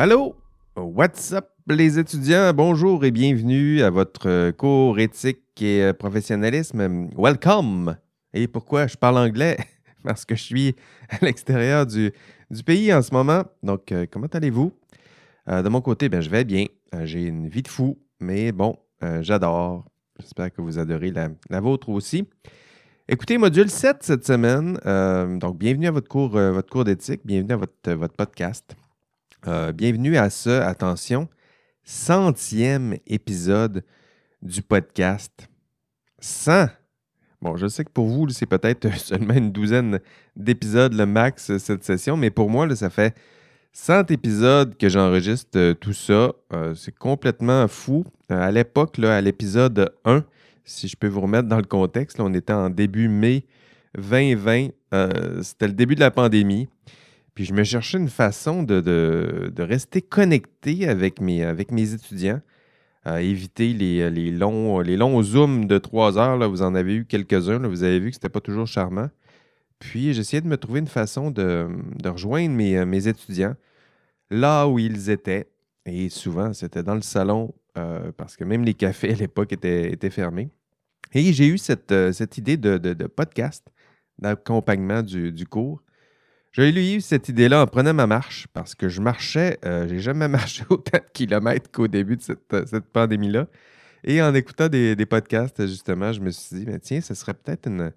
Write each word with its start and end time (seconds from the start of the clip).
Allô? 0.00 0.36
What's 0.76 1.32
up 1.32 1.48
les 1.66 1.98
étudiants? 1.98 2.54
Bonjour 2.54 3.04
et 3.04 3.10
bienvenue 3.10 3.82
à 3.82 3.90
votre 3.90 4.28
euh, 4.28 4.52
cours 4.52 5.00
éthique 5.00 5.60
et 5.60 5.82
euh, 5.82 5.92
professionnalisme. 5.92 7.08
Welcome! 7.18 7.96
Et 8.32 8.46
pourquoi 8.46 8.86
je 8.86 8.96
parle 8.96 9.18
anglais? 9.18 9.56
Parce 10.04 10.24
que 10.24 10.36
je 10.36 10.42
suis 10.44 10.76
à 11.08 11.16
l'extérieur 11.24 11.84
du, 11.84 12.12
du 12.48 12.62
pays 12.62 12.94
en 12.94 13.02
ce 13.02 13.12
moment. 13.12 13.42
Donc, 13.64 13.90
euh, 13.90 14.06
comment 14.08 14.28
allez-vous? 14.32 14.72
de 15.48 15.68
mon 15.68 15.80
côté, 15.80 16.08
ben, 16.08 16.20
je 16.20 16.30
vais 16.30 16.44
bien. 16.44 16.66
J'ai 17.02 17.24
une 17.24 17.48
vie 17.48 17.62
de 17.62 17.68
fou, 17.68 17.98
mais 18.20 18.52
bon, 18.52 18.76
j'adore. 19.22 19.84
J'espère 20.20 20.52
que 20.52 20.62
vous 20.62 20.78
adorez 20.78 21.10
la, 21.10 21.30
la, 21.50 21.60
vôtre 21.60 21.88
aussi. 21.88 22.28
Écoutez, 23.08 23.36
module 23.36 23.68
7 23.68 23.96
cette 24.02 24.24
semaine. 24.24 24.78
donc, 25.40 25.58
bienvenue 25.58 25.88
à 25.88 25.90
votre 25.90 26.08
cours, 26.08 26.28
votre 26.28 26.70
cours 26.70 26.84
d'éthique. 26.84 27.22
Bienvenue 27.24 27.54
à 27.54 27.56
votre, 27.56 27.92
votre 27.94 28.14
podcast. 28.14 28.76
Euh, 29.46 29.70
bienvenue 29.70 30.16
à 30.16 30.30
ce, 30.30 30.50
attention, 30.50 31.28
centième 31.84 32.96
épisode 33.06 33.84
du 34.42 34.62
podcast. 34.62 35.48
100! 36.18 36.66
Bon, 37.40 37.56
je 37.56 37.68
sais 37.68 37.84
que 37.84 37.90
pour 37.90 38.08
vous, 38.08 38.28
c'est 38.30 38.46
peut-être 38.46 38.92
seulement 38.98 39.34
une 39.34 39.52
douzaine 39.52 40.00
d'épisodes 40.34 40.92
le 40.92 41.06
max 41.06 41.56
cette 41.58 41.84
session, 41.84 42.16
mais 42.16 42.30
pour 42.30 42.50
moi, 42.50 42.74
ça 42.74 42.90
fait 42.90 43.14
100 43.74 44.10
épisodes 44.10 44.76
que 44.76 44.88
j'enregistre 44.88 45.56
euh, 45.56 45.74
tout 45.74 45.92
ça. 45.92 46.32
Euh, 46.52 46.74
c'est 46.74 46.96
complètement 46.96 47.68
fou. 47.68 48.04
à 48.28 48.50
l'époque, 48.50 48.98
à 48.98 49.20
l'épisode 49.20 49.94
1, 50.04 50.24
si 50.64 50.88
je 50.88 50.96
peux 50.96 51.06
vous 51.06 51.20
remettre 51.20 51.46
dans 51.46 51.58
le 51.58 51.62
contexte, 51.62 52.18
on 52.18 52.34
était 52.34 52.52
en 52.52 52.70
début 52.70 53.08
mai 53.08 53.46
2020. 53.96 54.70
C'était 55.42 55.68
le 55.68 55.74
début 55.74 55.94
de 55.94 56.00
la 56.00 56.10
pandémie. 56.10 56.68
Puis 57.38 57.44
je 57.44 57.54
me 57.54 57.62
cherchais 57.62 57.98
une 57.98 58.08
façon 58.08 58.64
de, 58.64 59.52
rester 59.58 60.02
connecté 60.02 60.88
avec 60.88 61.20
mes, 61.20 61.94
étudiants, 61.94 62.40
éviter 63.06 63.72
les, 63.72 64.32
longs, 64.32 65.22
zooms 65.22 65.68
de 65.68 65.78
trois 65.78 66.18
heures. 66.18 66.50
Vous 66.50 66.62
en 66.62 66.74
avez 66.74 66.96
eu 66.96 67.04
quelques-uns. 67.04 67.60
Vous 67.60 67.84
avez 67.84 68.00
vu 68.00 68.10
que 68.10 68.16
ce 68.16 68.18
n'était 68.18 68.28
pas 68.28 68.40
toujours 68.40 68.66
charmant. 68.66 69.08
Puis 69.78 70.14
j'essayais 70.14 70.40
de 70.40 70.48
me 70.48 70.56
trouver 70.56 70.80
une 70.80 70.88
façon 70.88 71.30
de, 71.30 71.68
rejoindre 72.04 72.56
mes, 72.56 73.06
étudiants 73.06 73.54
là 74.32 74.66
où 74.66 74.80
ils 74.80 75.08
étaient. 75.08 75.46
Et 75.86 76.08
souvent, 76.08 76.52
c'était 76.52 76.82
dans 76.82 76.96
le 76.96 77.02
salon, 77.02 77.54
euh, 77.76 78.10
parce 78.16 78.36
que 78.36 78.42
même 78.42 78.64
les 78.64 78.74
cafés 78.74 79.12
à 79.12 79.14
l'époque 79.14 79.52
étaient, 79.52 80.10
fermés. 80.10 80.50
Et 81.14 81.32
j'ai 81.32 81.46
eu 81.46 81.58
cette, 81.58 81.92
euh, 81.92 82.12
idée 82.36 82.56
de, 82.56 83.06
podcast 83.06 83.64
d'accompagnement 84.18 85.04
du, 85.04 85.46
cours. 85.46 85.80
J'ai 86.58 86.96
eu 86.96 87.00
cette 87.00 87.28
idée-là 87.28 87.62
en 87.62 87.68
prenant 87.68 87.94
ma 87.94 88.08
marche 88.08 88.48
parce 88.52 88.74
que 88.74 88.88
je 88.88 89.00
marchais, 89.00 89.60
euh, 89.64 89.86
j'ai 89.86 90.00
jamais 90.00 90.26
marché 90.28 90.64
autant 90.68 90.98
de 90.98 91.12
kilomètres 91.12 91.70
qu'au 91.70 91.86
début 91.86 92.16
de 92.16 92.22
cette, 92.22 92.52
euh, 92.52 92.80
pandémie-là. 92.92 93.46
Et 94.02 94.20
en 94.20 94.34
écoutant 94.34 94.68
des, 94.68 94.96
podcasts, 95.06 95.64
justement, 95.68 96.12
je 96.12 96.20
me 96.20 96.30
suis 96.30 96.56
dit, 96.56 96.64
mais 96.66 96.80
tiens, 96.80 97.00
ce 97.00 97.14
serait 97.14 97.34
peut-être 97.34 97.68
une, 97.68 97.92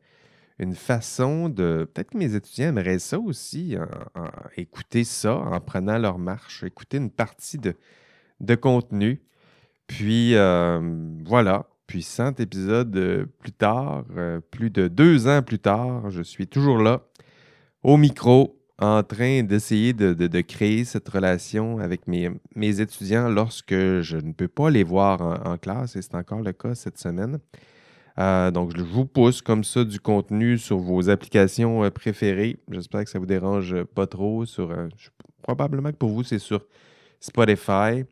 une 0.60 0.76
façon 0.76 1.50
de. 1.50 1.90
Peut-être 1.92 2.12
que 2.12 2.20
mes 2.20 2.36
étudiants 2.36 2.68
aimeraient 2.68 3.00
ça 3.00 3.20
aussi, 3.20 3.76
écouter 4.58 5.06
ça 5.06 5.38
en 5.38 5.60
prenant 5.60 5.98
leur 5.98 6.20
marche, 6.20 6.64
écouter 6.64 6.98
une 6.98 7.10
partie 7.10 7.58
de, 7.58 7.74
de 8.42 8.54
contenu. 8.54 9.24
Puis 9.88 10.36
euh, 10.36 10.80
voilà, 11.26 11.68
puis 11.88 12.04
100 12.04 12.40
épisodes 12.40 13.28
plus 13.40 13.54
tard, 13.54 14.06
plus 14.52 14.70
de 14.70 14.88
deux 14.88 15.28
ans 15.28 15.42
plus 15.42 15.60
tard, 15.60 16.12
je 16.12 16.22
suis 16.22 16.46
toujours 16.48 16.78
là 16.78 17.02
au 17.84 17.98
micro 17.98 18.58
en 18.80 19.04
train 19.04 19.44
d'essayer 19.44 19.94
de, 19.94 20.42
créer 20.42 20.86
cette 20.86 21.08
relation 21.08 21.78
avec 21.78 22.08
mes, 22.08 22.32
mes, 22.56 22.82
étudiants 22.82 23.30
lorsque 23.30 23.74
je 23.74 24.18
ne 24.18 24.34
peux 24.34 24.48
pas 24.48 24.72
les 24.72 24.84
voir 24.84 25.22
en, 25.46 25.58
classe, 25.58 25.96
et 25.96 26.02
c'est 26.02 26.16
encore 26.16 26.42
le 26.42 26.52
cas 26.52 26.74
cette 26.74 26.98
semaine. 26.98 27.40
Euh, 28.18 28.52
donc, 28.52 28.76
je 28.76 28.84
vous 28.84 29.06
pousse 29.06 29.42
comme 29.42 29.64
ça 29.64 29.84
du 29.84 30.00
contenu 30.00 30.58
sur 30.58 30.80
vos 30.80 31.10
applications 31.10 31.84
euh, 31.84 31.90
préférées. 31.92 32.58
J'espère 32.70 33.04
que 33.04 33.10
ça 33.10 33.20
ne 33.20 33.22
vous 33.22 33.28
dérange 33.28 33.84
pas 33.96 34.08
trop. 34.08 34.46
Sur, 34.46 34.72
euh, 34.72 34.90
probablement 35.44 35.92
que 35.92 35.98
pour 35.98 36.10
vous, 36.10 36.24
c'est 36.24 36.40
sur 36.40 36.66
Spotify. 37.20 38.04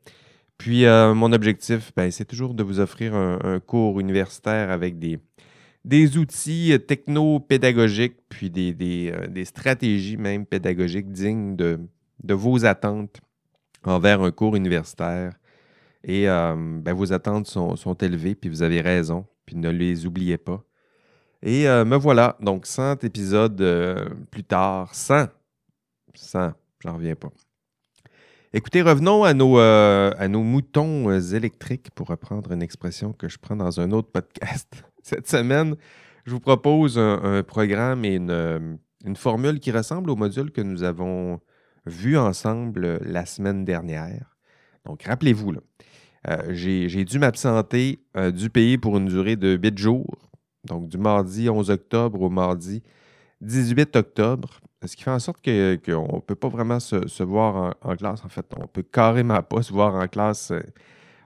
Puis, 0.57 0.85
mon 0.85 1.31
objectif, 1.31 1.93
ben, 1.95 2.11
c'est 2.11 2.25
toujours 2.25 2.53
de 2.53 2.63
vous 2.63 2.81
offrir 2.81 3.15
un 3.15 3.61
cours 3.61 4.01
universitaire 4.01 4.71
avec 4.71 4.99
des, 4.99 5.17
des 5.85 6.17
outils 6.17 6.73
euh, 6.73 6.77
techno-pédagogiques, 6.77 8.17
puis 8.29 8.49
des, 8.49 9.11
euh, 9.13 9.27
des, 9.27 9.45
stratégies 9.45 10.17
même 10.17 10.45
pédagogiques 10.45 11.11
dignes 11.11 11.55
de, 11.55 11.79
vos 12.27 12.65
attentes 12.65 13.21
envers 13.83 14.21
un 14.21 14.31
cours 14.31 14.55
universitaire. 14.55 15.33
Et 16.03 16.29
euh, 16.29 16.55
ben, 16.55 16.93
vos 16.93 17.11
attentes 17.13 17.47
sont, 17.47 17.75
sont, 17.75 17.95
élevées, 17.95 18.35
puis 18.35 18.49
vous 18.49 18.61
avez 18.61 18.81
raison, 18.81 19.25
puis 19.45 19.55
ne 19.55 19.69
les 19.69 20.05
oubliez 20.05 20.37
pas. 20.37 20.63
Et 21.41 21.67
me 21.67 21.95
voilà, 21.95 22.35
donc 22.41 22.65
100 22.65 23.05
épisodes 23.05 23.63
plus 24.29 24.43
tard, 24.43 24.93
100, 24.93 25.27
100, 26.13 26.51
j'en 26.83 26.95
reviens 26.95 27.15
pas. 27.15 27.29
Écoutez, 28.51 28.81
revenons 28.81 29.23
à 29.23 29.33
nos, 29.33 29.57
à 29.57 30.27
nos 30.27 30.43
moutons 30.43 31.17
électriques, 31.17 31.91
pour 31.91 32.07
reprendre 32.07 32.51
une 32.51 32.61
expression 32.61 33.13
que 33.13 33.29
je 33.29 33.37
prends 33.37 33.55
dans 33.55 33.79
un 33.79 33.91
autre 33.91 34.11
podcast. 34.11 34.83
Cette 35.09 35.27
semaine, 35.27 35.75
je 36.27 36.31
vous 36.31 36.39
propose 36.39 36.99
un, 36.99 37.41
programme 37.41 38.05
et 38.05 38.17
une, 38.17 39.15
formule 39.15 39.59
qui 39.59 39.71
ressemble 39.71 40.11
au 40.11 40.15
module 40.15 40.51
que 40.51 40.61
nous 40.61 40.83
avons 40.83 41.39
vu 41.87 42.15
ensemble 42.15 42.99
la 43.01 43.25
semaine 43.25 43.65
dernière. 43.65 44.37
Donc, 44.85 45.01
rappelez-vous, 45.01 45.53
euh, 46.27 46.37
j'ai 46.49 47.05
dû 47.05 47.17
m'absenter 47.17 48.03
euh, 48.17 48.29
du 48.29 48.51
pays 48.51 48.77
pour 48.77 48.99
une 48.99 49.07
durée 49.07 49.35
de 49.35 49.57
8 49.59 49.79
jours, 49.79 50.15
donc 50.65 50.87
du 50.87 50.99
mardi 50.99 51.49
11 51.49 51.71
octobre 51.71 52.21
au 52.21 52.29
mardi 52.29 52.83
18 53.41 53.95
octobre, 53.95 54.59
ce 54.85 54.95
qui 54.95 55.01
fait 55.01 55.09
en 55.09 55.17
sorte 55.17 55.43
qu'on 55.43 56.15
ne 56.17 56.21
peut 56.21 56.35
pas 56.35 56.49
vraiment 56.49 56.79
se, 56.79 57.23
voir 57.23 57.73
en, 57.81 57.95
classe. 57.95 58.23
En 58.23 58.29
fait, 58.29 58.45
on 58.55 58.61
ne 58.61 58.67
peut 58.67 58.83
carrément 58.83 59.41
pas 59.41 59.63
se 59.63 59.73
voir 59.73 59.95
en 59.95 60.07
classe. 60.07 60.51
Euh, 60.51 60.61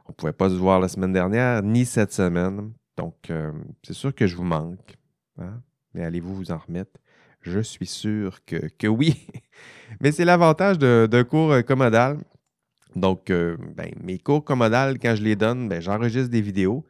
on 0.05 0.11
ne 0.11 0.15
pouvait 0.15 0.31
pas 0.31 0.49
se 0.49 0.55
voir 0.55 0.79
la 0.79 0.87
semaine 0.87 1.11
dernière, 1.11 1.61
ni 1.63 1.83
cette 1.83 2.13
semaine. 2.13 2.71
Donc, 2.97 3.29
euh, 3.29 3.51
c'est 3.83 3.93
sûr 3.93 4.13
que 4.13 4.27
je 4.27 4.35
vous 4.35 4.43
manque. 4.43 4.97
Hein, 5.37 5.61
mais 5.93 6.03
allez-vous 6.03 6.35
vous 6.35 6.51
en 6.51 6.57
remettre? 6.57 6.99
Je 7.41 7.59
suis 7.59 7.87
sûr 7.87 8.39
que, 8.45 8.87
oui. 8.87 9.27
mais 9.99 10.11
c'est 10.11 10.25
l'avantage 10.25 10.77
d'un 10.79 11.23
cours 11.23 11.51
euh, 11.51 11.61
commodal. 11.61 12.19
Donc, 12.95 13.29
euh, 13.29 13.57
ben, 13.75 13.91
mes 14.01 14.19
cours 14.19 14.43
commodales, 14.43 14.99
quand 14.99 15.15
je 15.15 15.23
les 15.23 15.35
donne, 15.35 15.67
ben, 15.67 15.81
j'enregistre 15.81 16.29
des 16.29 16.41
vidéos, 16.41 16.85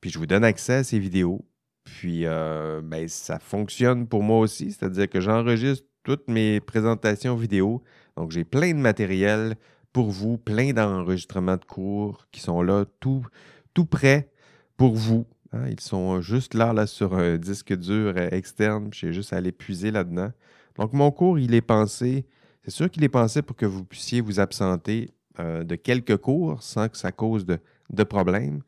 puis 0.00 0.10
je 0.10 0.18
vous 0.18 0.26
donne 0.26 0.44
accès 0.44 0.74
à 0.74 0.84
ces 0.84 0.98
vidéos. 0.98 1.46
Puis, 1.84 2.24
ben, 2.24 3.06
ça 3.08 3.38
fonctionne 3.38 4.08
pour 4.08 4.22
moi 4.22 4.38
aussi, 4.38 4.72
c'est-à-dire 4.72 5.06
que 5.06 5.20
j'enregistre 5.20 5.86
toutes 6.02 6.28
mes 6.28 6.58
présentations 6.60 7.36
vidéo. 7.36 7.82
Donc, 8.16 8.30
j'ai 8.30 8.44
plein 8.44 8.72
de 8.72 8.78
matériel 8.78 9.56
pour 9.92 10.10
vous, 10.10 10.38
plein 10.38 10.72
d'enregistrements 10.72 11.58
de 11.58 11.64
cours 11.64 12.26
qui 12.32 12.40
sont 12.40 12.62
là, 12.62 12.86
tout, 13.00 13.26
tout 13.74 13.84
prêt 13.84 14.30
pour 14.78 14.94
vous. 14.94 15.26
Hein, 15.54 15.68
ils 15.70 15.80
sont 15.80 16.20
juste 16.20 16.54
là, 16.54 16.72
là 16.72 16.86
sur 16.86 17.14
un 17.14 17.36
disque 17.36 17.74
dur 17.74 18.14
euh, 18.16 18.28
externe. 18.30 18.88
J'ai 18.92 19.12
juste 19.12 19.32
à 19.32 19.36
aller 19.36 19.52
puiser 19.52 19.90
là-dedans. 19.90 20.32
Donc, 20.76 20.92
mon 20.92 21.10
cours, 21.10 21.38
il 21.38 21.54
est 21.54 21.60
pensé, 21.60 22.26
c'est 22.64 22.70
sûr 22.70 22.90
qu'il 22.90 23.04
est 23.04 23.08
pensé 23.08 23.42
pour 23.42 23.56
que 23.56 23.66
vous 23.66 23.84
puissiez 23.84 24.20
vous 24.20 24.40
absenter 24.40 25.10
euh, 25.38 25.62
de 25.62 25.76
quelques 25.76 26.16
cours 26.16 26.62
sans 26.62 26.88
que 26.88 26.96
ça 26.96 27.12
cause 27.12 27.46
de, 27.46 28.04
problèmes. 28.04 28.62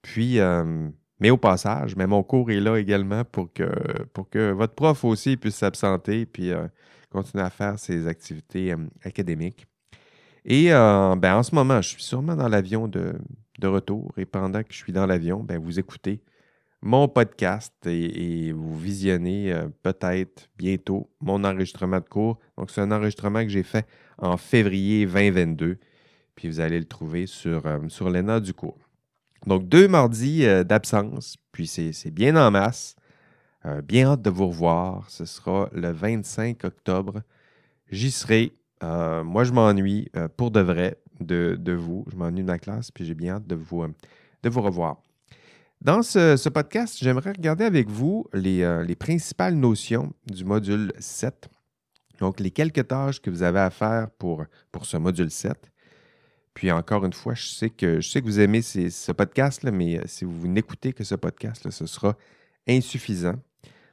Puis, 0.00 0.38
euh, 0.38 0.88
mais 1.20 1.30
au 1.30 1.36
passage, 1.36 1.96
mais 1.96 2.06
mon 2.06 2.22
cours 2.22 2.50
est 2.50 2.60
là 2.60 2.78
également 2.78 3.24
pour 3.24 3.52
que, 3.52 3.68
pour 4.12 4.28
que 4.30 4.52
votre 4.52 4.74
prof 4.74 5.04
aussi 5.04 5.36
puisse 5.36 5.56
s'absenter 5.56 6.26
puis 6.26 6.52
continuer 7.10 7.44
à 7.44 7.50
faire 7.50 7.78
ses 7.78 8.06
activités 8.06 8.74
académiques. 9.02 9.66
Et 10.44 10.68
ben, 10.70 11.36
en 11.36 11.42
ce 11.42 11.54
moment, 11.54 11.80
je 11.80 11.90
suis 11.90 12.02
sûrement 12.02 12.36
dans 12.36 12.48
l'avion 12.48 12.88
de, 12.88 13.14
de 13.58 13.66
retour. 13.66 14.12
Et 14.16 14.24
pendant 14.24 14.62
que 14.62 14.72
je 14.72 14.78
suis 14.78 14.92
dans 14.92 15.06
l'avion, 15.06 15.40
ben, 15.40 15.58
vous 15.58 15.78
écoutez 15.78 16.20
mon 16.84 17.08
podcast 17.08 17.72
et, 17.86 18.52
vous 18.52 18.78
visionnez 18.78 19.50
euh, 19.50 19.68
peut-être 19.82 20.50
bientôt 20.58 21.10
mon 21.18 21.42
enregistrement 21.42 21.98
de 21.98 22.04
cours. 22.04 22.38
Donc, 22.58 22.70
c'est 22.70 22.82
un 22.82 22.92
enregistrement 22.92 23.42
que 23.42 23.48
j'ai 23.48 23.62
fait 23.62 23.86
en 24.18 24.36
février 24.36 25.06
2022. 25.06 25.78
Puis 26.34 26.48
vous 26.48 26.60
allez 26.60 26.78
le 26.78 26.84
trouver 26.84 27.26
sur, 27.26 27.64
euh, 27.64 27.78
l'ENA 28.02 28.40
du 28.40 28.52
cours. 28.52 28.78
Donc, 29.46 29.66
deux 29.66 29.88
mardis 29.88 30.44
euh, 30.44 30.62
d'absence, 30.62 31.38
puis 31.52 31.66
c'est 31.66 32.10
bien 32.10 32.36
en 32.36 32.50
masse. 32.50 32.96
bien 33.84 34.08
hâte 34.08 34.22
de 34.22 34.28
vous 34.28 34.48
revoir. 34.48 35.08
Ce 35.08 35.24
sera 35.24 35.70
le 35.72 35.90
25 35.90 36.64
octobre. 36.64 37.22
J'y 37.90 38.10
serai. 38.10 38.52
moi, 38.82 39.44
je 39.44 39.52
m'ennuie 39.52 40.10
pour 40.36 40.50
de 40.50 40.60
vrai 40.60 40.98
de, 41.20 41.72
vous. 41.72 42.04
Je 42.10 42.16
m'ennuie 42.16 42.42
de 42.42 42.46
ma 42.46 42.58
classe, 42.58 42.90
puis 42.90 43.04
j'ai 43.04 43.14
bien 43.14 43.34
hâte 43.34 43.46
de 43.46 43.54
vous, 43.54 43.82
euh, 43.82 43.88
de 44.42 44.48
vous 44.48 44.62
revoir. 44.62 45.02
Dans 45.80 46.02
ce, 46.02 46.48
podcast, 46.48 46.96
j'aimerais 47.00 47.32
regarder 47.32 47.64
avec 47.64 47.88
vous 47.88 48.26
euh, 48.34 48.84
les, 48.84 48.96
principales 48.96 49.54
notions 49.54 50.12
du 50.26 50.44
module 50.44 50.92
7. 50.98 51.48
Donc, 52.20 52.40
les 52.40 52.50
quelques 52.50 52.86
tâches 52.88 53.20
que 53.20 53.28
vous 53.28 53.42
avez 53.42 53.60
à 53.60 53.70
faire 53.70 54.08
pour, 54.18 54.44
pour 54.72 54.86
ce 54.86 54.96
module 54.96 55.30
7. 55.30 55.70
Puis 56.54 56.70
encore 56.70 57.04
une 57.04 57.12
fois, 57.12 57.34
je 57.34 57.46
sais 57.46 57.70
que, 57.70 58.00
je 58.00 58.08
sais 58.08 58.20
que 58.20 58.26
vous 58.26 58.38
aimez 58.38 58.62
ce 58.62 59.12
podcast, 59.12 59.64
là, 59.64 59.72
mais 59.72 60.00
si 60.06 60.24
vous 60.24 60.46
n'écoutez 60.46 60.92
que 60.92 61.02
ce 61.02 61.16
podcast, 61.16 61.64
là, 61.64 61.72
ce 61.72 61.86
sera 61.86 62.16
insuffisant. 62.68 63.34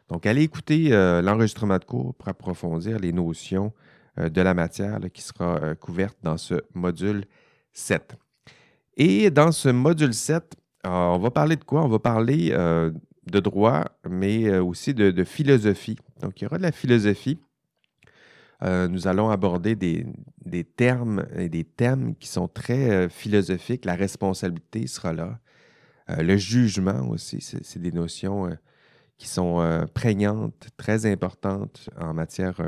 Donc, 0.09 0.27
allez 0.27 0.44
écouter 0.44 0.89
l'enregistrement 1.24 1.79
de 1.79 1.85
cours 1.85 2.13
pour 2.13 2.27
approfondir 2.27 3.00
les 3.00 3.12
notions 3.12 3.74
de 4.18 4.42
la 4.42 4.54
matière 4.54 5.00
qui 5.13 5.22
sera 5.22 5.75
couverte 5.75 6.18
dans 6.22 6.38
ce 6.38 6.56
module 6.74 7.25
7. 7.74 8.16
Et 8.98 9.31
dans 9.31 9.52
ce 9.52 9.69
module 9.69 10.13
7, 10.13 10.56
on 10.84 11.18
va 11.18 11.31
parler 11.31 11.56
de 11.56 11.63
quoi? 11.63 11.84
On 11.84 11.88
va 11.88 12.00
parler 12.00 12.52
de 12.52 13.40
droit, 13.40 13.86
mais 14.10 14.58
aussi 14.58 14.94
de, 14.94 15.24
philosophie. 15.24 15.98
Donc, 16.22 16.42
il 16.42 16.44
y 16.44 16.48
aura 16.48 16.58
de 16.58 16.63
la 16.63 16.72
philosophie. 16.72 17.40
nous 18.62 19.08
allons 19.08 19.30
aborder 19.30 19.75
des, 19.75 20.63
termes 20.63 21.25
et 21.36 21.50
des 21.50 21.63
thèmes 21.63 22.16
qui 22.16 22.28
sont 22.28 22.48
très 22.48 23.10
philosophiques. 23.10 23.86
La 23.86 23.96
responsabilité 23.96 24.88
sera 24.88 25.13
là. 25.13 25.40
le 26.10 26.36
jugement 26.38 27.08
aussi, 27.10 27.40
c'est 27.42 27.80
des 27.80 27.92
notions 27.92 28.50
qui 29.18 29.28
sont 29.28 29.88
prégnantes, 29.94 30.68
très 30.78 31.06
importantes 31.06 31.90
en 32.00 32.13
matière 32.13 32.60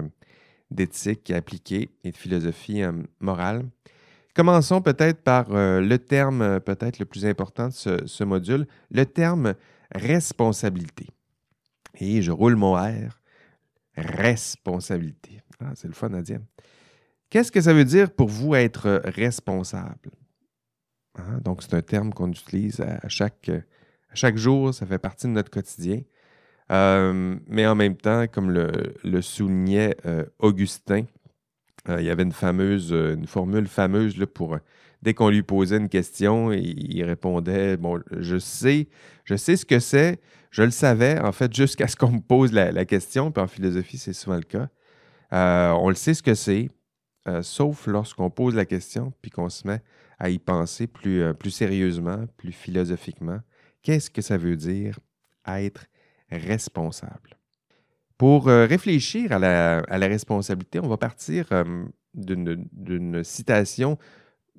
d'éthique 0.73 1.31
appliquée 1.31 1.91
et 2.03 2.11
de 2.11 2.17
philosophie 2.17 2.81
morale. 3.19 3.65
Commençons 4.35 4.81
peut-être 4.81 5.21
par 5.21 5.45
le 5.49 5.97
terme 5.97 6.59
peut-être 6.59 6.99
le 6.99 7.05
plus 7.05 7.25
important 7.25 7.67
de 7.67 8.05
ce 8.07 8.23
module, 8.23 8.67
le 8.91 9.05
terme 9.05 9.53
responsabilité. 9.93 11.07
Et 11.99 12.21
je 12.21 12.31
roule 12.31 12.55
mon 12.55 12.73
R. 12.73 13.19
Responsabilité. 13.95 15.41
Ah, 15.59 15.73
c'est 15.75 15.87
le 15.87 15.93
fun 15.93 16.11
à 16.13 16.21
dire. 16.21 16.39
Qu'est-ce 17.29 17.51
que 17.51 17.61
ça 17.61 17.73
veut 17.73 17.85
dire 17.85 18.11
pour 18.11 18.27
vous 18.27 18.55
être 18.55 19.01
responsable? 19.05 20.09
Hein, 21.15 21.39
donc, 21.43 21.61
c'est 21.61 21.75
un 21.75 21.81
terme 21.83 22.11
qu'on 22.11 22.31
utilise 22.31 22.81
à 22.81 23.07
chaque, 23.07 23.49
à 23.49 24.15
chaque 24.15 24.37
jour, 24.37 24.73
ça 24.73 24.87
fait 24.87 24.97
partie 24.97 25.27
de 25.27 25.31
notre 25.31 25.51
quotidien. 25.51 26.01
Euh, 26.71 27.35
mais 27.47 27.67
en 27.67 27.75
même 27.75 27.95
temps, 27.95 28.25
comme 28.27 28.51
le, 28.51 29.21
soulignait 29.21 29.95
euh, 30.05 30.25
Augustin, 30.39 31.03
euh, 31.89 31.99
il 31.99 32.05
y 32.05 32.09
avait 32.09 32.23
une 32.23 32.31
fameuse, 32.31 32.91
une 32.91 33.27
formule 33.27 33.67
fameuse 33.67 34.15
pour 34.33 34.57
dès 35.01 35.13
qu'on 35.13 35.29
lui 35.29 35.43
posait 35.43 35.77
une 35.77 35.89
question, 35.89 36.53
il, 36.53 37.03
répondait 37.03 37.75
Bon, 37.75 38.01
je 38.11 38.37
sais, 38.37 38.87
je 39.25 39.35
sais 39.35 39.57
ce 39.57 39.65
que 39.65 39.79
c'est, 39.79 40.21
je 40.49 40.63
le 40.63 40.71
savais, 40.71 41.19
en 41.19 41.33
fait, 41.33 41.53
jusqu'à 41.53 41.87
ce 41.87 41.97
qu'on 41.97 42.11
me 42.11 42.21
pose 42.21 42.53
la, 42.53 42.85
question. 42.85 43.31
Puis 43.31 43.43
en 43.43 43.47
philosophie, 43.47 43.97
c'est 43.97 44.13
souvent 44.13 44.37
le 44.37 44.43
cas. 44.43 44.69
On 45.31 45.89
le 45.89 45.95
sait 45.95 46.13
ce 46.13 46.23
que 46.23 46.35
c'est, 46.35 46.69
sauf 47.41 47.87
lorsqu'on 47.87 48.29
pose 48.29 48.55
la 48.55 48.63
question, 48.63 49.11
puis 49.21 49.29
qu'on 49.29 49.49
se 49.49 49.67
met 49.67 49.81
à 50.19 50.29
y 50.29 50.39
penser 50.39 50.87
plus, 50.87 51.33
plus 51.33 51.51
sérieusement, 51.51 52.25
plus 52.37 52.53
philosophiquement. 52.53 53.41
Qu'est-ce 53.81 54.09
que 54.09 54.21
ça 54.21 54.37
veut 54.37 54.55
dire 54.55 54.97
être 55.45 55.85
responsable? 56.31 57.37
Pour 58.17 58.45
réfléchir 58.45 59.31
à 59.31 59.39
la, 59.39 60.07
responsabilité, 60.07 60.79
on 60.79 60.87
va 60.87 60.97
partir 60.97 61.49
d'une 62.13 63.23
citation 63.23 63.97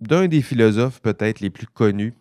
d'un 0.00 0.26
des 0.26 0.43
philosophes 0.43 1.00
peut-être 1.00 1.40
les 1.40 1.50
plus 1.50 1.66
connus 1.66 2.14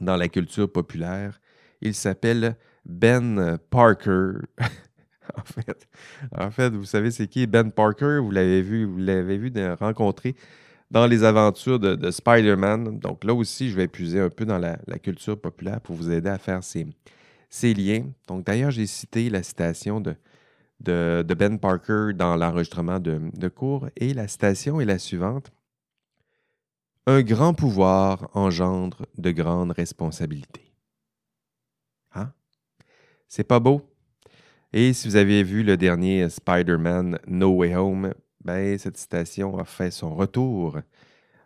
dans 0.00 0.16
la 0.16 0.28
culture 0.28 0.70
populaire. 0.70 1.40
Il 1.80 1.94
s'appelle 1.94 2.56
Ben 2.84 3.58
Parker. 3.70 4.32
en, 6.38 6.50
fait, 6.50 6.72
vous 6.72 6.84
savez 6.84 7.10
c'est 7.10 7.28
qui 7.28 7.46
Ben 7.46 7.70
Parker? 7.70 8.18
Vous 8.22 8.30
l'avez 8.30 8.62
vu, 8.62 8.84
vous 8.84 8.98
l'avez 8.98 9.38
vu 9.38 9.52
rencontrer 9.78 10.34
dans 10.90 11.06
les 11.06 11.24
aventures 11.24 11.78
de, 11.78 12.10
Spider-Man. 12.10 12.98
Donc 12.98 13.24
là 13.24 13.34
aussi, 13.34 13.70
je 13.70 13.76
vais 13.76 13.88
puiser 13.88 14.20
un 14.20 14.30
peu 14.30 14.44
dans 14.44 14.58
la, 14.58 14.76
culture 15.02 15.40
populaire 15.40 15.80
pour 15.80 15.96
vous 15.96 16.10
aider 16.10 16.28
à 16.28 16.38
faire 16.38 16.62
ces, 16.62 16.86
ces 17.52 17.74
liens. 17.74 18.06
Donc 18.26 18.46
d'ailleurs, 18.46 18.70
j'ai 18.70 18.86
cité 18.86 19.28
la 19.28 19.42
citation 19.42 20.00
de, 20.00 20.16
de, 20.80 21.34
Ben 21.34 21.58
Parker 21.58 22.12
dans 22.14 22.34
l'enregistrement 22.34 22.98
de, 22.98 23.48
cours 23.48 23.88
et 23.96 24.14
la 24.14 24.26
citation 24.26 24.80
est 24.80 24.86
la 24.86 24.98
suivante. 24.98 25.52
Un 27.06 27.22
grand 27.22 27.52
pouvoir 27.52 28.30
engendre 28.32 29.06
de 29.18 29.30
grandes 29.32 29.72
responsabilités. 29.72 30.72
Hein? 32.14 32.32
C'est 33.28 33.44
pas 33.44 33.60
beau? 33.60 33.82
Et 34.72 34.94
si 34.94 35.06
vous 35.06 35.16
avez 35.16 35.42
vu 35.42 35.62
le 35.62 35.76
dernier 35.76 36.30
Spider-Man 36.30 37.18
No 37.26 37.50
Way 37.56 37.76
Home, 37.76 38.14
ben, 38.42 38.78
cette 38.78 38.96
citation 38.96 39.58
a 39.58 39.64
fait 39.64 39.90
son 39.90 40.14
retour 40.14 40.78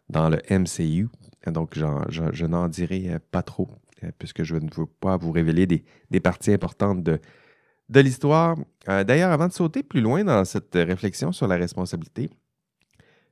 dans 0.09 0.29
le 0.29 0.41
MCU. 0.51 1.09
Donc, 1.49 1.75
je 1.75 2.47
n'en 2.47 2.69
dirai 2.69 3.19
pas 3.33 3.43
trop, 3.43 3.71
puisque 4.19 4.43
je 4.43 4.57
ne 4.57 4.69
veux 4.75 4.87
pas 4.87 5.17
vous 5.17 5.33
révéler 5.33 5.67
des, 5.67 6.21
parties 6.21 6.53
importantes 6.53 7.03
de, 7.03 7.21
de 7.89 8.01
l'histoire. 8.01 8.57
Euh, 8.89 9.05
d'ailleurs, 9.05 9.33
avant 9.33 9.49
de 9.49 9.53
sauter 9.53 9.83
plus 9.83 10.01
loin 10.01 10.25
dans 10.25 10.45
cette 10.45 10.75
réflexion 10.75 11.33
sur 11.33 11.47
la 11.47 11.57
responsabilité, 11.57 12.31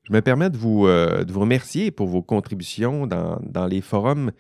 je 0.05 0.12
me 0.12 0.21
permets 0.21 0.50
de 0.50 0.56
vous, 0.56 0.87
euh, 0.87 1.25
de 1.25 1.32
vous 1.32 1.41
remercier 1.41 1.91
pour 1.91 2.06
vos 2.06 2.23
contributions 2.23 3.06
dans, 3.06 3.67
les 3.67 3.81
forums. 3.81 4.32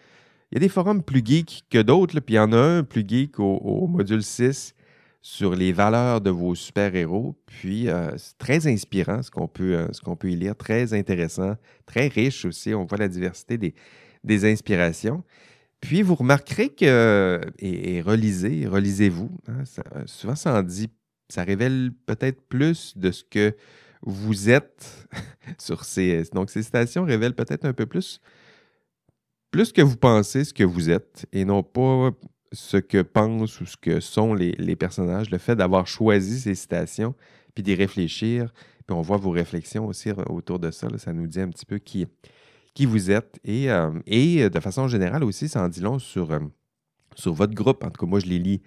Il 0.52 0.56
y 0.56 0.58
a 0.58 0.60
des 0.60 0.68
forums 0.68 1.02
plus 1.02 1.22
geeks 1.24 1.64
que 1.70 1.80
d'autres, 1.80 2.20
puis 2.20 2.34
il 2.34 2.36
y 2.36 2.40
en 2.40 2.52
a 2.52 2.58
un 2.58 2.82
plus 2.84 3.04
geek 3.06 3.40
au, 3.40 3.86
module 3.86 4.22
6 4.22 4.74
sur 5.22 5.54
les 5.54 5.72
valeurs 5.72 6.20
de 6.20 6.28
vos 6.28 6.54
super-héros. 6.54 7.34
Puis 7.46 7.88
euh, 7.88 8.10
c'est 8.18 8.36
très 8.36 8.66
inspirant 8.66 9.22
ce 9.22 9.30
qu'on 9.30 9.48
peut, 9.48 9.88
qu'on 10.04 10.16
peut 10.16 10.30
y 10.30 10.36
lire, 10.36 10.54
très 10.54 10.92
intéressant, 10.92 11.54
très 11.86 12.08
riche 12.08 12.44
aussi. 12.44 12.74
On 12.74 12.84
voit 12.84 12.98
la 12.98 13.08
diversité 13.08 13.56
des, 13.56 13.74
des 14.22 14.50
inspirations. 14.50 15.24
Puis 15.84 16.00
vous 16.00 16.14
remarquerez 16.14 16.70
que, 16.70 17.42
et, 17.58 18.00
relisez, 18.00 18.66
relisez-vous, 18.66 19.30
hein, 19.48 19.64
souvent 20.06 20.34
ça 20.34 20.58
en 20.58 20.62
dit, 20.62 20.88
ça 21.28 21.44
révèle 21.44 21.92
peut-être 22.06 22.40
plus 22.40 22.96
de 22.96 23.10
ce 23.10 23.22
que 23.22 23.54
vous 24.00 24.48
êtes 24.48 25.06
sur 25.58 25.84
ces. 25.84 26.22
Donc, 26.32 26.48
ces 26.48 26.62
citations 26.62 27.04
révèlent 27.04 27.34
peut-être 27.34 27.66
un 27.66 27.74
peu 27.74 27.84
plus, 27.84 28.22
plus 29.50 29.72
que 29.72 29.82
vous 29.82 29.98
pensez 29.98 30.44
ce 30.44 30.54
que 30.54 30.64
vous 30.64 30.88
êtes 30.88 31.26
et 31.34 31.44
non 31.44 31.62
pas 31.62 32.12
ce 32.52 32.78
que 32.78 33.02
pensent 33.02 33.60
ou 33.60 33.66
ce 33.66 33.76
que 33.76 34.00
sont 34.00 34.32
les, 34.32 34.76
personnages. 34.76 35.30
Le 35.30 35.38
fait 35.38 35.54
d'avoir 35.54 35.86
choisi 35.86 36.40
ces 36.40 36.54
citations 36.54 37.14
puis 37.54 37.62
d'y 37.62 37.74
réfléchir, 37.74 38.54
puis 38.86 38.96
on 38.96 39.02
voit 39.02 39.18
vos 39.18 39.30
réflexions 39.30 39.86
aussi 39.86 40.10
autour 40.30 40.58
de 40.58 40.70
ça, 40.70 40.88
ça 40.96 41.12
nous 41.12 41.26
dit 41.26 41.40
un 41.40 41.50
petit 41.50 41.66
peu 41.66 41.76
qui, 41.76 42.06
qui 42.74 42.86
vous 42.86 43.10
êtes. 43.10 43.38
Et, 43.44 43.70
euh, 43.70 43.90
et 44.06 44.50
de 44.50 44.60
façon 44.60 44.88
générale 44.88 45.24
aussi, 45.24 45.48
ça 45.48 45.62
en 45.62 45.68
dit 45.68 45.80
long 45.80 45.98
sur, 45.98 46.30
euh, 46.32 46.40
sur 47.14 47.32
votre 47.32 47.54
groupe. 47.54 47.84
En 47.84 47.90
tout 47.90 48.04
cas, 48.04 48.10
moi, 48.10 48.20
je 48.20 48.26
les 48.26 48.38
lis 48.38 48.62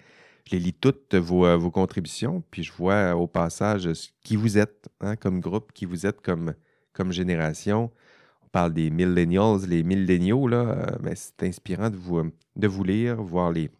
je 0.48 0.56
les 0.56 0.62
lis 0.62 0.72
toutes 0.72 1.14
vos, 1.14 1.44
euh, 1.44 1.56
vos, 1.56 1.70
contributions, 1.70 2.42
puis 2.50 2.62
je 2.62 2.72
vois 2.72 2.94
euh, 2.94 3.12
au 3.12 3.26
passage 3.26 3.88
qui 4.22 4.34
vous 4.34 4.56
êtes 4.56 4.88
hein, 5.00 5.14
comme 5.14 5.40
groupe, 5.40 5.72
qui 5.72 5.84
vous 5.84 6.06
êtes 6.06 6.22
comme, 6.22 6.54
comme 6.94 7.12
génération. 7.12 7.90
On 8.42 8.48
parle 8.48 8.72
des 8.72 8.90
millennials, 8.90 9.60
les 9.68 9.82
milléniaux, 9.82 10.48
là, 10.48 10.56
euh, 10.56 10.96
mais 11.02 11.14
c'est 11.16 11.42
inspirant 11.42 11.90
de 11.90 11.96
vous, 11.96 12.30
de 12.56 12.66
vous 12.66 12.82
lire, 12.82 13.22
voir 13.22 13.52
les 13.52 13.70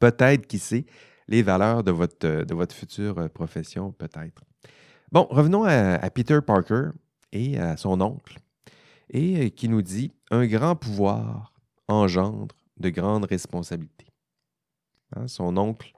peut-être, 0.00 0.48
qui 0.48 0.58
sait, 0.58 0.86
les 1.28 1.42
valeurs 1.42 1.84
de 1.84 1.92
votre, 1.92 2.44
de 2.44 2.54
votre 2.54 2.74
future 2.74 3.30
profession, 3.30 3.92
peut-être. 3.92 4.42
Bon, 5.12 5.28
revenons 5.30 5.62
à, 5.62 6.10
Peter 6.10 6.40
Parker 6.44 6.88
et 7.30 7.58
à 7.58 7.76
son 7.76 8.00
oncle, 8.00 8.38
et 9.12 9.50
qui 9.50 9.68
nous 9.68 9.82
dit 9.82 10.12
Un 10.30 10.46
grand 10.46 10.74
pouvoir 10.74 11.52
engendre 11.88 12.56
de 12.78 12.88
grandes 12.88 13.26
responsabilités. 13.26 14.06
Hein, 15.14 15.28
son 15.28 15.56
oncle 15.56 15.92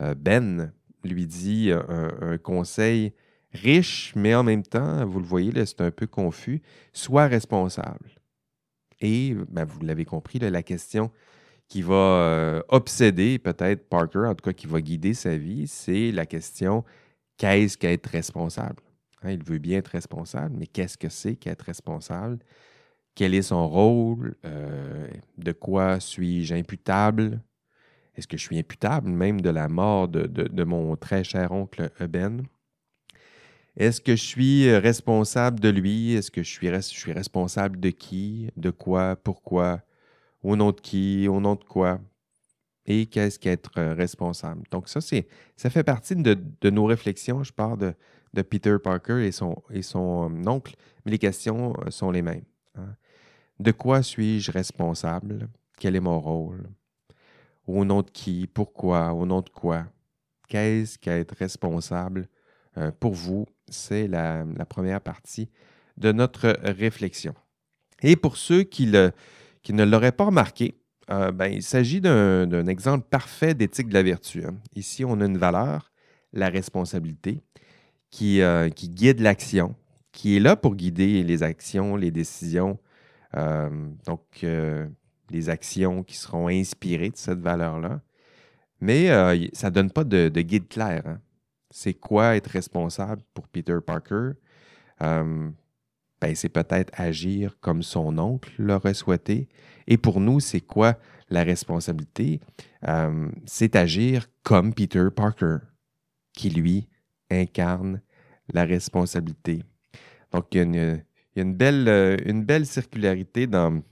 euh, 0.00 0.14
Ben 0.14 0.72
lui 1.04 1.26
dit 1.26 1.70
un, 1.72 2.36
conseil 2.38 3.14
riche, 3.52 4.12
mais 4.16 4.34
en 4.34 4.42
même 4.42 4.62
temps, 4.62 5.06
vous 5.06 5.18
le 5.18 5.24
voyez, 5.24 5.52
c'est 5.64 5.80
un 5.80 5.90
peu 5.90 6.06
confus, 6.06 6.60
sois 6.92 7.26
responsable. 7.26 8.10
Et 9.00 9.34
ben, 9.48 9.64
vous 9.64 9.80
l'avez 9.80 10.04
compris, 10.04 10.38
la 10.38 10.62
question 10.62 11.10
qui 11.68 11.82
va 11.82 11.94
euh, 11.94 12.62
obséder 12.68 13.38
peut-être 13.38 13.88
Parker, 13.88 14.26
en 14.26 14.34
tout 14.34 14.44
cas 14.44 14.52
qui 14.52 14.66
va 14.66 14.80
guider 14.80 15.14
sa 15.14 15.36
vie, 15.36 15.66
c'est 15.68 16.10
la 16.10 16.26
question 16.26 16.84
qu'est-ce 17.38 17.78
qu'être 17.78 18.08
responsable? 18.08 18.82
Hein, 19.22 19.32
il 19.32 19.44
veut 19.44 19.58
bien 19.58 19.78
être 19.78 19.88
responsable, 19.88 20.56
mais 20.58 20.66
qu'est-ce 20.66 20.96
que 20.96 21.08
c'est 21.08 21.36
qu'être 21.36 21.62
responsable? 21.62 22.38
Quel 23.14 23.34
est 23.34 23.42
son 23.42 23.68
rôle? 23.68 24.36
Euh, 24.44 25.08
de 25.38 25.52
quoi 25.52 26.00
suis-je 26.00 26.54
imputable? 26.54 27.40
Est-ce 28.16 28.26
que 28.26 28.36
je 28.36 28.42
suis 28.42 28.58
imputable 28.58 29.08
même 29.08 29.40
de 29.40 29.50
la 29.50 29.68
mort 29.68 30.08
de, 30.08 30.64
mon 30.64 30.96
très 30.96 31.24
cher 31.24 31.52
oncle 31.52 31.90
Eben? 32.00 32.42
Est-ce 33.76 34.00
que 34.00 34.16
je 34.16 34.24
suis 34.24 34.76
responsable 34.76 35.60
de 35.60 35.68
lui? 35.68 36.14
Est-ce 36.14 36.30
que 36.30 36.42
je 36.42 36.50
suis, 36.50 36.68
responsable 37.12 37.78
de 37.80 37.90
qui? 37.90 38.50
De 38.56 38.70
quoi? 38.70 39.16
Pourquoi? 39.16 39.82
Au 40.42 40.56
nom 40.56 40.72
de 40.72 40.80
qui? 40.80 41.28
Au 41.28 41.40
nom 41.40 41.54
de 41.54 41.64
quoi? 41.64 42.00
Et 42.86 43.06
qu'est-ce 43.06 43.38
qu'être 43.38 43.80
responsable? 43.80 44.64
Donc, 44.70 44.88
ça, 44.88 45.00
ça 45.00 45.70
fait 45.70 45.84
partie 45.84 46.16
de, 46.16 46.70
nos 46.70 46.84
réflexions. 46.86 47.44
Je 47.44 47.52
parle 47.52 47.78
de, 47.78 47.94
Peter 48.42 48.76
Parker 48.82 49.26
et 49.26 49.32
son, 49.32 49.56
euh, 49.70 50.46
oncle, 50.46 50.74
mais 51.04 51.12
les 51.12 51.18
questions 51.18 51.74
sont 51.88 52.10
les 52.10 52.22
mêmes. 52.22 52.44
Hein. 52.76 52.94
De 53.58 53.72
quoi 53.72 54.02
suis-je 54.02 54.50
responsable? 54.50 55.48
Quel 55.78 55.96
est 55.96 56.00
mon 56.00 56.18
rôle? 56.18 56.68
Au 57.66 57.84
nom 57.84 58.02
de 58.02 58.10
qui? 58.10 58.46
Pourquoi? 58.46 59.12
Au 59.12 59.26
nom 59.26 59.40
de 59.42 59.50
quoi? 59.50 59.84
Qu'est-ce 60.48 60.98
qu'être 60.98 61.36
responsable 61.36 62.28
euh, 62.78 62.90
pour 62.98 63.14
vous? 63.14 63.46
C'est 63.68 64.08
la, 64.08 64.44
première 64.68 65.00
partie 65.00 65.48
de 65.96 66.10
notre 66.10 66.58
réflexion. 66.62 67.34
Et 68.02 68.16
pour 68.16 68.36
ceux 68.36 68.62
qui, 68.62 68.86
ne 68.86 69.84
l'auraient 69.84 70.10
pas 70.12 70.24
remarqué, 70.24 70.80
euh, 71.10 71.30
ben, 71.30 71.52
il 71.52 71.62
s'agit 71.62 72.00
d'un 72.00 72.66
exemple 72.66 73.06
parfait 73.10 73.54
d'éthique 73.54 73.88
de 73.88 73.94
la 73.94 74.02
vertu. 74.02 74.44
Hein. 74.44 74.56
Ici, 74.74 75.04
on 75.04 75.20
a 75.20 75.26
une 75.26 75.38
valeur, 75.38 75.92
la 76.32 76.48
responsabilité, 76.48 77.42
qui, 78.10 78.42
euh, 78.42 78.68
qui 78.68 78.88
guide 78.88 79.20
l'action, 79.20 79.74
qui 80.12 80.36
est 80.36 80.40
là 80.40 80.56
pour 80.56 80.76
guider 80.76 81.22
les 81.22 81.42
actions, 81.42 81.96
les 81.96 82.10
décisions, 82.10 82.78
donc 84.06 84.44
les 85.30 85.48
actions 85.48 86.02
qui 86.02 86.16
seront 86.16 86.48
inspirées 86.48 87.10
de 87.10 87.16
cette 87.16 87.38
valeur-là. 87.38 88.00
Mais 88.80 89.10
euh, 89.10 89.46
ça 89.52 89.70
ne 89.70 89.74
donne 89.74 89.90
pas 89.90 90.04
de, 90.04 90.28
guide 90.40 90.68
clair. 90.68 91.02
Hein. 91.06 91.20
C'est 91.70 91.94
quoi 91.94 92.36
être 92.36 92.48
responsable 92.48 93.22
pour 93.34 93.46
Peter 93.48 93.78
Parker? 93.84 94.32
Euh, 95.02 95.50
ben, 96.20 96.34
c'est 96.34 96.48
peut-être 96.48 96.92
agir 96.98 97.58
comme 97.60 97.82
son 97.82 98.18
oncle 98.18 98.50
l'aurait 98.58 98.94
souhaité. 98.94 99.48
Et 99.86 99.96
pour 99.96 100.20
nous, 100.20 100.40
c'est 100.40 100.60
quoi 100.60 100.98
la 101.28 101.44
responsabilité? 101.44 102.40
Euh, 102.88 103.28
c'est 103.46 103.76
agir 103.76 104.26
comme 104.42 104.74
Peter 104.74 105.08
Parker, 105.14 105.58
qui 106.32 106.50
lui 106.50 106.88
incarne 107.30 108.00
la 108.52 108.64
responsabilité. 108.64 109.62
Donc, 110.32 110.46
il 110.52 110.58
y 110.58 110.60
a 110.60 111.02
une, 111.42 111.54
belle, 111.54 112.20
une 112.26 112.44
belle 112.44 112.66
circularité 112.66 113.46
dans, 113.46 113.82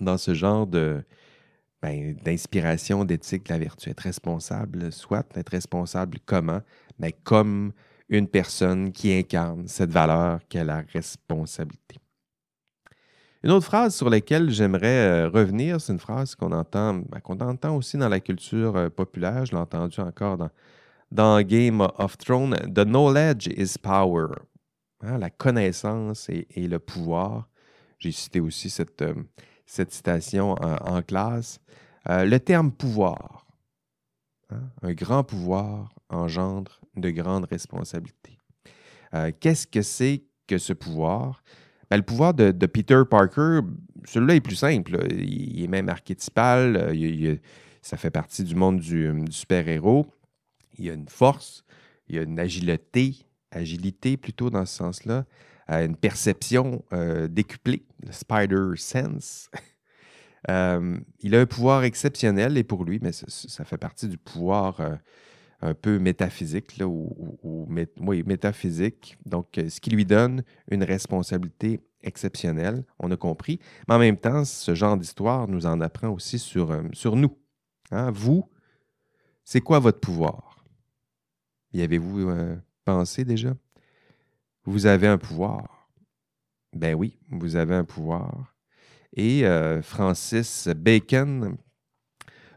dans 0.00 0.18
ce 0.18 0.34
genre 0.34 0.66
ben, 0.66 2.16
d'inspiration, 2.24 3.04
d'éthique 3.04 3.46
de 3.46 3.52
la 3.52 3.58
vertu. 3.58 3.90
Être 3.90 4.00
responsable, 4.00 4.92
soit 4.92 5.26
être 5.34 5.50
responsable 5.50 6.18
comment, 6.24 6.60
mais 6.98 7.12
comme 7.12 7.72
une 8.08 8.28
personne 8.28 8.92
qui 8.92 9.12
incarne 9.12 9.68
cette 9.68 9.90
valeur 9.90 10.40
qu'est 10.48 10.64
la 10.64 10.82
responsabilité. 10.92 11.96
Une 13.44 13.50
autre 13.52 13.66
phrase 13.66 13.94
sur 13.94 14.10
laquelle 14.10 14.50
j'aimerais 14.50 15.26
euh, 15.26 15.28
revenir, 15.28 15.80
c'est 15.80 15.92
une 15.92 16.00
phrase 16.00 16.34
qu'on 16.34 16.50
entend, 16.50 16.94
ben, 16.94 17.20
qu'on 17.20 17.38
entend 17.38 17.76
aussi 17.76 17.96
dans 17.96 18.08
la 18.08 18.18
culture 18.18 18.76
euh, 18.76 18.88
populaire. 18.88 19.46
Je 19.46 19.52
l'ai 19.52 19.58
entendu 19.58 20.00
encore 20.00 20.38
dans, 20.38 20.50
dans 21.10 21.40
Game 21.42 21.80
of 21.80 22.16
Thrones. 22.18 22.56
The 22.72 22.84
knowledge 22.84 23.46
is 23.46 23.78
power. 23.78 24.28
Hein, 25.00 25.18
la 25.18 25.30
connaissance 25.30 26.28
et, 26.28 26.66
le 26.66 26.78
pouvoir. 26.78 27.48
J'ai 27.98 28.12
cité 28.12 28.40
aussi 28.40 28.68
cette, 28.68 29.02
euh, 29.02 29.14
cette 29.66 29.92
citation 29.92 30.52
en, 30.52 31.02
classe. 31.02 31.60
Euh, 32.08 32.24
le 32.24 32.40
terme 32.40 32.72
pouvoir, 32.72 33.46
hein, 34.50 34.70
un 34.82 34.92
grand 34.92 35.24
pouvoir 35.24 35.90
engendre 36.08 36.80
de 36.96 37.10
grandes 37.10 37.46
responsabilités. 37.50 38.38
Euh, 39.14 39.30
qu'est-ce 39.38 39.66
que 39.66 39.82
c'est 39.82 40.24
que 40.46 40.58
ce 40.58 40.72
pouvoir? 40.72 41.42
Ben, 41.90 41.96
le 41.96 42.02
pouvoir 42.02 42.34
de, 42.34 42.50
Peter 42.66 43.02
Parker, 43.08 43.60
celui-là 44.04 44.34
est 44.34 44.40
plus 44.40 44.56
simple. 44.56 45.06
Il, 45.12 45.62
est 45.62 45.68
même 45.68 45.88
archétypal. 45.88 46.92
Ça 47.82 47.96
fait 47.96 48.10
partie 48.10 48.44
du 48.44 48.54
monde 48.54 48.80
du 48.80 49.12
super-héros. 49.30 50.06
Il 50.78 50.90
a 50.90 50.94
une 50.94 51.08
force, 51.08 51.64
il 52.08 52.18
a 52.18 52.22
une 52.22 52.38
agilité, 52.38 53.26
agilité 53.50 54.16
plutôt 54.16 54.50
dans 54.50 54.66
ce 54.66 54.76
sens-là 54.76 55.24
une 55.68 55.96
perception 55.96 56.84
euh, 56.92 57.28
décuplée, 57.28 57.84
le 58.02 58.12
Spider 58.12 58.76
Sense. 58.76 59.50
Euh, 60.48 60.96
il 61.18 61.34
a 61.34 61.40
un 61.40 61.46
pouvoir 61.46 61.82
exceptionnel 61.82 62.56
et 62.56 62.62
pour 62.62 62.84
lui, 62.84 63.00
mais 63.02 63.10
ça, 63.10 63.64
fait 63.64 63.76
partie 63.76 64.06
du 64.06 64.16
pouvoir 64.16 64.80
euh, 64.80 64.94
un 65.60 65.74
peu 65.74 65.98
métaphysique, 65.98 66.80
ou, 66.80 67.66
métaphysique. 67.68 69.18
Donc, 69.26 69.48
ce 69.56 69.80
qui 69.80 69.90
lui 69.90 70.06
donne 70.06 70.44
une 70.70 70.84
responsabilité 70.84 71.80
exceptionnelle, 72.02 72.84
on 73.00 73.10
a 73.10 73.16
compris. 73.16 73.58
Mais 73.88 73.96
en 73.96 73.98
même 73.98 74.16
temps, 74.16 74.44
ce 74.44 74.76
genre 74.76 74.96
d'histoire 74.96 75.48
nous 75.48 75.66
en 75.66 75.80
apprend 75.80 76.10
aussi 76.10 76.38
sur, 76.38 76.82
sur 76.92 77.16
nous. 77.16 77.36
Hein. 77.90 78.12
Vous, 78.12 78.48
c'est 79.44 79.60
quoi 79.60 79.80
votre 79.80 79.98
pouvoir? 79.98 80.47
Y 81.72 81.82
avez-vous 81.82 82.30
pensé 82.84 83.24
déjà? 83.24 83.54
vous 84.68 84.86
avez 84.86 85.06
un 85.06 85.18
pouvoir. 85.18 85.88
Ben 86.74 86.94
oui, 86.94 87.16
vous 87.30 87.56
avez 87.56 87.74
un 87.74 87.84
pouvoir. 87.84 88.54
Et 89.16 89.46
euh, 89.46 89.80
Francis 89.82 90.68
Bacon, 90.68 91.56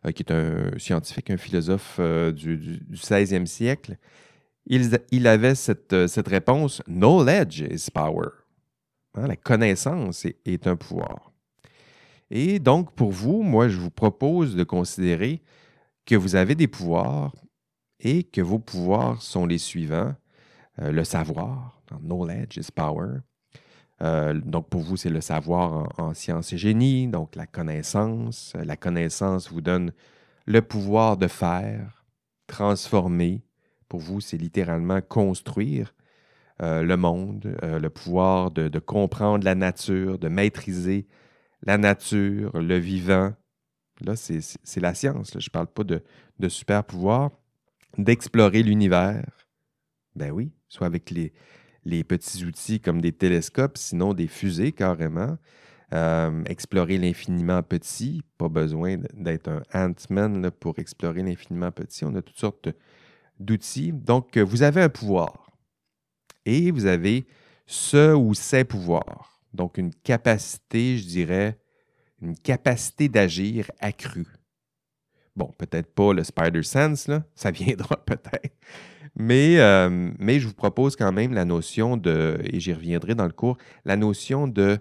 euh, 0.06 0.12
qui 0.12 0.24
est 0.24 0.32
un 0.32 0.78
scientifique, 0.78 1.30
un 1.30 1.38
philosophe 1.38 1.98
euh, 2.00 2.32
du, 2.32 2.82
16e 2.94 3.46
siècle, 3.46 3.98
il, 4.68 5.28
avait 5.28 5.56
cette, 5.56 5.94
réponse 6.28 6.84
Knowledge 6.86 7.62
is 7.62 7.90
power. 7.92 8.28
Hein, 9.16 9.28
la 9.28 9.36
connaissance 9.36 10.26
est, 10.26 10.68
un 10.68 10.76
pouvoir. 10.76 11.32
Et 12.30 12.60
donc, 12.60 12.94
pour 12.94 13.12
vous, 13.12 13.42
moi, 13.42 13.70
je 13.70 13.78
vous 13.78 13.90
propose 13.90 14.56
de 14.56 14.64
considérer 14.64 15.42
que 16.06 16.16
vous 16.16 16.36
avez 16.36 16.56
des 16.56 16.68
pouvoirs 16.68 17.34
et 18.02 18.24
que 18.24 18.42
vos 18.42 18.60
pouvoirs 18.60 19.22
sont 19.22 19.46
les 19.46 19.58
suivants 19.58 20.16
le 20.78 21.04
savoir, 21.04 21.82
Knowledge 22.00 22.58
is 22.58 22.72
power. 22.72 23.20
Euh, 24.02 24.34
donc, 24.34 24.70
pour 24.70 24.82
vous, 24.82 24.98
c'est 24.98 25.10
le 25.10 25.22
savoir 25.22 25.90
en, 26.00 26.14
sciences 26.14 26.54
et 26.54 26.58
génie, 26.58 27.08
donc 27.08 27.36
la 27.36 27.46
connaissance. 27.46 28.54
La 28.56 28.76
connaissance 28.76 29.52
vous 29.52 29.62
donne 29.62 29.92
le 30.46 30.62
pouvoir 30.62 31.18
de 31.18 31.28
faire, 31.28 32.06
transformer. 32.48 33.44
Pour 33.88 34.00
vous, 34.00 34.22
c'est 34.22 34.38
littéralement 34.38 35.02
construire 35.02 35.94
euh, 36.62 36.82
le 36.82 36.98
monde, 36.98 37.56
euh, 37.64 37.80
le 37.80 37.90
pouvoir 37.90 38.52
de, 38.52 38.80
comprendre 38.80 39.44
la 39.46 39.56
nature, 39.56 40.18
de 40.18 40.30
maîtriser 40.30 41.08
la 41.64 41.78
nature, 41.78 42.58
le 42.58 42.78
vivant. 42.78 43.34
Là, 44.00 44.16
c'est 44.16 44.80
la 44.80 44.96
science. 44.96 45.32
Je 45.32 45.38
ne 45.38 45.52
parle 45.52 45.68
pas 45.68 45.84
de, 45.84 46.04
de 46.40 46.50
super 46.50 46.84
pouvoir. 46.84 47.30
D'explorer 47.98 48.64
l'univers? 48.64 49.26
Ben 50.16 50.32
oui, 50.32 50.52
soit 50.70 50.88
avec 50.88 51.12
les, 51.12 52.04
petits 52.04 52.46
outils 52.46 52.80
comme 52.80 53.02
des 53.02 53.12
télescopes, 53.12 53.78
sinon 53.78 54.14
des 54.14 54.28
fusées 54.28 54.72
carrément. 54.72 55.38
Euh, 55.94 56.44
explorer 56.46 56.98
l'infiniment 56.98 57.62
petit, 57.64 58.24
pas 58.38 58.48
besoin 58.48 58.96
d'être 59.14 59.50
un 59.74 59.90
Ant-Man 59.90 60.50
pour 60.52 60.80
explorer 60.80 61.22
l'infiniment 61.22 61.72
petit. 61.72 62.06
On 62.06 62.16
a 62.16 62.22
toutes 62.22 62.40
sortes 62.40 62.70
d'outils. 63.40 63.92
Donc, 63.92 64.38
euh, 64.38 64.42
vous 64.42 64.64
avez 64.64 64.82
un 64.82 64.90
pouvoir 64.90 65.52
et 66.46 66.72
vous 66.72 66.86
avez 66.86 67.26
ce 67.66 68.14
ou 68.14 68.34
ces 68.34 68.64
pouvoirs. 68.64 69.42
Donc, 69.54 69.78
une 69.78 69.94
capacité, 69.94 70.98
je 70.98 71.06
dirais, 71.06 71.60
une 72.22 72.38
capacité 72.38 73.10
d'agir 73.10 73.70
accrue. 73.80 74.28
Bon, 75.36 75.52
peut-être 75.58 75.94
pas 75.94 76.14
le 76.14 76.24
Spider 76.24 76.64
Sense, 76.64 77.08
là, 77.08 77.24
ça 77.36 77.52
viendra 77.52 77.98
peut-être. 78.06 78.56
Mais, 79.16 79.60
euh, 79.60 80.12
mais 80.20 80.40
je 80.40 80.48
vous 80.48 80.54
propose 80.54 80.96
quand 80.96 81.12
même 81.12 81.34
la 81.34 81.46
notion 81.46 81.98
de, 81.98 82.40
et 82.46 82.60
j'y 82.60 82.74
reviendrai 82.74 83.16
dans 83.16 83.26
le 83.26 83.34
cours, 83.34 83.58
la 83.84 83.98
notion 83.98 84.48
de 84.48 84.78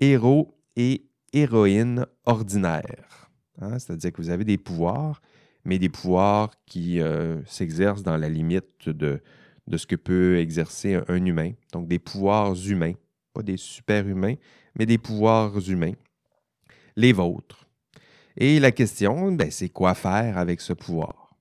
héros 0.00 0.58
et 0.76 1.04
héroïne 1.32 2.06
ordinaire. 2.24 3.30
Hein. 3.60 3.78
C'est-à-dire 3.78 4.12
que 4.12 4.22
vous 4.22 4.30
avez 4.30 4.44
des 4.44 4.58
pouvoirs, 4.58 5.20
mais 5.64 5.78
des 5.78 5.88
pouvoirs 5.88 6.50
qui 6.66 7.00
euh, 7.00 7.44
s'exercent 7.44 8.02
dans 8.02 8.16
la 8.16 8.28
limite 8.28 8.88
de, 8.88 9.20
de 9.68 9.76
ce 9.76 9.86
que 9.86 9.96
peut 9.96 10.38
exercer 10.38 11.00
un, 11.08 11.24
humain. 11.24 11.52
Donc 11.72 11.86
des 11.86 11.98
pouvoirs 11.98 12.54
humains, 12.66 12.94
pas 13.32 13.42
des 13.42 13.56
super-humains, 13.56 14.34
mais 14.74 14.86
des 14.86 14.98
pouvoirs 14.98 15.56
humains, 15.68 15.94
les 16.96 17.12
vôtres. 17.12 17.57
Et 18.40 18.60
la 18.60 18.70
question, 18.70 19.32
ben, 19.32 19.50
c'est 19.50 19.68
quoi 19.68 19.94
faire 19.94 20.38
avec 20.38 20.60
ce 20.60 20.72
pouvoir? 20.72 21.36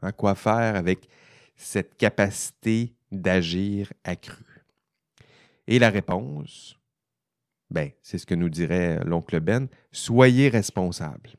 Hein, 0.00 0.12
quoi 0.12 0.34
faire 0.34 0.74
avec 0.74 1.06
cette 1.54 1.98
capacité 1.98 2.94
d'agir 3.12 3.92
accrue? 4.04 4.64
Et 5.66 5.78
la 5.78 5.90
réponse, 5.90 6.78
ben, 7.70 7.90
c'est 8.02 8.16
ce 8.16 8.24
que 8.24 8.34
nous 8.34 8.48
dirait 8.48 9.04
l'oncle 9.04 9.38
Ben, 9.40 9.68
soyez 9.92 10.48
responsable. 10.48 11.32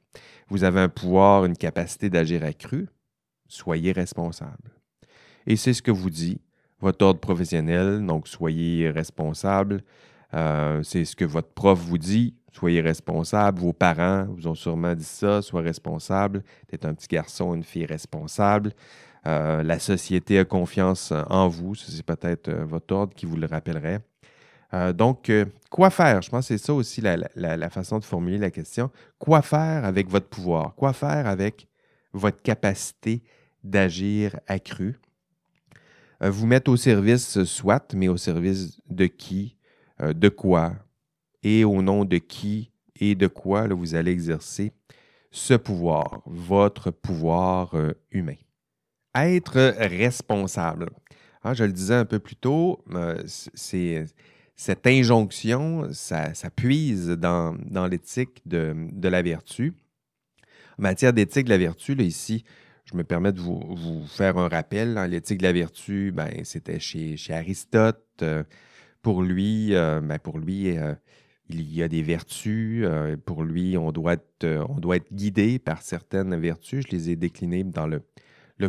Vous 0.49 0.63
avez 0.63 0.81
un 0.81 0.89
pouvoir, 0.89 1.45
une 1.45 1.57
capacité 1.57 2.11
d'agir 2.11 2.43
accrue, 2.43 2.89
soyez 3.47 3.91
responsable. 3.91 4.71
Et 5.47 5.55
c'est 5.55 5.73
ce 5.73 5.81
que 5.81 5.89
vous 5.89 6.11
dit 6.11 6.41
votre 6.79 7.03
ordre 7.03 7.19
professionnel, 7.19 8.05
donc 8.05 8.27
soyez 8.27 8.91
responsable. 8.91 9.83
Euh, 10.33 10.83
c'est 10.83 11.05
ce 11.05 11.15
que 11.15 11.25
votre 11.25 11.50
prof 11.50 11.79
vous 11.79 11.98
dit, 11.98 12.36
soyez 12.53 12.81
responsable. 12.81 13.59
Vos 13.59 13.74
parents 13.74 14.25
vous 14.29 14.48
ont 14.48 14.55
sûrement 14.55 14.93
dit 14.93 15.03
ça, 15.03 15.41
soyez 15.41 15.67
responsable. 15.67 16.43
Tu 16.69 16.75
es 16.75 16.86
un 16.86 16.93
petit 16.93 17.07
garçon, 17.07 17.55
une 17.55 17.63
fille 17.63 17.86
responsable. 17.86 18.74
Euh, 19.27 19.63
la 19.63 19.79
société 19.79 20.39
a 20.39 20.45
confiance 20.45 21.13
en 21.29 21.48
vous. 21.48 21.75
C'est 21.75 22.03
peut-être 22.03 22.50
euh, 22.50 22.65
votre 22.65 22.93
ordre 22.95 23.13
qui 23.13 23.25
vous 23.25 23.38
le 23.38 23.48
rappellerait. 23.48 24.01
Donc, 24.93 25.31
quoi 25.71 25.89
faire? 25.89 26.21
Je 26.21 26.29
pense 26.29 26.48
que 26.48 26.55
c'est 26.55 26.63
ça 26.63 26.75
aussi 26.75 27.01
la, 27.01 27.69
façon 27.71 27.98
de 27.98 28.03
formuler 28.03 28.38
la 28.38 28.51
question. 28.51 28.91
Quoi 29.17 29.41
faire 29.41 29.83
avec 29.83 30.07
votre 30.07 30.27
pouvoir? 30.27 30.75
Quoi 30.75 30.93
faire 30.93 31.25
avec 31.25 31.67
votre 32.13 32.39
capacité 32.43 33.24
d'agir 33.63 34.39
accrue? 34.45 35.00
Vous 36.21 36.45
mettre 36.45 36.69
au 36.69 36.77
service, 36.77 37.43
soit, 37.45 37.95
mais 37.95 38.09
au 38.09 38.17
service 38.17 38.79
de 38.91 39.07
qui, 39.07 39.55
de 40.01 40.29
quoi, 40.29 40.74
et 41.44 41.63
au 41.63 41.82
nom 41.82 42.06
de 42.06 42.18
qui 42.18 42.72
et 43.00 43.15
de 43.15 43.27
quoi 43.27 43.68
vous 43.68 43.96
allez 43.96 44.12
exercer 44.12 44.72
ce 45.32 45.53
pouvoir, 45.53 46.22
votre 46.25 46.91
pouvoir 46.91 47.75
humain. 48.12 48.36
Être 49.15 49.74
responsable. 49.77 50.89
Ah, 51.44 51.53
je 51.53 51.63
le 51.63 51.72
disais 51.72 51.96
un 51.96 52.06
peu 52.06 52.20
plus 52.20 52.36
tôt, 52.36 52.84
c'est 53.25 54.06
cette 54.60 54.86
injonction, 54.88 55.88
ça, 55.94 56.34
puise 56.53 57.08
dans, 57.12 57.56
l'éthique 57.89 58.41
de, 58.46 59.08
la 59.08 59.22
vertu. 59.22 59.74
En 60.77 60.82
matière 60.82 61.13
d'éthique 61.13 61.46
de 61.46 61.51
la 61.51 61.58
vertu, 61.58 61.96
ici, 62.03 62.44
je 62.84 62.98
me 62.98 63.06
permets 63.06 63.32
de 63.32 63.39
vous, 63.39 64.06
faire 64.08 64.38
un 64.38 64.50
rappel. 64.50 64.96
L'éthique 65.10 65.38
de 65.38 65.44
la 65.44 65.53
vertu, 65.53 66.12
ben, 66.13 66.44
c'était 66.44 66.77
chez, 66.77 67.15
Aristote. 67.29 68.03
Euh, 68.22 68.44
pour 69.01 69.22
lui, 69.22 69.74
euh, 69.74 70.01
ben, 70.01 70.20
pour 70.20 70.39
lui 70.39 70.77
euh, 70.77 70.94
il 71.50 71.74
y 71.74 71.82
a 71.82 71.88
des 71.88 72.03
vertus. 72.03 72.86
pour 73.25 73.44
lui, 73.44 73.75
on 73.75 73.91
doit, 73.91 74.13
être, 74.13 75.13
guidé 75.13 75.58
par 75.58 75.82
certaines 75.82 76.36
vertus. 76.39 76.86
Je 76.88 76.96
les 76.96 77.10
ai 77.10 77.15
déclinées 77.15 77.63
dans 77.63 77.88
le, 77.88 78.03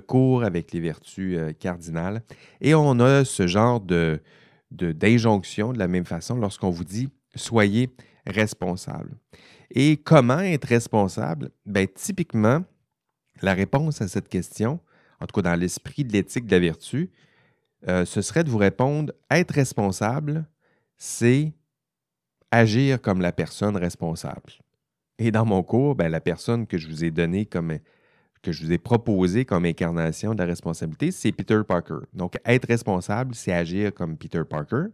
cours 0.01 0.45
avec 0.45 0.73
les 0.73 0.81
vertus 0.81 1.39
cardinales. 1.59 2.23
Et 2.63 2.75
on 2.75 2.99
a 3.01 3.27
ce 3.27 3.47
genre 3.47 3.81
de, 3.81 4.23
d'injonction 4.71 5.75
de, 5.75 5.79
la 5.79 5.89
même 5.89 6.07
façon 6.07 6.37
lorsqu'on 6.37 6.71
vous 6.71 6.85
dit 6.85 7.11
soyez 7.35 7.91
responsable. 8.27 9.17
Et 9.71 9.97
comment 9.99 10.41
être 10.41 10.67
responsable? 10.67 11.51
Bien, 11.67 11.87
typiquement, 11.87 12.65
la 13.43 13.55
réponse 13.55 14.01
à 14.01 14.09
cette 14.09 14.29
question, 14.29 14.81
en 15.21 15.27
tout 15.27 15.41
cas 15.41 15.51
dans 15.51 15.59
l'esprit 15.59 16.05
de 16.05 16.13
l'éthique 16.13 16.47
de 16.47 16.53
la 16.53 16.61
vertu, 16.61 17.11
euh, 17.89 18.05
ce 18.05 18.21
serait 18.21 18.45
de 18.45 18.51
vous 18.51 18.59
répondre 18.59 19.13
être 19.31 19.53
responsable, 19.53 20.45
c'est 20.97 21.53
agir 22.51 23.01
comme 23.01 23.21
la 23.21 23.33
personne 23.33 23.77
responsable. 23.77 24.53
Et 25.19 25.31
dans 25.31 25.47
mon 25.47 25.63
cours, 25.63 25.95
bien, 25.95 26.09
la 26.09 26.21
personne 26.21 26.67
que 26.67 26.79
je 26.79 26.89
vous 26.89 27.05
ai 27.05 27.11
donnée 27.11 27.47
comme 27.47 27.79
que 28.43 28.53
je 28.53 28.65
vous 28.65 28.73
ai 28.73 28.79
proposé 28.79 29.45
comme 29.45 29.67
incarnation 29.67 30.33
de 30.33 30.39
la 30.39 30.47
responsabilité, 30.47 31.11
c'est 31.11 31.31
Peter 31.31 31.61
Parker. 31.67 32.07
Donc, 32.15 32.39
être 32.47 32.67
responsable, 32.67 33.35
c'est 33.35 33.53
agir 33.53 33.93
comme 33.93 34.17
Peter 34.17 34.43
Parker. 34.49 34.87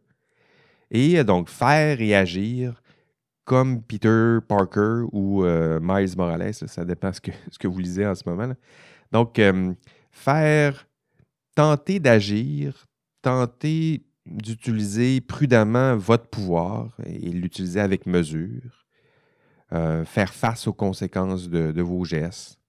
Et 0.91 1.19
euh, 1.19 1.25
donc, 1.25 1.49
faire 1.49 2.01
et 2.01 2.15
agir 2.15 2.83
comme 3.45 3.83
Peter 3.83 4.39
Parker 4.49 5.05
ou 5.13 5.45
euh, 5.45 5.79
Miles 5.81 6.17
Morales, 6.17 6.55
ça 6.55 6.85
dépend 6.85 7.13
ce 7.13 7.21
que, 7.21 7.31
ce 7.49 7.57
que 7.57 7.69
vous 7.69 7.79
lisez 7.79 8.05
en 8.05 8.17
ce 8.17 8.29
moment. 8.29 8.53
Donc, 9.13 9.41
faire, 10.11 10.86
tenter 11.57 11.99
d'agir, 11.99 12.87
tenter 13.23 14.07
d'utiliser 14.27 15.21
prudemment 15.21 15.97
votre 15.97 16.29
pouvoir 16.29 16.97
et 17.05 17.31
l'utiliser 17.31 17.81
avec 17.81 18.07
mesure, 18.07 18.87
faire 19.71 20.33
face 20.33 20.69
aux 20.69 20.73
conséquences 20.73 21.49
de 21.49 21.83
vos 21.83 22.05
gestes 22.05 22.61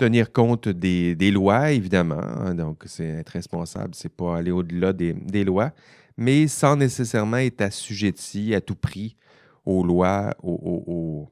tenir 0.00 0.32
compte 0.32 0.66
des, 0.66 1.30
lois, 1.30 1.72
évidemment. 1.72 2.22
Hein, 2.22 2.54
donc, 2.54 2.84
c'est 2.86 3.04
être 3.04 3.28
responsable, 3.28 3.94
c'est 3.94 4.08
pas 4.08 4.38
aller 4.38 4.50
au-delà 4.50 4.94
des, 4.94 5.44
lois, 5.44 5.72
mais 6.16 6.48
sans 6.48 6.74
nécessairement 6.76 7.36
être 7.36 7.60
assujetti 7.60 8.54
à 8.54 8.62
tout 8.62 8.74
prix 8.74 9.16
aux 9.66 9.84
lois, 9.84 10.34
aux, 10.42 11.28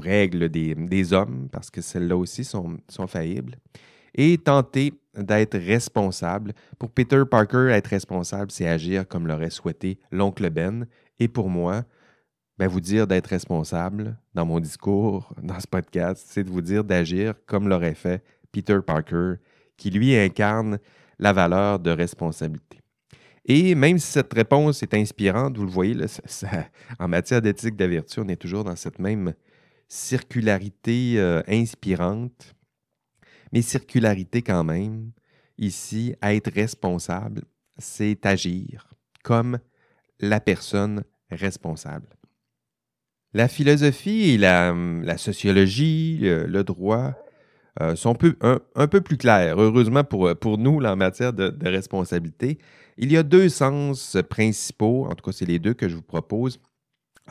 règles 0.00 0.48
des, 0.48 1.12
hommes, 1.12 1.48
parce 1.52 1.70
que 1.70 1.80
celles-là 1.80 2.16
aussi 2.16 2.42
sont, 2.42 2.78
sont 2.88 3.06
faillibles. 3.06 3.56
Et 4.14 4.38
tenter 4.38 4.94
d'être 5.14 5.58
responsable. 5.58 6.52
Pour 6.78 6.90
Peter 6.90 7.22
Parker, 7.28 7.70
être 7.70 7.88
responsable, 7.88 8.50
c'est 8.50 8.66
agir 8.66 9.06
comme 9.06 9.26
l'aurait 9.26 9.50
souhaité 9.50 9.98
l'oncle 10.10 10.48
Ben. 10.50 10.86
Et 11.18 11.28
pour 11.28 11.48
moi, 11.48 11.84
ben, 12.58 12.68
vous 12.68 12.80
dire 12.80 13.06
d'être 13.06 13.28
responsable 13.28 14.18
dans 14.34 14.44
mon 14.44 14.60
discours, 14.60 15.32
dans 15.42 15.58
ce 15.58 15.66
podcast, 15.66 16.26
c'est 16.28 16.44
de 16.44 16.50
vous 16.50 16.60
dire 16.60 16.84
d'agir 16.84 17.34
comme 17.46 17.68
l'aurait 17.68 17.94
fait 17.94 18.22
Peter 18.52 18.78
Parker, 18.86 19.34
qui 19.76 19.90
lui 19.90 20.14
incarne 20.14 20.78
la 21.18 21.32
valeur 21.32 21.78
de 21.78 21.90
responsabilité. 21.90 22.80
Et 23.46 23.74
même 23.74 23.98
si 23.98 24.12
cette 24.12 24.32
réponse 24.32 24.82
est 24.82 24.94
inspirante, 24.94 25.56
vous 25.56 25.64
le 25.64 25.70
voyez, 25.70 25.96
en 26.98 27.08
matière 27.08 27.40
d'éthique 27.40 27.76
de 27.76 27.84
la 27.84 27.90
vertu, 27.90 28.20
on 28.20 28.28
est 28.28 28.36
toujours 28.36 28.64
dans 28.64 28.76
cette 28.76 28.98
même 28.98 29.32
circularité 29.88 31.14
euh, 31.16 31.42
inspirante, 31.48 32.54
mais 33.52 33.62
circularité 33.62 34.42
quand 34.42 34.64
même. 34.64 35.12
Ici, 35.58 36.14
être 36.22 36.50
responsable, 36.52 37.42
c'est 37.78 38.24
agir 38.24 38.88
comme 39.22 39.58
la 40.18 40.40
personne 40.40 41.04
responsable. 41.30 42.08
La 43.32 43.46
philosophie 43.46 44.30
et 44.30 44.38
la, 44.38 44.74
sociologie, 45.16 46.18
le, 46.20 46.62
droit 46.64 47.12
euh, 47.80 47.94
sont 47.94 48.16
un, 48.40 48.86
peu 48.88 49.00
plus 49.00 49.16
clairs. 49.16 49.58
Heureusement 49.58 50.02
pour, 50.02 50.58
nous, 50.58 50.82
en 50.82 50.96
matière 50.96 51.32
de, 51.32 51.54
responsabilité, 51.68 52.58
il 52.96 53.12
y 53.12 53.16
a 53.16 53.22
deux 53.22 53.48
sens 53.48 54.16
principaux, 54.28 55.06
en 55.06 55.14
tout 55.14 55.24
cas, 55.24 55.32
c'est 55.32 55.46
les 55.46 55.58
deux 55.58 55.74
que 55.74 55.88
je 55.88 55.94
vous 55.94 56.02
propose. 56.02 56.60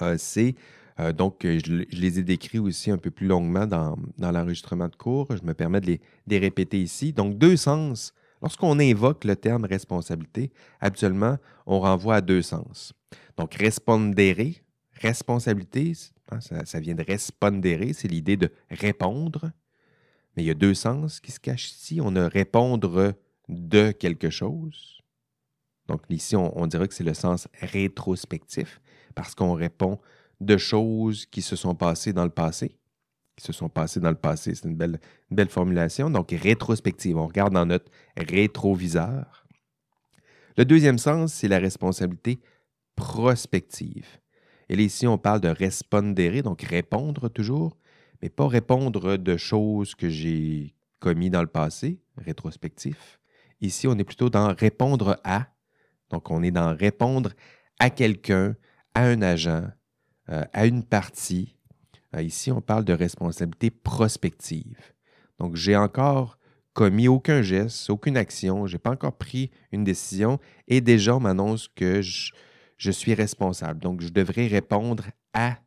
Euh, 0.02 0.16
c'est 0.18 0.56
euh, 1.00 1.14
donc, 1.14 1.40
je, 1.44 1.86
les 1.92 2.20
ai 2.20 2.24
décrits 2.24 2.60
aussi 2.60 2.92
un 2.92 2.98
peu 2.98 3.12
plus 3.12 3.28
longuement 3.28 3.66
dans, 3.66 3.98
l'enregistrement 4.20 4.88
de 4.88 4.96
cours. 4.96 5.28
Je 5.36 5.44
me 5.44 5.54
permets 5.54 5.82
de 5.82 6.00
les, 6.28 6.38
répéter 6.38 6.82
ici. 6.82 7.14
Donc, 7.14 7.38
deux 7.38 7.58
sens. 7.58 8.14
Lorsqu'on 8.42 8.80
invoque 8.80 9.26
le 9.26 9.36
terme 9.36 9.66
responsabilité, 9.66 10.52
habituellement, 10.80 11.38
on 11.66 11.80
renvoie 11.80 12.16
à 12.16 12.22
deux 12.22 12.42
sens. 12.42 12.94
Donc, 13.38 13.54
respondere, 13.56 14.62
Responsabilité, 15.02 15.94
hein, 16.30 16.40
ça, 16.42 16.80
vient 16.80 16.96
de 16.96 17.04
respondere, 17.04 17.94
c'est 17.94 18.10
l'idée 18.10 18.36
de 18.36 18.52
répondre. 18.70 19.52
Mais 20.36 20.44
il 20.44 20.46
y 20.46 20.52
a 20.52 20.56
deux 20.56 20.74
sens 20.74 21.22
qui 21.22 21.32
se 21.32 21.40
cachent 21.40 21.72
ici. 21.72 22.00
On 22.04 22.16
a 22.18 22.28
répondre 22.28 23.14
de 23.48 23.92
quelque 23.92 24.30
chose. 24.30 25.02
Donc 25.88 26.02
ici, 26.10 26.36
on, 26.36 26.68
dirait 26.68 26.88
que 26.88 26.94
c'est 26.94 27.04
le 27.04 27.14
sens 27.14 27.48
rétrospectif, 27.62 28.80
parce 29.16 29.34
qu'on 29.34 29.54
répond 29.54 30.00
de 30.40 30.58
choses 30.58 31.26
qui 31.26 31.42
se 31.42 31.56
sont 31.56 31.76
passées 31.76 32.14
dans 32.14 32.24
le 32.24 32.30
passé, 32.30 32.78
qui 33.36 33.46
se 33.46 33.54
sont 33.54 33.70
passées 33.70 34.00
dans 34.00 34.10
le 34.10 34.16
passé. 34.16 34.56
C'est 34.56 34.68
une 34.68 34.76
belle, 34.76 35.50
formulation. 35.50 36.10
Donc 36.10 36.32
rétrospective, 36.32 37.18
on 37.18 37.28
regarde 37.28 37.54
dans 37.54 37.66
notre 37.66 37.92
rétroviseur. 38.16 39.46
Le 40.58 40.66
deuxième 40.66 40.98
sens, 40.98 41.34
c'est 41.34 41.48
la 41.48 41.60
responsabilité 41.60 42.40
prospective. 42.96 44.08
Et 44.68 44.76
ici, 44.76 45.08
on 45.08 45.18
parle 45.18 45.40
de 45.40 45.48
respondere, 45.48 46.44
donc 46.44 46.62
répondre 46.62 47.30
toujours, 47.30 47.78
mais 48.22 48.30
pas 48.30 48.48
répondre 48.48 49.18
de 49.18 49.38
choses 49.38 49.96
que 49.96 50.10
j'ai 50.10 50.76
commis 51.00 51.30
dans 51.30 51.42
le 51.42 51.48
passé, 51.48 52.00
rétrospectif. 52.18 53.20
Ici, 53.62 53.88
on 53.88 53.98
est 53.98 54.04
plutôt 54.04 54.30
dans 54.30 54.54
répondre 54.54 55.20
à. 55.24 55.48
Donc, 56.10 56.30
on 56.30 56.44
est 56.44 56.52
dans 56.52 56.76
répondre 56.76 57.32
à 57.80 57.90
quelqu'un, 57.90 58.56
à 58.94 59.04
un 59.04 59.22
agent, 59.22 59.64
euh, 60.32 60.44
à 60.54 60.68
une 60.68 60.84
partie. 60.84 61.56
Euh, 62.16 62.22
ici, 62.22 62.52
on 62.52 62.62
parle 62.62 62.86
de 62.86 62.94
responsabilité 62.94 63.72
prospective. 63.72 64.94
Donc, 65.40 65.56
j'ai 65.56 65.76
encore 65.76 66.38
commis 66.74 67.08
aucun 67.08 67.42
geste, 67.42 67.90
aucune 67.90 68.16
action, 68.16 68.68
je 68.68 68.74
n'ai 68.74 68.80
pas 68.80 68.92
encore 68.92 69.18
pris 69.18 69.50
une 69.72 69.84
décision 69.84 70.40
et 70.68 70.82
déjà 70.82 71.16
on 71.16 71.20
m'annonce 71.20 71.68
que 71.68 72.02
je, 72.02 72.92
suis 72.92 73.14
responsable. 73.14 73.80
Donc, 73.80 74.02
je 74.02 74.10
devrais 74.10 74.48
répondre 74.48 75.06
à 75.34 75.58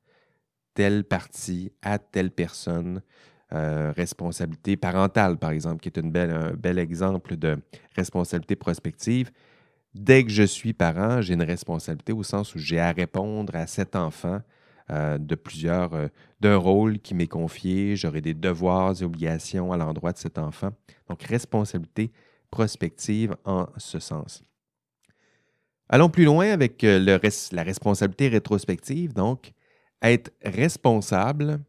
telle 0.75 1.05
partie, 1.05 1.73
à 1.83 1.99
telle 1.99 2.31
personne. 2.31 3.03
Euh, 3.53 3.93
responsabilité 3.95 4.79
parentale, 4.79 5.37
par 5.37 5.51
exemple, 5.51 5.83
qui 5.83 5.91
est 5.91 5.99
un 5.99 6.55
bel 6.55 6.79
exemple 6.79 7.37
de 7.37 7.59
responsabilité 7.95 8.57
prospective. 8.57 9.31
Dès 9.95 10.25
que 10.25 10.31
je 10.31 10.45
suis 10.45 10.73
parent, 10.73 11.21
j'ai 11.21 11.35
une 11.35 11.43
responsabilité 11.43 12.15
au 12.15 12.23
sens 12.23 12.55
où 12.55 12.59
j'ai 12.59 12.81
à 12.81 12.93
répondre 12.93 13.55
à 13.55 13.67
cet 13.67 13.95
enfant 13.95 14.41
euh, 14.91 15.17
de 15.17 15.37
plusieurs, 15.37 15.95
euh, 15.95 16.09
d'un 16.41 16.57
rôle 16.57 16.99
qui 16.99 17.15
m'est 17.15 17.29
confié. 17.29 17.95
J'aurai 17.95 18.21
des 18.21 18.35
devoirs 18.35 19.01
et 19.01 19.05
obligations 19.05 19.73
à 19.73 19.77
l'endroit 19.77 20.13
de 20.13 20.19
cet 20.19 20.39
enfant. 20.39 20.71
Donc, 21.09 21.23
responsabilité 21.23 22.11
prospective 22.51 23.37
en 23.45 23.69
ce 23.77 24.01
sens. 24.01 24.43
Allons 25.89 26.09
plus 26.09 26.25
loin 26.25 26.51
avec 26.51 26.83
euh, 26.83 26.99
la 26.99 27.63
responsabilité 27.63 28.29
rétrospective. 28.29 29.13
Donc, 29.13 29.53
être 30.03 30.33
responsable, 30.43 31.61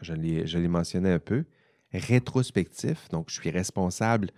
je 0.00 0.14
l'ai 0.14 0.68
mentionné 0.68 1.12
un 1.12 1.18
peu, 1.18 1.44
rétrospectif. 1.92 3.08
Donc, 3.10 3.26
je 3.28 3.34
suis 3.38 3.50
responsable 3.50 4.30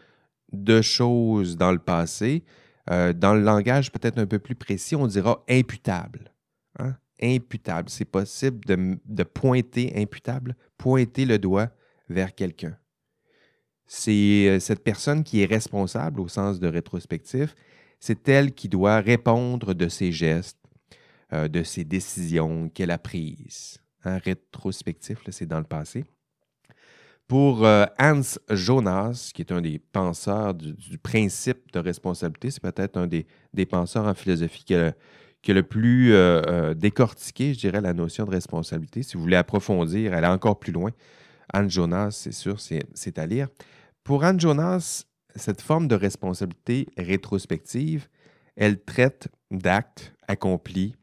de 0.52 0.82
choses 0.82 1.56
dans 1.56 1.70
le 1.70 1.78
passé. 1.78 2.42
Dans 2.88 3.32
le 3.32 3.42
langage 3.42 3.92
peut-être 3.92 4.18
un 4.18 4.26
peu 4.26 4.40
plus 4.40 4.56
précis, 4.56 4.96
on 4.96 5.06
dira 5.06 5.44
imputable. 5.48 6.31
Hein? 7.22 7.36
Imputable. 7.36 7.88
C'est 7.88 8.04
possible 8.04 8.60
de, 8.64 9.22
pointer, 9.22 9.92
imputable, 9.96 10.56
pointer 10.76 11.24
le 11.24 11.38
doigt 11.38 11.70
vers 12.08 12.34
quelqu'un. 12.34 12.76
C'est 13.86 14.48
euh, 14.48 14.60
cette 14.60 14.82
personne 14.82 15.22
qui 15.22 15.42
est 15.42 15.46
responsable 15.46 16.20
au 16.20 16.28
sens 16.28 16.60
de 16.60 16.68
rétrospectif, 16.68 17.54
c'est 18.00 18.28
elle 18.28 18.52
qui 18.52 18.68
doit 18.68 19.00
répondre 19.00 19.74
de 19.74 19.88
ses 19.88 20.12
gestes, 20.12 20.58
euh, 21.32 21.48
de 21.48 21.62
ses 21.62 21.84
décisions 21.84 22.68
qu'elle 22.68 22.90
a 22.90 22.98
prises. 22.98 23.78
Un 24.04 24.18
rétrospectif, 24.18 25.18
c'est 25.30 25.46
dans 25.46 25.58
le 25.58 25.64
passé. 25.64 26.04
Pour 27.28 27.64
euh, 27.64 27.86
Hans 27.98 28.20
Jonas, 28.50 29.30
qui 29.32 29.42
est 29.42 29.52
un 29.52 29.60
des 29.60 29.78
penseurs 29.78 30.54
du, 30.54 30.98
principe 30.98 31.72
de 31.72 31.78
responsabilité, 31.78 32.50
c'est 32.50 32.62
peut-être 32.62 32.96
un 32.96 33.06
des, 33.06 33.26
penseurs 33.66 34.06
en 34.06 34.14
philosophie 34.14 34.64
qui 34.64 34.74
a, 34.74 34.92
le 35.48 35.62
plus 35.62 36.12
euh, 36.12 36.74
décortiqué, 36.74 37.54
je 37.54 37.58
dirais, 37.58 37.80
la 37.80 37.94
notion 37.94 38.24
de 38.24 38.30
responsabilité. 38.30 39.02
Si 39.02 39.16
vous 39.16 39.22
voulez 39.22 39.36
approfondir, 39.36 40.14
aller 40.14 40.28
encore 40.28 40.58
plus 40.60 40.72
loin, 40.72 40.90
Hans 41.52 41.68
Jonas, 41.68 42.12
c'est 42.12 42.32
sûr, 42.32 42.60
c'est 42.60 43.18
à 43.18 43.26
lire. 43.26 43.48
Pour 44.04 44.22
Hans 44.22 44.38
Jonas, 44.38 45.04
cette 45.34 45.60
forme 45.60 45.88
de 45.88 45.94
responsabilité 45.94 46.86
rétrospective, 46.96 48.08
elle 48.56 48.80
traite 48.80 49.28
d'actes 49.50 50.14
accomplis 50.28 50.94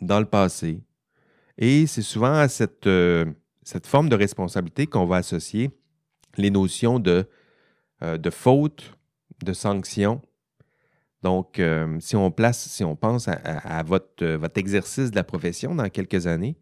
dans 0.00 0.18
le 0.18 0.26
passé. 0.26 0.80
Et 1.58 1.86
c'est 1.86 2.02
souvent 2.02 2.34
à 2.34 2.48
cette, 2.48 2.86
euh, 2.86 3.26
forme 3.84 4.08
de 4.08 4.16
responsabilité 4.16 4.86
qu'on 4.86 5.04
va 5.04 5.16
associer 5.16 5.70
les 6.36 6.50
notions 6.50 6.98
de, 6.98 7.28
euh, 8.02 8.16
de 8.16 8.30
faute, 8.30 8.96
de 9.44 9.52
sanction. 9.52 10.22
Donc, 11.22 11.58
euh, 11.58 11.98
si 12.00 12.16
on 12.16 12.30
place, 12.30 12.66
si 12.68 12.82
on 12.82 12.96
pense 12.96 13.28
à, 13.28 13.82
votre, 13.82 14.24
votre, 14.24 14.58
exercice 14.58 15.10
de 15.10 15.16
la 15.16 15.24
profession 15.24 15.74
dans 15.74 15.88
quelques 15.88 16.26
années, 16.26 16.56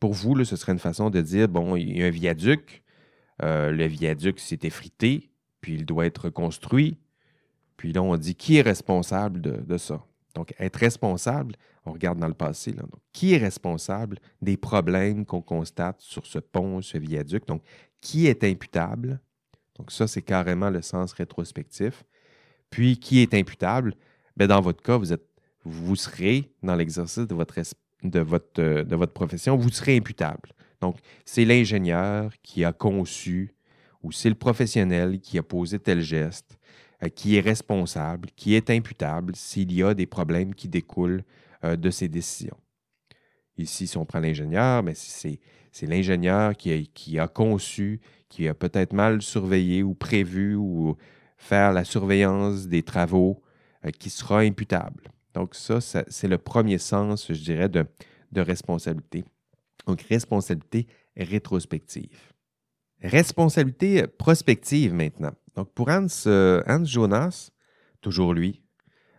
pour 0.00 0.14
vous, 0.14 0.34
là, 0.34 0.44
ce 0.44 0.56
serait 0.56 0.72
une 0.72 0.80
façon 0.80 1.10
de 1.10 1.20
dire, 1.20 1.46
bon, 1.48 1.76
il 1.76 1.98
y 1.98 2.02
a 2.02 2.06
un 2.06 2.10
viaduc, 2.10 2.82
le 3.40 3.86
viaduc 3.86 4.40
s'est 4.40 4.58
effrité, 4.62 5.30
puis 5.60 5.74
il 5.74 5.86
doit 5.86 6.06
être 6.06 6.24
reconstruit. 6.24 6.98
Puis 7.76 7.92
là, 7.92 8.02
on 8.02 8.16
dit 8.16 8.34
qui 8.34 8.56
est 8.56 8.62
responsable 8.62 9.40
de, 9.40 9.52
de 9.52 9.78
ça? 9.78 10.02
Donc, 10.34 10.54
être 10.58 10.76
responsable, 10.76 11.56
on 11.84 11.92
regarde 11.92 12.18
dans 12.18 12.28
le 12.28 12.34
passé, 12.34 12.72
là, 12.72 12.82
qui 13.12 13.34
est 13.34 13.38
responsable 13.38 14.18
des 14.42 14.56
problèmes 14.56 15.24
qu'on 15.24 15.42
constate 15.42 16.00
sur 16.00 16.26
ce 16.26 16.38
pont, 16.38 16.82
ce 16.82 16.98
viaduc? 16.98 17.46
Donc, 17.46 17.62
qui 18.00 18.26
est 18.26 18.44
imputable? 18.44 19.20
Donc, 19.76 19.90
ça, 19.90 20.06
c'est 20.06 20.22
carrément 20.22 20.70
le 20.70 20.82
sens 20.82 21.12
rétrospectif. 21.12 22.04
Puis, 22.70 22.98
qui 22.98 23.20
est 23.20 23.34
imputable? 23.34 23.94
Bien, 24.36 24.46
dans 24.46 24.60
votre 24.60 24.82
cas, 24.82 24.98
vous, 25.64 25.96
serez, 25.96 26.50
dans 26.62 26.74
l'exercice 26.74 27.26
de 27.26 27.34
votre, 27.34 27.60
de, 28.02 28.20
votre, 28.20 29.12
profession, 29.12 29.56
vous 29.56 29.70
serez 29.70 29.96
imputable. 29.96 30.50
Donc, 30.80 30.96
c'est 31.24 31.44
l'ingénieur 31.44 32.32
qui 32.42 32.64
a 32.64 32.72
conçu 32.72 33.54
ou 34.02 34.12
c'est 34.12 34.28
le 34.28 34.36
professionnel 34.36 35.20
qui 35.20 35.38
a 35.38 35.42
posé 35.42 35.78
tel 35.78 36.00
geste 36.00 36.58
euh, 37.02 37.08
qui 37.08 37.36
est 37.36 37.40
responsable, 37.40 38.28
qui 38.34 38.54
est 38.54 38.70
imputable 38.70 39.36
s'il 39.36 39.72
y 39.72 39.84
a 39.84 39.94
des 39.94 40.06
problèmes 40.06 40.52
qui 40.54 40.68
découlent 40.68 41.22
euh, 41.64 41.76
de 41.76 41.90
ses 41.90 42.08
décisions. 42.08 42.56
Ici, 43.56 43.86
si 43.86 43.96
on 43.96 44.04
prend 44.04 44.18
l'ingénieur, 44.18 44.82
mais 44.82 44.94
c'est, 44.94 45.38
l'ingénieur 45.82 46.56
qui 46.56 47.18
a, 47.18 47.28
conçu, 47.28 48.00
qui 48.28 48.48
a 48.48 48.54
peut-être 48.54 48.92
mal 48.92 49.22
surveillé 49.22 49.84
ou 49.84 49.94
prévu 49.94 50.56
ou 50.56 50.96
faire 51.38 51.72
la 51.72 51.84
surveillance 51.84 52.66
des 52.66 52.82
travaux 52.82 53.42
euh, 53.86 53.90
qui 53.90 54.10
sera 54.10 54.40
imputable. 54.40 55.10
Donc 55.32 55.54
ça, 55.54 55.80
c'est 55.80 56.28
le 56.28 56.38
premier 56.38 56.78
sens, 56.78 57.28
je 57.28 57.40
dirais, 57.40 57.68
de, 57.68 57.86
responsabilité. 58.36 59.24
Donc 59.86 60.02
responsabilité 60.02 60.86
rétrospective. 61.16 62.32
Responsabilité 63.02 64.06
prospective 64.06 64.92
maintenant. 64.92 65.32
Donc, 65.54 65.72
pour 65.72 65.88
Hans, 65.88 66.06
euh, 66.26 66.84
Jonas, 66.84 67.50
toujours 68.00 68.34
lui, 68.34 68.62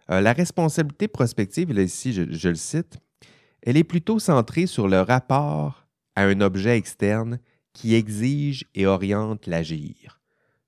euh, 0.10 0.22
la 0.22 0.34
responsabilité 0.34 1.08
prospective, 1.08 1.72
là, 1.72 1.82
ici, 1.82 2.14
je, 2.14 2.50
le 2.50 2.56
cite, 2.56 2.98
elle 3.62 3.78
est 3.78 3.84
plutôt 3.84 4.20
centrée 4.20 4.66
sur 4.66 4.88
le 4.88 5.02
rapport 5.02 5.88
à 6.16 6.24
un 6.24 6.42
objet 6.42 6.78
externe 6.78 7.40
qui 7.74 7.96
exige 7.96 8.66
et 8.74 8.86
oriente 8.86 9.48
l'agir. 9.48 10.19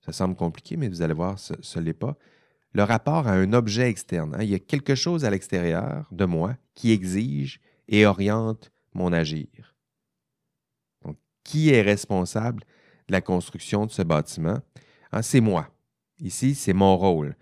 Ça 0.06 0.12
semble 0.12 0.36
compliqué, 0.36 0.78
mais 0.78 0.90
vous 0.90 1.02
allez 1.02 1.14
voir, 1.14 1.38
ce 1.40 1.80
n'est 1.80 1.94
pas. 1.94 2.18
Le 2.74 2.84
rapport 2.84 3.28
à 3.28 3.34
un 3.34 3.54
objet 3.54 3.90
externe. 3.90 4.36
Hein. 4.36 4.44
il 4.44 4.50
y 4.50 4.56
a 4.56 4.60
quelque 4.60 4.96
chose 4.96 5.26
à 5.26 5.30
l'extérieur 5.30 6.06
de 6.12 6.26
moi 6.26 6.56
qui 6.74 6.92
exige 6.92 7.60
et 7.88 8.06
oriente 8.06 8.72
mon 8.94 9.12
agir. 9.12 9.76
Donc, 11.04 11.18
qui 11.44 11.70
est 11.70 11.82
responsable 11.82 12.64
de 13.08 13.12
la 13.12 13.22
construction 13.22 13.86
de 13.86 13.92
ce 13.92 14.02
bâtiment? 14.02 14.60
Ah, 15.12 15.22
c'est 15.22 15.42
moi. 15.42 15.68
Ici, 16.20 16.56
c'est 16.56 16.74
mon 16.74 16.96
rôle. 16.98 17.36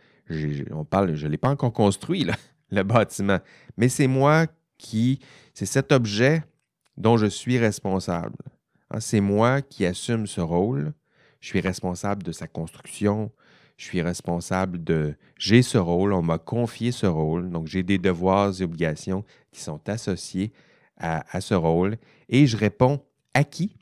on 0.72 0.84
parle, 0.84 1.16
je 1.16 1.28
ne 1.28 1.32
l'ai 1.32 1.38
pas 1.38 1.50
encore 1.50 1.74
construit, 1.74 2.26
le 2.72 2.84
bâtiment, 2.84 3.40
mais 3.78 3.90
c'est 3.90 4.08
moi 4.08 4.48
qui, 4.78 5.20
c'est 5.54 5.66
cet 5.66 5.92
objet 5.92 6.44
dont 6.98 7.18
je 7.18 7.28
suis 7.28 7.58
responsable. 7.58 8.38
Ah, 8.90 9.00
c'est 9.00 9.22
moi 9.22 9.62
qui 9.62 9.86
assume 9.86 10.26
ce 10.26 10.42
rôle. 10.42 10.94
Je 11.40 11.48
suis 11.48 11.62
responsable 11.62 12.24
de 12.24 12.32
sa 12.32 12.48
construction. 12.48 13.32
Je 13.78 13.86
suis 13.86 14.02
responsable 14.02 14.84
de... 14.84 15.16
J'ai 15.38 15.62
ce 15.62 15.78
rôle, 15.78 16.12
on 16.12 16.22
m'a 16.22 16.38
confié 16.38 16.92
ce 16.92 17.06
rôle, 17.06 17.50
donc 17.50 17.68
j'ai 17.68 17.82
des 17.82 17.98
devoirs 17.98 18.60
et 18.60 18.64
obligations 18.64 19.24
qui 19.52 19.62
sont 19.62 19.80
associés 19.88 20.52
à, 20.98 21.40
ce 21.40 21.54
rôle. 21.54 21.98
Et 22.28 22.46
je 22.46 22.58
réponds 22.58 23.02
à 23.34 23.46
qui? 23.46 23.78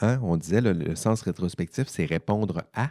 Hein, 0.00 0.18
on 0.22 0.36
disait, 0.36 0.60
le, 0.60 0.96
sens 0.96 1.22
rétrospectif, 1.22 1.86
c'est 1.86 2.04
répondre 2.04 2.64
à. 2.74 2.90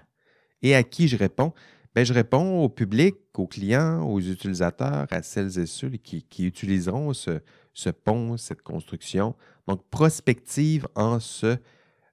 Et 0.61 0.73
à 0.73 0.83
qui 0.83 1.09
je 1.09 1.17
réponds? 1.17 1.53
Bien, 1.93 2.05
je 2.05 2.13
réponds 2.13 2.63
au 2.63 2.69
public, 2.69 3.15
aux 3.37 3.47
clients, 3.47 4.01
aux 4.03 4.21
utilisateurs, 4.21 5.07
à 5.11 5.21
celles 5.21 5.59
et 5.59 5.65
ceux 5.65 5.89
qui, 5.89 6.25
utiliseront 6.39 7.13
ce, 7.13 7.41
ce, 7.73 7.89
pont, 7.89 8.37
cette 8.37 8.61
construction. 8.61 9.35
Donc, 9.67 9.83
prospective 9.89 10.87
en 10.95 11.19
ce 11.19 11.57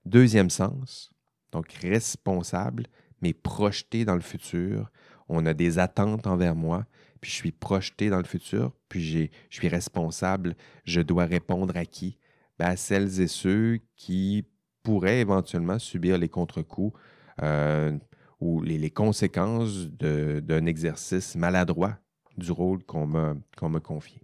deuxième 0.05 0.51
sens. 0.51 1.12
Donc, 1.53 1.73
responsable, 1.73 2.87
mais 3.21 3.33
projeté 3.33 4.05
dans 4.05 4.15
le 4.15 4.21
futur. 4.21 4.91
On 5.29 5.47
a 5.47 5.55
des 5.55 5.79
attentes 5.79 6.27
envers 6.27 6.55
moi, 6.55 6.85
puis 7.21 7.31
je 7.31 7.37
suis 7.37 7.53
projeté 7.53 8.11
dans 8.11 8.19
le 8.19 8.25
futur, 8.25 8.73
puis 8.88 9.03
je 9.03 9.57
suis 9.57 9.69
responsable. 9.69 10.57
Je 10.85 11.01
dois 11.01 11.25
répondre 11.25 11.77
à 11.77 11.85
qui? 11.85 12.19
Bien, 12.59 12.69
à 12.69 12.77
celles 12.77 13.21
et 13.21 13.29
ceux 13.29 13.79
qui 13.97 14.45
pourrait 14.83 15.21
éventuellement 15.21 15.79
subir 15.79 16.19
les 16.19 16.29
contre-coups 16.29 16.99
euh, 17.43 17.97
ou 18.41 18.61
les, 18.61 18.91
conséquences 18.91 19.87
d'un 19.87 20.67
exercice 20.67 21.37
maladroit 21.37 21.97
du 22.37 22.51
rôle 22.51 22.83
qu'on 22.85 23.07
m'a 23.07 23.81
confié. 23.81 24.21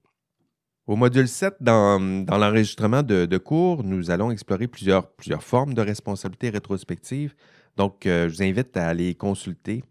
Au 0.88 0.96
module 0.96 1.28
7, 1.28 1.56
dans, 1.60 1.98
l'enregistrement 2.30 3.02
de, 3.02 3.36
cours, 3.36 3.84
nous 3.84 4.10
allons 4.10 4.30
explorer 4.30 4.68
plusieurs, 4.68 5.04
formes 5.40 5.74
de 5.74 5.82
responsabilité 5.82 6.48
rétrospective. 6.48 7.34
Donc, 7.76 8.06
euh, 8.06 8.26
je 8.30 8.36
vous 8.36 8.42
invite 8.42 8.74
à 8.74 8.88
aller 8.88 9.14
consulter. 9.14 9.84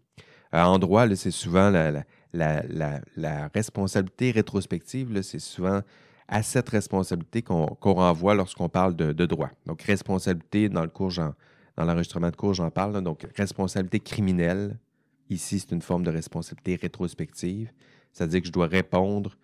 Euh, 0.54 0.60
en 0.60 0.76
droit, 0.80 1.06
c'est 1.14 1.30
souvent 1.30 1.70
la, 1.70 2.04
la, 2.32 3.48
responsabilité 3.54 4.32
rétrospective, 4.32 5.22
c'est 5.22 5.38
souvent 5.38 5.82
à 6.26 6.42
cette 6.42 6.68
responsabilité 6.68 7.42
qu'on 7.42 7.76
renvoie 7.80 8.34
lorsqu'on 8.34 8.68
parle 8.68 8.96
de, 8.96 9.24
droit. 9.24 9.50
Donc, 9.66 9.82
responsabilité, 9.82 10.68
dans 10.68 10.82
le 10.82 10.88
cours, 10.88 11.12
dans 11.12 11.84
l'enregistrement 11.84 12.30
de 12.30 12.36
cours, 12.36 12.54
j'en 12.54 12.72
parle. 12.72 13.00
donc, 13.04 13.24
responsabilité 13.36 14.00
criminelle. 14.00 14.76
Ici, 15.30 15.60
c'est 15.60 15.70
une 15.70 15.82
forme 15.82 16.02
de 16.02 16.10
responsabilité 16.10 16.74
rétrospective. 16.74 17.70
C'est-à-dire 18.12 18.40
que 18.40 18.48
je 18.48 18.52
dois 18.52 18.66
répondre 18.66 19.36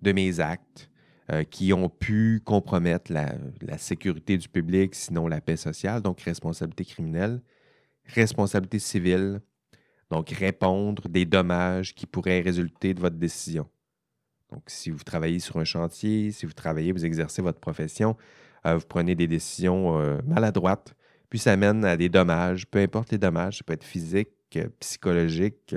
de 0.00 0.12
mes 0.12 0.40
actes 0.40 0.88
euh, 1.32 1.44
qui 1.44 1.72
ont 1.72 1.88
pu 1.88 2.42
compromettre 2.44 3.12
la, 3.12 3.78
sécurité 3.78 4.36
du 4.36 4.48
public, 4.48 4.94
sinon 4.94 5.28
la 5.28 5.40
paix 5.40 5.56
sociale. 5.56 6.02
Donc, 6.02 6.20
responsabilité 6.20 6.84
criminelle. 6.84 7.40
Responsabilité 8.06 8.78
civile. 8.78 9.40
Donc, 10.10 10.30
répondre 10.30 11.08
des 11.08 11.24
dommages 11.24 11.94
qui 11.94 12.06
pourraient 12.06 12.40
résulter 12.40 12.92
de 12.92 13.00
votre 13.00 13.16
décision. 13.16 13.66
Donc, 14.50 14.64
si 14.66 14.90
vous 14.90 15.02
travaillez 15.02 15.38
sur 15.38 15.56
un 15.56 15.64
chantier, 15.64 16.32
si 16.32 16.44
vous 16.44 16.52
travaillez, 16.52 16.92
vous 16.92 17.06
exercez 17.06 17.40
votre 17.40 17.60
profession, 17.60 18.16
euh, 18.66 18.76
vous 18.76 18.86
prenez 18.86 19.14
des 19.14 19.26
décisions 19.26 19.98
euh, 19.98 20.18
maladroites, 20.26 20.94
puis 21.30 21.38
ça 21.38 21.56
mène 21.56 21.84
à 21.86 21.96
des 21.96 22.10
dommages, 22.10 22.66
peu 22.66 22.78
importe 22.78 23.10
les 23.10 23.18
dommages, 23.18 23.58
ça 23.58 23.64
peut 23.64 23.72
être 23.72 23.84
physique, 23.84 24.58
psychologique, 24.80 25.74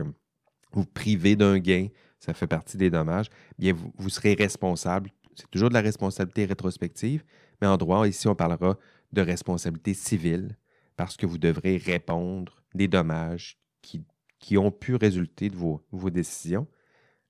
vous 0.73 0.85
privez 0.85 1.37
d'un 1.37 1.57
gain, 1.59 1.87
ça 2.19 2.33
fait 2.33 2.47
partie 2.47 2.75
des 2.75 2.89
dommages, 2.89 3.27
bien, 3.57 3.73
vous, 3.73 4.09
serez 4.09 4.33
responsable. 4.33 5.11
C'est 5.35 5.49
toujours 5.51 5.69
de 5.69 5.73
la 5.73 5.81
responsabilité 5.81 6.45
rétrospective, 6.45 7.23
mais 7.61 7.67
en 7.67 7.77
droit, 7.77 8.07
ici, 8.07 8.27
on 8.27 8.35
parlera 8.35 8.77
de 9.11 9.21
responsabilité 9.21 9.93
civile 9.93 10.57
parce 10.97 11.17
que 11.17 11.25
vous 11.25 11.37
devrez 11.37 11.77
répondre 11.77 12.63
des 12.73 12.87
dommages 12.87 13.57
qui, 13.81 14.57
ont 14.57 14.71
pu 14.71 14.95
résulter 14.95 15.49
de 15.49 15.55
vos, 15.55 15.81
décisions. 16.09 16.67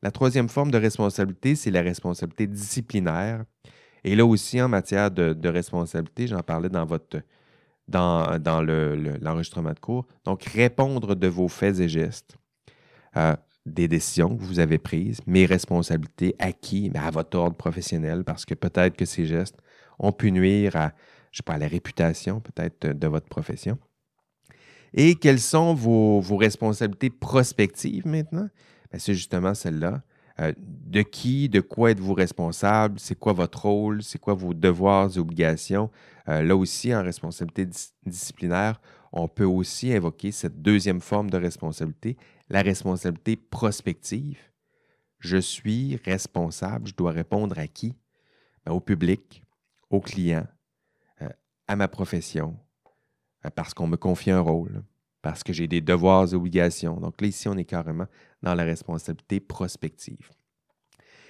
La 0.01 0.11
troisième 0.11 0.49
forme 0.49 0.71
de 0.71 0.77
responsabilité, 0.77 1.55
c'est 1.55 1.71
la 1.71 1.81
responsabilité 1.81 2.45
disciplinaire. 2.45 3.45
Et 4.03 4.15
là 4.15 4.25
aussi, 4.25 4.61
en 4.61 4.67
matière 4.67 5.09
de, 5.11 5.47
responsabilité, 5.47 6.27
j'en 6.27 6.41
parlais 6.41 6.69
dans 6.69 6.85
l'enregistrement 7.87 9.73
de 9.73 9.79
cours. 9.79 10.05
Donc, 10.25 10.43
répondre 10.43 11.15
de 11.15 11.27
vos 11.27 11.47
faits 11.47 11.79
et 11.79 11.89
gestes, 11.89 12.37
euh, 13.17 13.35
des 13.65 13.87
décisions 13.87 14.35
que 14.35 14.43
vous 14.43 14.59
avez 14.59 14.77
prises, 14.77 15.19
mes 15.25 15.45
responsabilités, 15.45 16.35
à 16.39 16.51
qui? 16.51 16.91
À 16.95 17.09
votre 17.09 17.37
ordre 17.37 17.57
professionnel, 17.57 18.23
parce 18.23 18.45
que 18.45 18.53
peut-être 18.53 18.95
que 18.95 19.05
ces 19.05 19.25
gestes 19.25 19.57
ont 19.99 20.11
pu 20.11 20.31
nuire 20.31 20.75
à, 20.75 20.93
je 21.31 21.37
sais 21.37 21.43
pas, 21.43 21.57
la 21.57 21.67
réputation 21.67 22.41
peut-être 22.41 22.87
de 22.87 23.07
votre 23.07 23.27
profession. 23.27 23.77
Et 24.93 25.15
quelles 25.15 25.41
sont 25.41 25.73
vos, 25.73 26.21
responsabilités 26.37 27.09
prospectives 27.09 28.07
maintenant? 28.07 28.47
Ben, 28.91 28.99
c'est 28.99 29.13
justement 29.13 29.53
celle-là. 29.53 30.01
Euh, 30.39 30.53
de 30.57 31.01
qui, 31.01 31.47
de 31.47 31.61
quoi 31.61 31.91
êtes-vous 31.91 32.13
responsable? 32.13 32.99
C'est 32.99 33.17
quoi 33.17 33.33
votre 33.33 33.65
rôle? 33.65 34.03
C'est 34.03 34.19
quoi 34.19 34.33
vos 34.33 34.53
devoirs 34.53 35.15
et 35.15 35.19
obligations? 35.19 35.89
Euh, 36.27 36.41
là 36.41 36.55
aussi, 36.55 36.93
en 36.93 37.03
responsabilité 37.03 37.67
disciplinaire, 38.05 38.81
on 39.11 39.27
peut 39.27 39.45
aussi 39.45 39.93
invoquer 39.93 40.31
cette 40.31 40.61
deuxième 40.61 40.99
forme 40.99 41.29
de 41.29 41.37
responsabilité, 41.37 42.17
la 42.49 42.61
responsabilité 42.61 43.35
prospective. 43.35 44.39
Je 45.19 45.37
suis 45.37 45.99
responsable, 46.05 46.87
je 46.87 46.93
dois 46.93 47.11
répondre 47.11 47.57
à 47.57 47.67
qui? 47.67 47.95
Ben, 48.65 48.71
au 48.73 48.79
public, 48.79 49.43
aux 49.89 50.01
clients, 50.01 50.47
euh, 51.21 51.29
à 51.67 51.75
ma 51.75 51.87
profession, 51.87 52.57
euh, 53.45 53.49
parce 53.49 53.73
qu'on 53.73 53.87
me 53.87 53.97
confie 53.97 54.31
un 54.31 54.39
rôle, 54.39 54.83
parce 55.21 55.43
que 55.43 55.53
j'ai 55.53 55.67
des 55.67 55.81
devoirs 55.81 56.31
et 56.31 56.35
obligations. 56.35 56.99
Donc 56.99 57.21
là, 57.21 57.27
ici, 57.27 57.47
on 57.47 57.57
est 57.57 57.65
carrément 57.65 58.07
dans 58.41 58.55
la 58.55 58.63
responsabilité 58.63 59.39
prospective. 59.39 60.29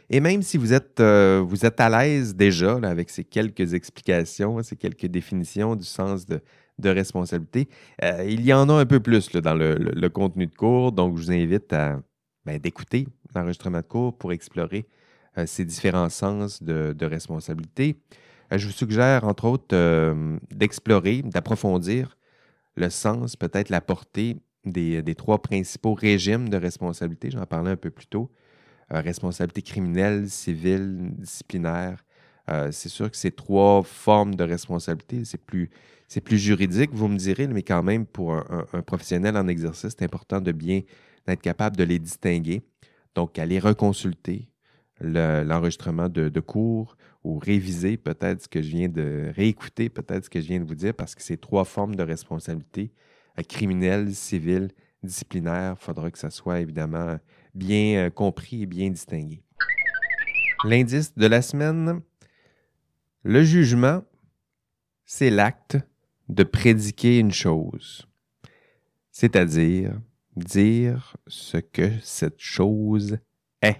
Et 0.10 0.19
même 0.19 0.43
si 0.43 0.58
vous 0.58 0.71
êtes, 0.73 0.99
euh, 0.99 1.43
vous 1.45 1.65
êtes 1.65 1.80
à 1.80 1.89
l'aise 1.89 2.36
déjà 2.36 2.75
avec 2.84 3.10
ces 3.10 3.23
quelques 3.23 3.73
explications, 3.73 4.62
ces 4.62 4.75
quelques 4.75 5.08
définitions 5.08 5.75
du 5.75 5.86
sens 5.86 6.25
de, 6.25 6.41
responsabilité, 6.83 7.67
euh, 8.03 8.25
il 8.27 8.45
y 8.45 8.53
en 8.53 8.69
a 8.69 8.73
un 8.73 8.85
peu 8.85 8.99
plus 8.99 9.31
dans 9.31 9.53
le, 9.53 10.07
contenu 10.09 10.47
de 10.47 10.55
cours. 10.55 10.91
Donc, 10.91 11.17
je 11.17 11.23
vous 11.23 11.31
invite 11.31 11.71
à 11.73 12.01
ben, 12.45 12.59
d'écouter 12.59 13.07
l'enregistrement 13.33 13.79
de 13.79 13.83
cours 13.83 14.17
pour 14.17 14.31
explorer 14.31 14.85
ces 15.45 15.65
différents 15.65 16.07
sens 16.07 16.63
de, 16.63 16.93
de 16.93 17.05
responsabilité. 17.05 17.97
Euh, 18.51 18.57
je 18.57 18.67
vous 18.67 18.73
suggère, 18.73 19.23
entre 19.23 19.45
autres, 19.45 19.75
euh, 19.75 20.38
d'explorer, 20.51 21.21
d'approfondir 21.23 22.17
le 22.75 22.89
sens, 22.89 23.35
peut-être 23.35 23.69
la 23.69 23.81
portée 23.81 24.38
des, 24.65 25.15
trois 25.15 25.41
principaux 25.41 25.93
régimes 25.93 26.49
de 26.49 26.57
responsabilité. 26.57 27.31
J'en 27.31 27.45
parlais 27.45 27.71
un 27.71 27.75
peu 27.77 27.89
plus 27.89 28.07
tôt. 28.07 28.31
Euh, 28.93 29.01
responsabilité 29.01 29.61
criminelle, 29.61 30.29
civile, 30.29 31.11
disciplinaire. 31.17 32.03
C'est 32.71 32.89
sûr 32.89 33.10
que 33.10 33.17
ces 33.17 33.31
trois 33.31 33.84
formes 33.84 34.36
de 34.36 34.43
responsabilité, 34.43 35.23
c'est 35.25 35.41
plus, 35.41 35.69
juridique, 36.38 36.91
vous 36.93 37.08
me 37.08 37.17
direz, 37.17 37.47
mais 37.47 37.63
quand 37.63 37.84
même, 37.84 38.05
pour 38.05 38.34
un, 38.34 38.81
professionnel 38.86 39.36
en 39.38 39.47
exercice, 39.47 39.95
c'est 39.97 40.05
important 40.05 40.41
de 40.41 40.51
bien 40.51 40.81
être 41.27 41.41
capable 41.41 41.75
de 41.75 41.84
les 41.84 41.99
distinguer. 41.99 42.62
Donc, 43.15 43.39
aller 43.39 43.60
reconsulter 43.60 44.49
l'enregistrement 45.01 46.10
de, 46.10 46.39
cours 46.39 46.95
ou 47.23 47.39
réviser 47.39 47.97
peut-être 47.97 48.43
ce 48.43 48.47
que 48.47 48.62
je 48.62 48.69
viens 48.69 48.89
de 48.89 49.31
réécouter, 49.36 49.89
peut-être 49.89 50.25
ce 50.25 50.29
que 50.29 50.39
je 50.39 50.47
viens 50.47 50.60
de 50.60 50.65
vous 50.65 50.75
dire, 50.75 50.93
parce 50.93 51.15
que 51.15 51.23
c'est 51.23 51.38
trois 51.38 51.65
formes 51.65 51.95
de 51.95 52.03
responsabilité, 52.03 52.91
euh, 53.39 53.43
criminelle, 53.43 54.13
civile, 54.13 54.69
disciplinaire. 55.01 55.75
Il 55.79 55.84
faudra 55.84 56.12
que 56.12 56.19
ça 56.19 56.29
soit 56.29 56.60
évidemment 56.60 57.17
bien 57.53 58.05
euh, 58.05 58.10
compris 58.10 58.63
et 58.63 58.65
bien 58.65 58.89
distingué. 58.89 59.41
L'indice 60.63 61.15
de 61.15 61.27
la 61.27 61.41
semaine, 61.41 62.01
le 63.25 63.43
jugement, 63.43 64.03
c'est 65.03 65.31
l'acte 65.31 65.77
de 66.29 66.43
prédiquer 66.43 67.17
une 67.17 67.31
chose, 67.31 68.07
c'est-à-dire 69.11 69.99
dire 70.35 71.17
ce 71.25 71.57
que 71.57 71.89
cette 72.01 72.39
chose 72.39 73.17
est. 73.63 73.77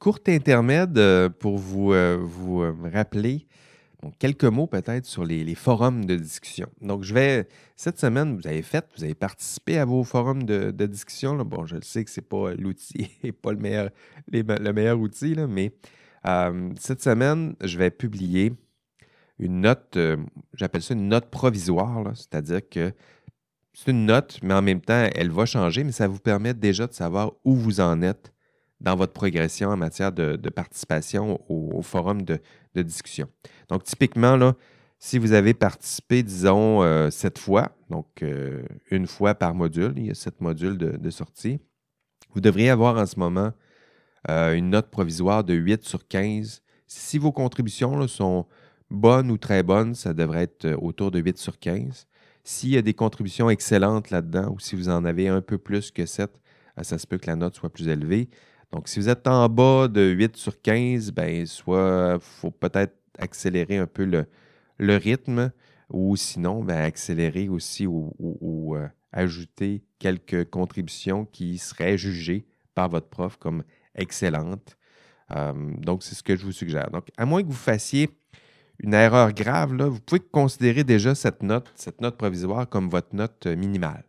courte 0.00 0.28
intermède 0.28 0.98
euh, 0.98 1.28
pour 1.28 1.58
vous, 1.58 1.92
euh, 1.92 2.18
vous 2.20 2.62
euh, 2.62 2.72
quelques 4.18 4.44
mots 4.44 4.66
peut-être 4.66 5.06
sur 5.06 5.24
les, 5.24 5.54
forums 5.54 6.04
de 6.04 6.16
discussion. 6.16 6.68
Donc, 6.80 7.02
je 7.02 7.14
vais, 7.14 7.48
cette 7.76 7.98
semaine, 7.98 8.36
vous 8.36 8.46
avez 8.46 8.62
fait, 8.62 8.84
vous 8.96 9.04
avez 9.04 9.14
participé 9.14 9.78
à 9.78 9.84
vos 9.84 10.04
forums 10.04 10.44
de, 10.44 10.70
discussion. 10.86 11.36
Bon, 11.44 11.66
je 11.66 11.76
sais 11.82 12.04
que 12.04 12.10
ce 12.10 12.20
n'est 12.20 12.26
pas 12.26 12.54
l'outil 12.54 13.10
pas 13.42 13.52
le 13.52 13.58
meilleur, 13.58 13.90
le 14.30 14.72
meilleur 14.72 14.98
outil, 14.98 15.36
mais 15.48 15.72
cette 16.78 17.02
semaine, 17.02 17.54
je 17.62 17.78
vais 17.78 17.90
publier 17.90 18.52
une 19.38 19.60
note, 19.60 19.98
j'appelle 20.54 20.82
ça 20.82 20.94
une 20.94 21.08
note 21.08 21.30
provisoire, 21.30 22.12
c'est-à-dire 22.14 22.60
que 22.68 22.92
c'est 23.74 23.90
une 23.90 24.06
note, 24.06 24.38
mais 24.42 24.54
en 24.54 24.62
même 24.62 24.80
temps, 24.80 25.08
elle 25.14 25.30
va 25.30 25.46
changer, 25.46 25.82
mais 25.82 25.92
ça 25.92 26.06
vous 26.06 26.18
permet 26.18 26.54
déjà 26.54 26.86
de 26.86 26.92
savoir 26.92 27.32
où 27.44 27.54
vous 27.54 27.80
en 27.80 28.02
êtes 28.02 28.32
dans 28.82 28.96
votre 28.96 29.12
progression 29.12 29.70
en 29.70 29.76
matière 29.76 30.12
de, 30.12 30.36
participation 30.50 31.40
au, 31.48 31.80
forum 31.82 32.22
de, 32.22 32.40
discussion. 32.74 33.28
Donc, 33.68 33.84
typiquement, 33.84 34.36
là, 34.36 34.54
si 34.98 35.18
vous 35.18 35.32
avez 35.32 35.54
participé, 35.54 36.22
disons, 36.22 36.82
euh, 36.82 37.10
sept 37.10 37.38
fois, 37.38 37.76
donc 37.90 38.06
euh, 38.22 38.62
une 38.90 39.06
fois 39.06 39.34
par 39.34 39.54
module, 39.54 39.94
il 39.96 40.06
y 40.06 40.10
a 40.10 40.14
sept 40.14 40.40
modules 40.40 40.76
de, 40.78 41.10
sortie, 41.10 41.60
vous 42.34 42.40
devriez 42.40 42.70
avoir 42.70 42.96
en 42.96 43.06
ce 43.06 43.18
moment 43.18 43.52
euh, 44.28 44.54
une 44.54 44.70
note 44.70 44.90
provisoire 44.90 45.44
de 45.44 45.54
8 45.54 45.84
sur 45.84 46.06
15. 46.06 46.62
Si 46.86 47.18
vos 47.18 47.32
contributions 47.32 48.06
sont 48.08 48.46
bonnes 48.90 49.30
ou 49.30 49.38
très 49.38 49.62
bonnes, 49.62 49.94
ça 49.94 50.12
devrait 50.12 50.42
être 50.42 50.76
autour 50.80 51.10
de 51.10 51.20
8 51.20 51.38
sur 51.38 51.58
15. 51.58 52.06
S'il 52.44 52.70
y 52.70 52.76
a 52.76 52.82
des 52.82 52.94
contributions 52.94 53.48
excellentes 53.48 54.10
là-dedans 54.10 54.52
ou 54.52 54.58
si 54.58 54.74
vous 54.74 54.88
en 54.88 55.04
avez 55.04 55.28
un 55.28 55.40
peu 55.40 55.58
plus 55.58 55.92
que 55.92 56.04
7, 56.04 56.30
ça 56.82 56.98
se 56.98 57.06
peut 57.06 57.18
que 57.18 57.26
la 57.26 57.36
note 57.36 57.54
soit 57.54 57.70
plus 57.70 57.88
élevée. 57.88 58.28
Donc, 58.72 58.88
si 58.88 58.98
vous 58.98 59.10
êtes 59.10 59.26
en 59.26 59.48
bas 59.50 59.86
de 59.86 60.00
8 60.00 60.36
sur 60.36 60.60
15, 60.60 61.12
ben, 61.12 61.44
soit 61.44 62.12
il 62.14 62.20
faut 62.20 62.50
peut-être 62.50 62.96
accélérer 63.18 63.76
un 63.76 63.86
peu 63.86 64.04
le, 64.04 64.96
rythme 64.96 65.52
ou 65.90 66.16
sinon, 66.16 66.64
ben, 66.64 66.78
accélérer 66.78 67.50
aussi 67.50 67.86
ou, 67.86 68.74
euh, 68.74 68.88
ajouter 69.12 69.84
quelques 69.98 70.48
contributions 70.48 71.26
qui 71.26 71.58
seraient 71.58 71.98
jugées 71.98 72.46
par 72.74 72.88
votre 72.88 73.08
prof 73.08 73.36
comme 73.36 73.62
excellentes. 73.94 74.78
Euh, 75.36 75.52
donc, 75.76 76.02
c'est 76.02 76.14
ce 76.14 76.22
que 76.22 76.34
je 76.34 76.44
vous 76.44 76.52
suggère. 76.52 76.90
Donc, 76.90 77.08
à 77.18 77.26
moins 77.26 77.42
que 77.42 77.48
vous 77.48 77.52
fassiez 77.52 78.08
une 78.78 78.94
erreur 78.94 79.34
grave, 79.34 79.74
là, 79.74 79.86
vous 79.86 80.00
pouvez 80.00 80.20
considérer 80.20 80.82
déjà 80.82 81.14
cette 81.14 81.42
note, 81.42 81.70
cette 81.76 82.00
note 82.00 82.16
provisoire 82.16 82.66
comme 82.66 82.88
votre 82.88 83.14
note 83.14 83.46
minimale. 83.46 84.04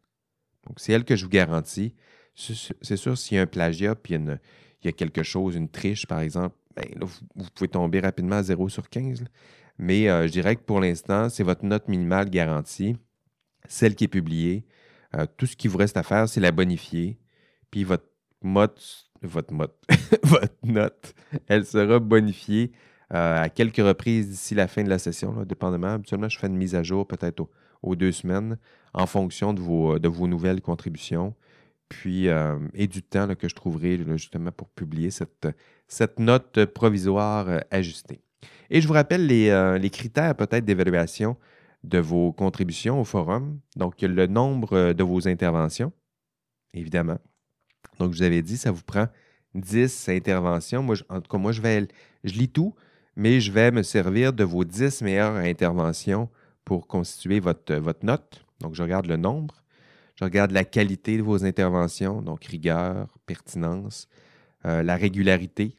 Donc, 0.65 0.79
c'est 0.79 0.93
elle 0.93 1.03
que 1.03 1.17
je 1.17 1.25
vous 1.25 1.29
garantis. 1.29 1.93
C'est 2.35 2.97
sûr, 2.97 3.17
s'il 3.17 3.35
y 3.35 3.39
a 3.39 3.43
un 3.43 3.47
plagiat, 3.47 3.95
puis 3.95 4.15
il 4.15 4.39
y, 4.83 4.87
a 4.87 4.91
quelque 4.91 5.23
chose, 5.23 5.55
une 5.55 5.69
triche, 5.69 6.07
par 6.07 6.19
exemple, 6.19 6.55
ben, 6.75 6.85
vous, 6.99 7.49
pouvez 7.53 7.67
tomber 7.67 7.99
rapidement 7.99 8.37
à 8.37 8.43
0 8.43 8.69
sur 8.69 8.89
15. 8.89 9.23
Mais 9.77 10.09
euh, 10.09 10.27
je 10.27 10.31
dirais 10.31 10.55
que 10.55 10.61
pour 10.61 10.79
l'instant, 10.79 11.29
c'est 11.29 11.43
votre 11.43 11.65
note 11.65 11.87
minimale 11.87 12.29
garantie, 12.29 12.95
celle 13.67 13.95
qui 13.95 14.05
est 14.05 14.07
publiée. 14.07 14.65
Euh, 15.15 15.25
tout 15.37 15.45
ce 15.45 15.55
qui 15.55 15.67
vous 15.67 15.77
reste 15.77 15.97
à 15.97 16.03
faire, 16.03 16.27
c'est 16.27 16.41
la 16.41 16.51
bonifier. 16.51 17.19
Puis 17.69 17.83
votre 17.83 18.05
votre, 19.21 19.53
votre 20.23 20.53
note, 20.63 21.13
elle 21.47 21.65
sera 21.65 21.99
bonifiée 21.99 22.73
euh, 23.13 23.43
à 23.43 23.49
quelques 23.49 23.77
reprises 23.77 24.29
d'ici 24.29 24.53
la 24.53 24.67
fin 24.67 24.83
de 24.83 24.89
la 24.89 24.99
session, 24.99 25.43
dépendamment. 25.45 25.93
Habituellement, 25.93 26.27
je 26.27 26.37
fais 26.37 26.47
une 26.47 26.57
mise 26.57 26.75
à 26.75 26.83
jour 26.83 27.07
peut-être 27.07 27.47
aux, 27.81 27.95
deux 27.95 28.11
semaines 28.11 28.57
en 28.93 29.05
fonction 29.05 29.53
de 29.53 29.61
vos 29.61 30.27
nouvelles 30.27 30.61
contributions 30.61 31.33
euh, 32.05 32.57
et 32.73 32.87
du 32.87 33.01
temps 33.03 33.33
que 33.35 33.47
je 33.47 33.55
trouverai 33.55 33.99
justement 34.17 34.51
pour 34.51 34.69
publier 34.69 35.11
cette, 35.11 35.47
cette 35.87 36.19
note 36.19 36.65
provisoire 36.65 37.47
euh, 37.49 37.59
ajustée. 37.71 38.21
Et 38.69 38.81
je 38.81 38.87
vous 38.87 38.93
rappelle 38.93 39.25
les, 39.27 39.49
euh, 39.49 39.77
les 39.77 39.89
critères 39.89 40.35
peut-être 40.35 40.65
d'évaluation 40.65 41.37
de 41.83 41.99
vos 41.99 42.31
contributions 42.31 42.99
au 42.99 43.03
forum. 43.03 43.59
Donc, 43.75 44.01
le 44.01 44.27
nombre 44.27 44.93
de 44.93 45.03
vos 45.03 45.27
interventions, 45.27 45.91
évidemment. 46.73 47.19
Donc, 47.99 48.13
je 48.13 48.17
vous 48.17 48.23
avais 48.23 48.41
dit, 48.41 48.57
ça 48.57 48.71
vous 48.71 48.83
prend 48.83 49.07
10 49.55 50.09
interventions. 50.09 50.81
Moi, 50.81 50.95
en 51.09 51.21
tout 51.21 51.29
cas, 51.29 51.37
moi, 51.37 51.51
je 51.51 51.61
je 52.23 52.33
lis 52.33 52.49
tout, 52.49 52.73
mais 53.15 53.41
je 53.41 53.51
vais 53.51 53.71
me 53.71 53.83
servir 53.83 54.33
de 54.33 54.43
vos 54.43 54.63
10 54.63 55.01
meilleures 55.01 55.35
interventions 55.35 56.29
pour 56.63 56.87
constituer 56.87 57.39
votre, 57.39 57.75
votre 57.75 58.05
note. 58.05 58.45
Donc, 58.61 58.75
je 58.75 58.83
regarde 58.83 59.07
le 59.07 59.17
nombre. 59.17 59.62
Je 60.15 60.23
regarde 60.23 60.51
la 60.51 60.63
qualité 60.63 61.17
de 61.17 61.23
vos 61.23 61.43
interventions, 61.43 62.21
donc 62.21 62.45
rigueur, 62.45 63.07
pertinence, 63.25 64.07
euh, 64.65 64.83
la 64.83 64.95
régularité. 64.95 65.75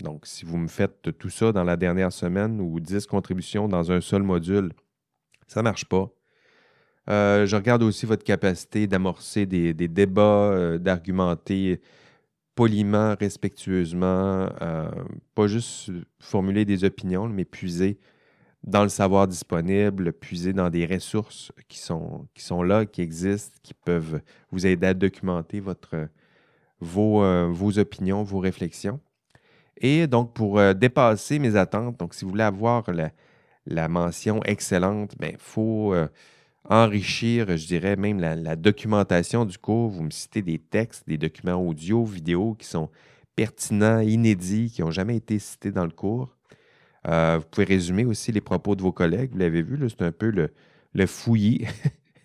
Donc, 0.00 0.26
si 0.26 0.44
vous 0.44 0.58
me 0.58 0.68
faites 0.68 1.16
tout 1.18 1.30
ça 1.30 1.52
dans 1.52 1.64
la 1.64 1.76
dernière 1.76 2.12
semaine 2.12 2.60
ou 2.60 2.80
10 2.80 3.06
contributions 3.06 3.68
dans 3.68 3.90
un 3.90 4.00
seul 4.00 4.22
module, 4.22 4.72
ça 5.46 5.60
ne 5.60 5.64
marche 5.64 5.86
pas. 5.86 6.10
Euh, 7.10 7.46
je 7.46 7.56
regarde 7.56 7.82
aussi 7.82 8.06
votre 8.06 8.24
capacité 8.24 8.86
d'amorcer 8.86 9.46
des, 9.46 9.74
débats, 9.74 10.50
euh, 10.52 10.78
d'argumenter 10.78 11.80
poliment, 12.54 13.16
respectueusement, 13.18 14.50
pas 15.34 15.46
juste 15.46 15.90
formuler 16.20 16.66
des 16.66 16.84
opinions, 16.84 17.26
mais 17.26 17.46
puiser 17.46 17.98
dans 18.64 18.82
le 18.82 18.88
savoir 18.88 19.26
disponible, 19.26 20.12
puiser 20.12 20.52
dans 20.52 20.70
des 20.70 20.86
ressources 20.86 21.52
qui 21.68 21.78
sont, 21.78 22.26
qui 22.34 22.42
sont 22.42 22.62
là, 22.62 22.86
qui 22.86 23.02
existent, 23.02 23.56
qui 23.62 23.74
peuvent 23.74 24.20
vous 24.50 24.66
aider 24.66 24.86
à 24.86 24.94
documenter 24.94 25.60
votre, 25.60 26.08
vos, 26.80 27.50
vos 27.52 27.78
opinions, 27.78 28.22
vos 28.22 28.38
réflexions. 28.38 29.00
Et 29.78 30.06
donc, 30.06 30.32
pour 30.32 30.60
dépasser 30.74 31.40
mes 31.40 31.56
attentes, 31.56 31.98
donc 31.98 32.14
si 32.14 32.24
vous 32.24 32.30
voulez 32.30 32.44
avoir 32.44 32.84
la, 33.66 33.88
mention 33.88 34.42
excellente, 34.44 35.12
il 35.14 35.18
ben, 35.18 35.36
faut 35.38 35.92
enrichir, 36.68 37.56
je 37.56 37.66
dirais, 37.66 37.96
même 37.96 38.20
la, 38.20 38.56
documentation 38.56 39.44
du 39.44 39.58
cours. 39.58 39.90
Vous 39.90 40.02
me 40.02 40.10
citez 40.10 40.42
des 40.42 40.58
textes, 40.58 41.06
des 41.08 41.18
documents 41.18 41.56
audio, 41.56 42.04
vidéo 42.04 42.54
qui 42.54 42.66
sont 42.66 42.90
pertinents, 43.36 44.00
inédits, 44.00 44.70
qui 44.70 44.82
n'ont 44.82 44.90
jamais 44.90 45.16
été 45.16 45.38
cités 45.38 45.72
dans 45.72 45.84
le 45.84 45.90
cours. 45.90 46.36
Euh, 47.08 47.38
vous 47.38 47.46
pouvez 47.50 47.66
résumer 47.66 48.04
aussi 48.04 48.32
les 48.32 48.40
propos 48.40 48.76
de 48.76 48.82
vos 48.82 48.92
collègues. 48.92 49.32
Vous 49.32 49.38
l'avez 49.38 49.62
vu, 49.62 49.78
c'est 49.88 50.02
un 50.02 50.12
peu 50.12 50.30
le, 50.30 50.50
le 50.94 51.06
fouillis, 51.06 51.66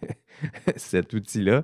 cet 0.75 1.13
outil-là. 1.13 1.63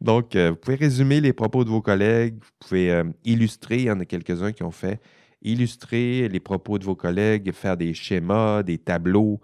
Donc, 0.00 0.34
euh, 0.34 0.50
vous 0.50 0.56
pouvez 0.56 0.76
résumer 0.76 1.20
les 1.20 1.32
propos 1.32 1.64
de 1.64 1.70
vos 1.70 1.82
collègues. 1.82 2.34
Vous 2.34 2.50
pouvez 2.60 2.90
euh, 2.90 3.04
illustrer. 3.24 3.76
Il 3.76 3.84
y 3.84 3.90
en 3.90 4.00
a 4.00 4.04
quelques-uns 4.04 4.52
qui 4.52 4.62
ont 4.62 4.70
fait 4.70 5.00
illustrer 5.42 6.28
les 6.28 6.40
propos 6.40 6.78
de 6.78 6.84
vos 6.84 6.94
collègues, 6.94 7.52
faire 7.52 7.76
des 7.76 7.94
schémas, 7.94 8.62
des 8.62 8.78
tableaux, 8.78 9.40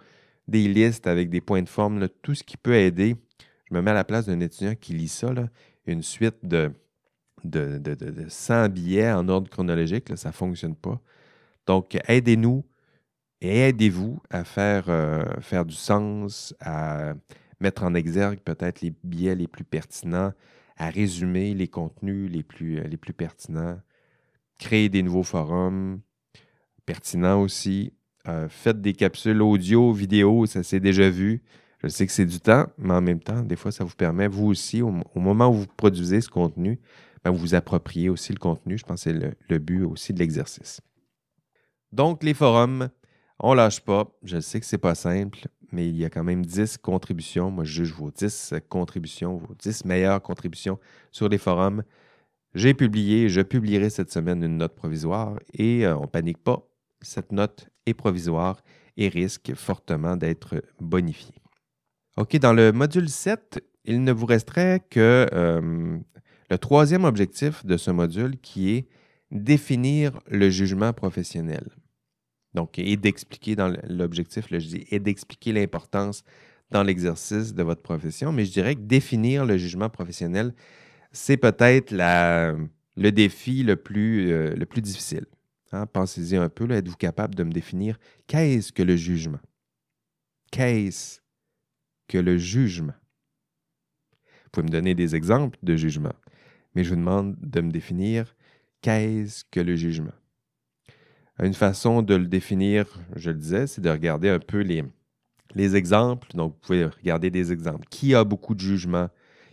des 0.46 0.68
listes 0.68 1.06
avec 1.06 1.28
des 1.30 1.40
points 1.40 1.62
de 1.62 1.68
forme, 1.68 2.08
tout 2.22 2.34
ce 2.34 2.44
qui 2.44 2.56
peut 2.56 2.74
aider. 2.74 3.16
Je 3.68 3.74
me 3.74 3.82
mets 3.82 3.90
à 3.90 3.94
la 3.94 4.04
place 4.04 4.26
d'un 4.26 4.40
étudiant 4.40 4.74
qui 4.74 4.94
lit 4.94 5.08
ça, 5.08 5.32
une 5.86 6.02
suite 6.02 6.36
de, 6.42 6.70
de, 7.44 7.80
100 8.28 8.68
billets 8.68 9.12
en 9.12 9.28
ordre 9.28 9.50
chronologique, 9.50 10.16
ça 10.16 10.28
ne 10.28 10.34
fonctionne 10.34 10.74
pas. 10.74 11.00
Donc, 11.66 11.98
aidez-nous 12.06 12.64
et 13.40 13.60
aidez-vous 13.60 14.20
à 14.30 14.44
faire, 14.44 14.84
euh, 14.88 15.24
faire 15.40 15.64
du 15.64 15.74
sens, 15.74 16.54
à 16.60 17.14
mettre 17.60 17.84
en 17.84 17.94
exergue 17.94 18.40
peut-être 18.40 18.80
les 18.80 18.92
billets 19.04 19.34
les 19.34 19.48
plus 19.48 19.64
pertinents, 19.64 20.32
à 20.76 20.90
résumer 20.90 21.54
les 21.54 21.68
contenus 21.68 22.30
les 22.30 22.42
plus, 22.42 22.80
les 22.82 22.96
plus 22.96 23.12
pertinents, 23.12 23.80
créer 24.58 24.88
des 24.88 25.02
nouveaux 25.02 25.22
forums 25.22 26.00
pertinents 26.86 27.42
aussi, 27.42 27.92
euh, 28.28 28.48
faites 28.48 28.80
des 28.80 28.92
capsules 28.92 29.40
audio, 29.40 29.92
vidéo, 29.92 30.46
ça 30.46 30.62
s'est 30.62 30.80
déjà 30.80 31.08
vu. 31.08 31.42
Je 31.82 31.88
sais 31.88 32.06
que 32.06 32.12
c'est 32.12 32.26
du 32.26 32.40
temps, 32.40 32.66
mais 32.76 32.94
en 32.94 33.00
même 33.00 33.20
temps, 33.20 33.42
des 33.42 33.56
fois, 33.56 33.70
ça 33.70 33.84
vous 33.84 33.94
permet, 33.94 34.26
vous 34.26 34.46
aussi, 34.46 34.82
au, 34.82 34.90
moment 35.14 35.48
où 35.48 35.54
vous 35.54 35.66
produisez 35.76 36.20
ce 36.20 36.28
contenu, 36.28 36.80
ben, 37.24 37.30
vous 37.30 37.38
vous 37.38 37.54
appropriez 37.54 38.08
aussi 38.08 38.32
le 38.32 38.38
contenu. 38.38 38.76
Je 38.76 38.84
pense 38.84 39.04
que 39.04 39.10
c'est 39.10 39.34
le, 39.48 39.58
but 39.58 39.84
aussi 39.84 40.12
de 40.12 40.18
l'exercice. 40.18 40.80
Donc, 41.92 42.24
les 42.24 42.34
forums, 42.34 42.88
on 43.40 43.54
lâche 43.54 43.80
pas. 43.80 44.06
Je 44.22 44.40
sais 44.40 44.60
que 44.60 44.66
c'est 44.66 44.78
pas 44.78 44.94
simple, 44.94 45.48
mais 45.72 45.88
il 45.88 45.96
y 45.96 46.04
a 46.04 46.10
quand 46.10 46.24
même 46.24 46.44
10 46.44 46.78
contributions. 46.78 47.50
Moi, 47.50 47.64
je 47.64 47.84
juge 47.84 47.92
vos 47.92 48.10
10 48.10 48.54
contributions, 48.68 49.36
vos 49.36 49.54
10 49.54 49.84
meilleures 49.84 50.22
contributions 50.22 50.78
sur 51.10 51.28
les 51.28 51.38
forums. 51.38 51.82
J'ai 52.54 52.74
publié, 52.74 53.28
je 53.28 53.40
publierai 53.40 53.90
cette 53.90 54.10
semaine 54.10 54.42
une 54.42 54.56
note 54.56 54.74
provisoire 54.74 55.38
et 55.52 55.86
euh, 55.86 55.96
on 55.96 56.06
panique 56.06 56.38
pas 56.38 56.68
cette 57.00 57.32
note 57.32 57.68
est 57.86 57.94
provisoire 57.94 58.60
et 58.96 59.08
risque 59.08 59.54
fortement 59.54 60.16
d'être 60.16 60.62
bonifiée. 60.80 61.34
OK, 62.16 62.36
dans 62.38 62.52
le 62.52 62.72
module 62.72 63.08
7, 63.08 63.64
il 63.84 64.02
ne 64.02 64.12
vous 64.12 64.26
resterait 64.26 64.82
que 64.90 65.28
euh, 65.32 65.98
le 66.50 66.58
troisième 66.58 67.04
objectif 67.04 67.64
de 67.64 67.76
ce 67.76 67.90
module 67.90 68.38
qui 68.38 68.70
est 68.70 68.88
définir 69.30 70.18
le 70.26 70.50
jugement 70.50 70.92
professionnel. 70.92 71.68
Donc, 72.54 72.78
et 72.78 72.96
d'expliquer 72.96 73.56
dans 73.56 73.72
l'objectif, 73.88 74.46
je 74.50 74.56
dis, 74.56 74.86
et 74.90 74.98
d'expliquer 74.98 75.52
l'importance 75.52 76.24
dans 76.70 76.82
l'exercice 76.82 77.54
de 77.54 77.62
votre 77.62 77.82
profession. 77.82 78.32
Mais 78.32 78.44
je 78.44 78.52
dirais 78.52 78.74
que 78.74 78.80
définir 78.80 79.44
le 79.44 79.56
jugement 79.56 79.88
professionnel, 79.88 80.54
c'est 81.12 81.36
peut-être 81.36 81.92
le 81.92 83.12
défi 83.12 83.62
le 83.62 83.76
plus, 83.76 84.30
euh, 84.32 84.54
difficile. 84.76 85.26
Hein, 85.72 85.86
pensez-y 85.86 86.36
un 86.36 86.48
peu, 86.48 86.70
êtes-vous 86.70 86.96
capable 86.96 87.34
de 87.34 87.44
me 87.44 87.52
définir 87.52 87.98
qu'est-ce 88.26 88.72
que 88.72 88.82
le 88.82 88.96
jugement? 88.96 89.40
Qu'est-ce 90.50 91.20
que 92.08 92.18
le 92.18 92.38
jugement? 92.38 92.94
Vous 94.44 94.50
pouvez 94.50 94.64
me 94.64 94.70
donner 94.70 94.94
des 94.94 95.14
exemples 95.14 95.58
de 95.62 95.76
jugement, 95.76 96.14
mais 96.74 96.84
je 96.84 96.90
vous 96.90 96.96
demande 96.96 97.36
de 97.38 97.60
me 97.60 97.70
définir 97.70 98.34
qu'est-ce 98.80 99.44
que 99.44 99.60
le 99.60 99.76
jugement? 99.76 100.14
Une 101.40 101.54
façon 101.54 102.02
de 102.02 102.14
le 102.14 102.26
définir, 102.26 102.86
je 103.14 103.30
le 103.30 103.36
disais, 103.36 103.66
c'est 103.68 103.80
de 103.80 103.90
regarder 103.90 104.28
un 104.28 104.40
peu 104.40 104.60
les, 104.60 104.82
les 105.54 105.76
exemples. 105.76 106.28
Donc, 106.34 106.54
vous 106.54 106.58
pouvez 106.60 106.84
regarder 106.86 107.30
des 107.30 107.52
exemples. 107.52 107.86
Qui 107.90 108.14
a 108.14 108.24
beaucoup 108.24 108.54
de 108.54 108.60
jugement? 108.60 109.08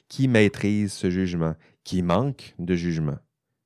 Qui 0.08 0.28
maîtrise 0.28 0.94
ce 0.94 1.12
jugement? 1.12 1.56
Qui 1.84 2.02
manque 2.02 2.56
de 2.58 2.76
jugement? 2.76 3.18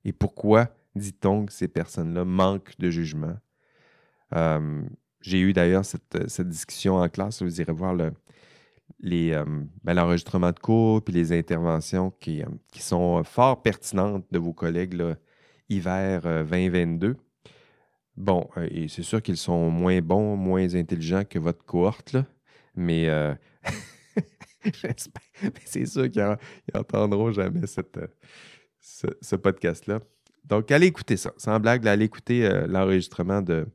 Et 0.03 0.11
pourquoi 0.11 0.67
dit-on 0.95 1.45
que 1.45 1.53
ces 1.53 1.69
personnes-là 1.69 2.25
manquent 2.25 2.77
de 2.77 2.89
jugement? 2.89 3.37
Euh, 4.35 4.81
j'ai 5.21 5.39
eu 5.39 5.53
d'ailleurs 5.53 5.85
cette, 5.85 6.41
discussion 6.41 6.95
en 6.95 7.07
classe. 7.07 7.41
Vous 7.41 7.61
irez 7.61 7.71
voir 7.71 7.95
euh, 7.97 9.45
ben, 9.83 9.93
l'enregistrement 9.93 10.51
de 10.51 10.59
cours 10.59 11.01
puis 11.03 11.13
les 11.13 11.31
interventions 11.31 12.11
qui, 12.19 12.43
euh, 12.43 12.47
sont 12.79 13.23
fort 13.23 13.61
pertinentes 13.61 14.25
de 14.31 14.39
vos 14.39 14.53
collègues 14.53 15.01
hiver 15.69 16.21
2022. 16.45 17.15
Bon, 18.19 18.47
et 18.69 18.89
c'est 18.89 19.01
sûr 19.01 19.21
qu'ils 19.21 19.37
sont 19.37 19.71
moins 19.71 20.01
bons, 20.01 20.35
moins 20.35 20.75
intelligents 20.75 21.23
que 21.23 21.39
votre 21.39 21.65
cohorte, 21.65 22.13
là, 22.13 22.25
mais 22.75 23.07
c'est 25.65 25.85
sûr 25.85 26.11
qu'ils 26.11 26.37
n'entendront 26.75 27.31
jamais 27.31 27.65
cette, 27.65 27.97
ce 28.79 29.35
podcast-là. 29.35 30.01
Donc, 30.49 30.71
allez 30.71 30.87
écouter 30.87 31.15
ça. 31.15 31.31
Sans 31.37 31.59
blague, 31.59 31.87
allez 31.87 32.05
écouter 32.05 32.45
euh, 32.45 32.65
l'enregistrement 32.67 33.41
de, 33.41 33.67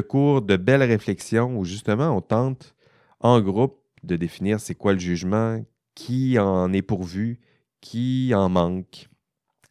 cours, 0.00 0.40
de 0.40 0.56
belles 0.56 0.82
réflexions 0.82 1.58
où 1.58 1.64
justement 1.64 2.16
on 2.16 2.20
tente 2.20 2.74
en 3.20 3.40
groupe 3.40 3.82
de 4.04 4.16
définir 4.16 4.60
c'est 4.60 4.74
quoi 4.74 4.92
le 4.92 4.98
jugement, 4.98 5.64
qui 5.94 6.38
en 6.38 6.72
est 6.72 6.82
pourvu, 6.82 7.40
qui 7.80 8.32
en 8.34 8.48
manque. 8.48 9.08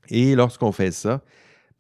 Et 0.09 0.35
lorsqu'on 0.35 0.71
fait 0.71 0.91
ça, 0.91 1.23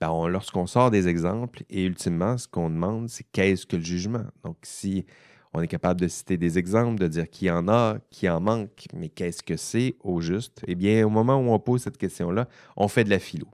ben 0.01 0.27
lorsqu'on 0.27 0.67
sort 0.67 0.91
des 0.91 1.07
exemples, 1.07 1.63
et 1.69 1.85
ultimement, 1.85 2.37
ce 2.37 2.47
qu'on 2.47 2.69
demande, 2.69 3.09
c'est 3.09 3.25
qu'est-ce 3.31 3.65
que 3.65 3.77
le 3.77 3.83
jugement? 3.83 4.25
Donc, 4.43 4.57
si 4.63 5.05
on 5.53 5.61
est 5.61 5.67
capable 5.67 6.01
de 6.01 6.07
citer 6.07 6.37
des 6.37 6.57
exemples, 6.57 6.99
de 6.99 7.07
dire 7.07 7.29
qui 7.29 7.49
en 7.49 7.67
a, 7.67 7.97
qui 8.09 8.27
en 8.27 8.41
manque, 8.41 8.87
mais 8.93 9.09
qu'est-ce 9.09 9.43
que 9.43 9.57
c'est 9.57 9.95
au 10.01 10.21
juste? 10.21 10.63
Eh 10.67 10.75
bien, 10.75 11.05
au 11.05 11.09
moment 11.09 11.37
où 11.37 11.51
on 11.51 11.59
pose 11.59 11.83
cette 11.83 11.97
question-là, 11.97 12.47
on 12.75 12.87
fait 12.87 13.03
de 13.03 13.09
la 13.09 13.19
philo 13.19 13.47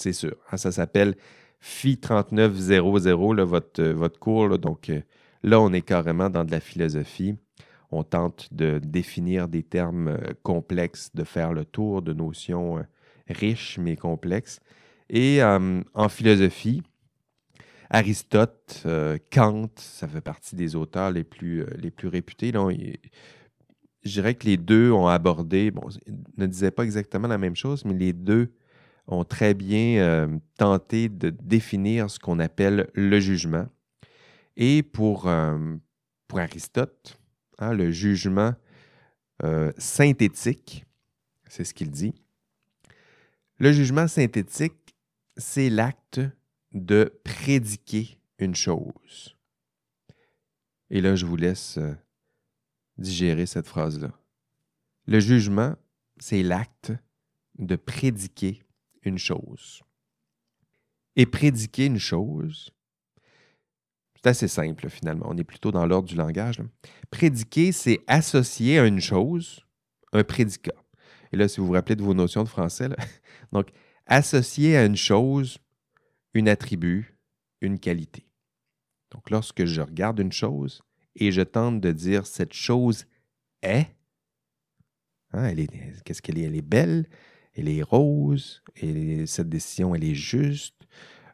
c'est 0.00 0.12
sûr. 0.12 0.36
Hein, 0.50 0.56
ça 0.56 0.72
s'appelle 0.72 1.14
FI 1.60 1.98
3900, 1.98 3.44
votre, 3.44 3.82
euh, 3.82 3.92
votre 3.92 4.18
cours. 4.18 4.58
donc 4.58 4.88
euh, 4.88 5.00
là, 5.42 5.60
on 5.60 5.72
est 5.72 5.82
carrément 5.82 6.30
dans 6.30 6.44
de 6.44 6.50
la 6.50 6.60
philosophie. 6.60 7.36
On 7.92 8.02
tente 8.02 8.48
de 8.52 8.78
définir 8.78 9.48
des 9.48 9.62
termes 9.62 10.08
euh, 10.08 10.18
complexes, 10.42 11.10
de 11.14 11.24
faire 11.24 11.52
le 11.52 11.64
tour 11.64 12.02
de 12.02 12.12
notions 12.12 12.84
riches 13.28 13.78
mais 13.78 13.96
complexes. 13.96 14.60
Et 15.12 15.42
en 15.42 16.08
philosophie, 16.08 16.82
Aristote, 17.90 18.86
Kant, 19.32 19.70
ça 19.76 20.06
fait 20.06 20.20
partie 20.20 20.54
des 20.54 20.76
auteurs 20.76 21.10
les 21.10 21.24
plus, 21.24 21.66
les 21.76 21.90
plus 21.90 22.06
réputés. 22.06 22.52
je 22.52 24.10
dirais 24.12 24.36
que 24.36 24.46
les 24.46 24.56
deux 24.56 24.92
ont 24.92 25.08
abordé, 25.08 25.72
bon, 25.72 25.88
ne 26.36 26.46
disaient 26.46 26.70
pas 26.70 26.84
exactement 26.84 27.26
la 27.26 27.38
même 27.38 27.56
chose, 27.56 27.84
mais 27.84 27.94
les 27.94 28.12
deux 28.12 28.52
ont 29.10 29.24
très 29.24 29.54
bien 29.54 30.00
euh, 30.00 30.38
tenté 30.56 31.08
de 31.08 31.30
définir 31.30 32.10
ce 32.10 32.18
qu'on 32.18 32.38
appelle 32.38 32.88
le 32.94 33.20
jugement. 33.20 33.66
Et 34.56 34.82
pour, 34.82 35.26
euh, 35.26 35.76
pour 36.28 36.38
Aristote, 36.38 37.18
hein, 37.58 37.72
le 37.72 37.90
jugement 37.90 38.54
euh, 39.42 39.72
synthétique, 39.78 40.86
c'est 41.48 41.64
ce 41.64 41.74
qu'il 41.74 41.90
dit, 41.90 42.14
le 43.58 43.72
jugement 43.72 44.06
synthétique, 44.06 44.79
c'est 45.40 45.70
l'acte 45.70 46.20
de 46.72 47.20
prédiquer 47.24 48.20
une 48.38 48.54
chose. 48.54 49.36
Et 50.90 51.00
là, 51.00 51.16
je 51.16 51.26
vous 51.26 51.36
laisse 51.36 51.78
digérer 52.98 53.46
cette 53.46 53.66
phrase-là. 53.66 54.12
Le 55.06 55.18
jugement, 55.18 55.74
c'est 56.18 56.42
l'acte 56.42 56.92
de 57.58 57.76
prédiquer 57.76 58.62
une 59.02 59.18
chose. 59.18 59.82
Et 61.16 61.26
prédiquer 61.26 61.86
une 61.86 61.98
chose, 61.98 62.70
c'est 64.14 64.28
assez 64.28 64.48
simple 64.48 64.88
finalement. 64.88 65.26
On 65.28 65.36
est 65.36 65.44
plutôt 65.44 65.72
dans 65.72 65.86
l'ordre 65.86 66.08
du 66.08 66.14
langage. 66.14 66.62
Prédiquer, 67.10 67.72
c'est 67.72 68.00
associer 68.06 68.78
à 68.78 68.86
une 68.86 69.00
chose 69.00 69.66
un 70.12 70.24
prédicat. 70.24 70.74
Et 71.32 71.36
là, 71.36 71.48
si 71.48 71.60
vous 71.60 71.66
vous 71.66 71.72
rappelez 71.72 71.96
de 71.96 72.02
vos 72.02 72.14
notions 72.14 72.42
de 72.42 72.48
français, 72.48 72.88
donc 73.52 73.68
associer 74.10 74.76
à 74.76 74.84
une 74.84 74.96
chose 74.96 75.58
une 76.34 76.48
attribut, 76.48 77.16
une 77.60 77.78
qualité. 77.78 78.26
Donc 79.10 79.30
lorsque 79.30 79.64
je 79.64 79.80
regarde 79.80 80.20
une 80.20 80.32
chose 80.32 80.82
et 81.16 81.32
je 81.32 81.42
tente 81.42 81.80
de 81.80 81.92
dire 81.92 82.26
cette 82.26 82.52
chose 82.52 83.06
est, 83.62 83.86
hein, 85.32 85.44
elle 85.44 85.60
est 85.60 86.02
qu'est-ce 86.04 86.22
qu'elle 86.22 86.38
est? 86.38 86.42
Elle 86.42 86.56
est 86.56 86.62
belle, 86.62 87.08
elle 87.54 87.68
est 87.68 87.82
rose, 87.82 88.62
et 88.76 89.26
cette 89.26 89.48
décision, 89.48 89.94
elle 89.94 90.04
est 90.04 90.14
juste, 90.14 90.76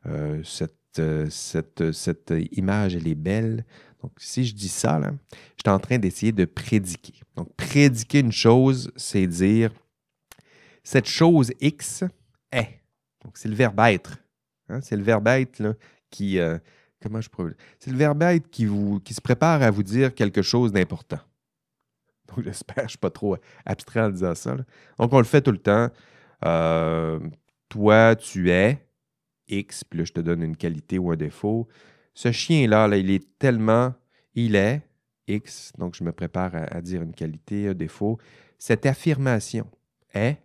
euh, 0.06 0.42
cette, 0.44 0.72
cette, 1.28 1.92
cette, 1.92 2.32
image, 2.52 2.94
elle 2.94 3.06
est 3.06 3.14
belle. 3.14 3.66
Donc, 4.02 4.12
si 4.18 4.46
je 4.46 4.54
dis 4.54 4.68
ça, 4.68 4.98
là, 4.98 5.12
je 5.56 5.62
suis 5.62 5.70
en 5.70 5.78
train 5.78 5.98
d'essayer 5.98 6.32
de 6.32 6.46
prédiquer. 6.46 7.20
Donc, 7.36 7.54
prédiquer 7.54 8.20
une 8.20 8.32
chose, 8.32 8.90
c'est 8.96 9.26
dire 9.26 9.72
cette 10.82 11.06
chose 11.06 11.52
X 11.60 12.04
est. 12.52 12.80
Donc, 13.24 13.36
c'est 13.38 13.48
le 13.48 13.54
verbe 13.54 13.78
être. 13.80 14.18
Hein. 14.68 14.80
C'est 14.80 14.96
le 14.96 15.02
verbe 15.02 15.28
être 15.28 15.76
qui. 16.10 16.38
Euh, 16.38 16.58
je. 17.02 17.28
C'est 17.78 17.90
le 17.90 17.96
verbe 17.96 18.22
être 18.22 18.50
qui, 18.50 18.64
vous, 18.64 19.00
qui 19.00 19.14
se 19.14 19.20
prépare 19.20 19.62
à 19.62 19.70
vous 19.70 19.82
dire 19.82 20.14
quelque 20.14 20.42
chose 20.42 20.72
d'important. 20.72 21.20
Donc, 22.28 22.40
j'espère 22.44 22.76
je 22.78 22.82
ne 22.82 22.88
suis 22.88 22.98
pas 22.98 23.10
trop 23.10 23.36
abstrait 23.64 24.00
en 24.00 24.10
disant 24.10 24.34
ça. 24.34 24.56
Donc, 24.98 25.12
on 25.12 25.18
le 25.18 25.24
fait 25.24 25.40
tout 25.40 25.52
le 25.52 25.58
temps. 25.58 25.90
Euh, 26.44 27.20
toi, 27.68 28.16
tu 28.16 28.50
es 28.50 28.86
X, 29.48 29.84
puis 29.84 30.00
là, 30.00 30.04
je 30.04 30.12
te 30.12 30.20
donne 30.20 30.42
une 30.42 30.56
qualité 30.56 30.98
ou 30.98 31.10
un 31.10 31.16
défaut. 31.16 31.68
Ce 32.14 32.32
chien-là, 32.32 32.88
là, 32.88 32.96
il 32.96 33.10
est 33.10 33.38
tellement. 33.38 33.94
Il 34.34 34.56
est 34.56 34.82
X, 35.28 35.72
donc 35.78 35.94
je 35.94 36.04
me 36.04 36.12
prépare 36.12 36.52
à 36.54 36.80
dire 36.80 37.02
une 37.02 37.14
qualité, 37.14 37.68
un 37.68 37.74
défaut. 37.74 38.18
Cette 38.58 38.86
affirmation 38.86 39.66
est 40.14 40.38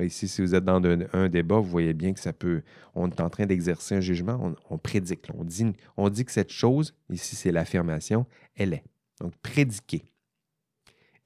ici, 0.00 0.28
si 0.28 0.42
vous 0.42 0.54
êtes 0.54 0.64
dans 0.64 0.82
un, 1.12 1.28
débat, 1.28 1.58
vous 1.58 1.70
voyez 1.70 1.94
bien 1.94 2.12
que 2.12 2.20
ça 2.20 2.32
peut. 2.32 2.62
On 2.94 3.08
est 3.08 3.20
en 3.20 3.30
train 3.30 3.46
d'exercer 3.46 3.96
un 3.96 4.00
jugement, 4.00 4.38
on, 4.42 4.56
on 4.74 4.78
prédique. 4.78 5.28
on, 5.34 5.44
dit, 5.44 5.72
on 5.96 6.08
dit 6.08 6.24
que 6.24 6.32
cette 6.32 6.52
chose, 6.52 6.94
ici 7.10 7.36
c'est 7.36 7.52
l'affirmation, 7.52 8.26
elle 8.54 8.74
est. 8.74 8.84
Donc, 9.20 9.34
prédiquer. 9.36 10.04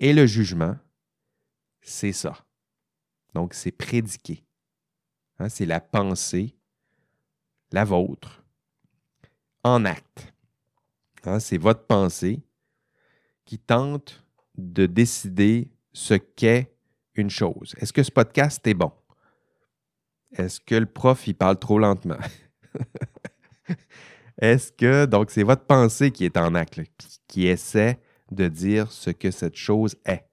Et 0.01 0.13
le 0.13 0.27
jugement, 0.27 0.77
c'est 1.83 2.13
ça. 2.13 2.45
Donc, 3.35 3.55
c'est 3.55 3.73
prédiquer. 3.73 4.45
Hein, 5.39 5.49
c'est 5.49 5.67
la 5.67 5.81
pensée, 5.81 6.55
la 7.73 7.85
vôtre, 7.85 8.45
en 9.65 9.85
acte. 9.85 10.33
Hein, 11.25 11.41
c'est 11.41 11.59
votre 11.59 11.87
pensée 11.87 12.43
qui 13.45 13.59
tente 13.59 14.25
de 14.57 14.87
décider 14.87 15.71
ce 15.93 16.15
qu'est 16.15 16.72
une 17.15 17.31
chose. 17.31 17.75
Est-ce 17.79 17.93
que 17.93 18.03
ce 18.03 18.11
podcast 18.11 18.67
est 18.67 18.75
bon? 18.75 18.93
Est-ce 20.33 20.61
que 20.61 20.75
le 20.75 20.87
prof, 20.87 21.27
il 21.27 21.35
parle 21.35 21.59
trop 21.59 21.79
lentement? 21.79 22.19
Est-ce 24.41 24.73
que, 24.73 25.05
donc, 25.05 25.31
c'est 25.31 25.43
votre 25.43 25.65
pensée 25.67 26.11
qui 26.11 26.25
est 26.25 26.37
en 26.37 26.55
acte, 26.55 26.81
qui 27.29 27.47
essaie 27.47 28.01
de 28.31 28.49
dire 28.49 28.91
ce 28.91 29.11
que 29.11 29.31
cette 29.31 29.57
chose 29.57 29.97
est? 30.07 30.27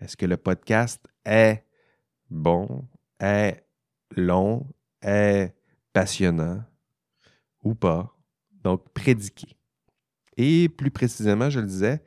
Est-ce 0.00 0.16
que 0.16 0.26
le 0.26 0.38
podcast 0.38 1.06
est 1.24 1.62
bon, 2.30 2.88
est 3.20 3.62
long, 4.16 4.66
est 5.02 5.54
passionnant 5.92 6.64
ou 7.62 7.74
pas? 7.74 8.16
Donc, 8.64 8.88
prédiquer. 8.94 9.54
Et 10.38 10.70
plus 10.70 10.90
précisément, 10.90 11.50
je 11.50 11.60
le 11.60 11.66
disais, 11.66 12.02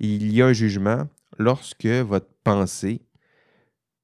il 0.00 0.32
y 0.32 0.42
a 0.42 0.46
un 0.46 0.52
jugement 0.52 1.08
lorsque 1.38 1.86
votre 1.86 2.28
pensée 2.42 3.05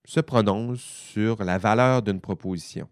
se 0.04 0.20
prononce 0.20 0.80
sur 0.80 1.44
la 1.44 1.58
valeur 1.58 2.02
d'une 2.02 2.20
proposition. 2.20 2.88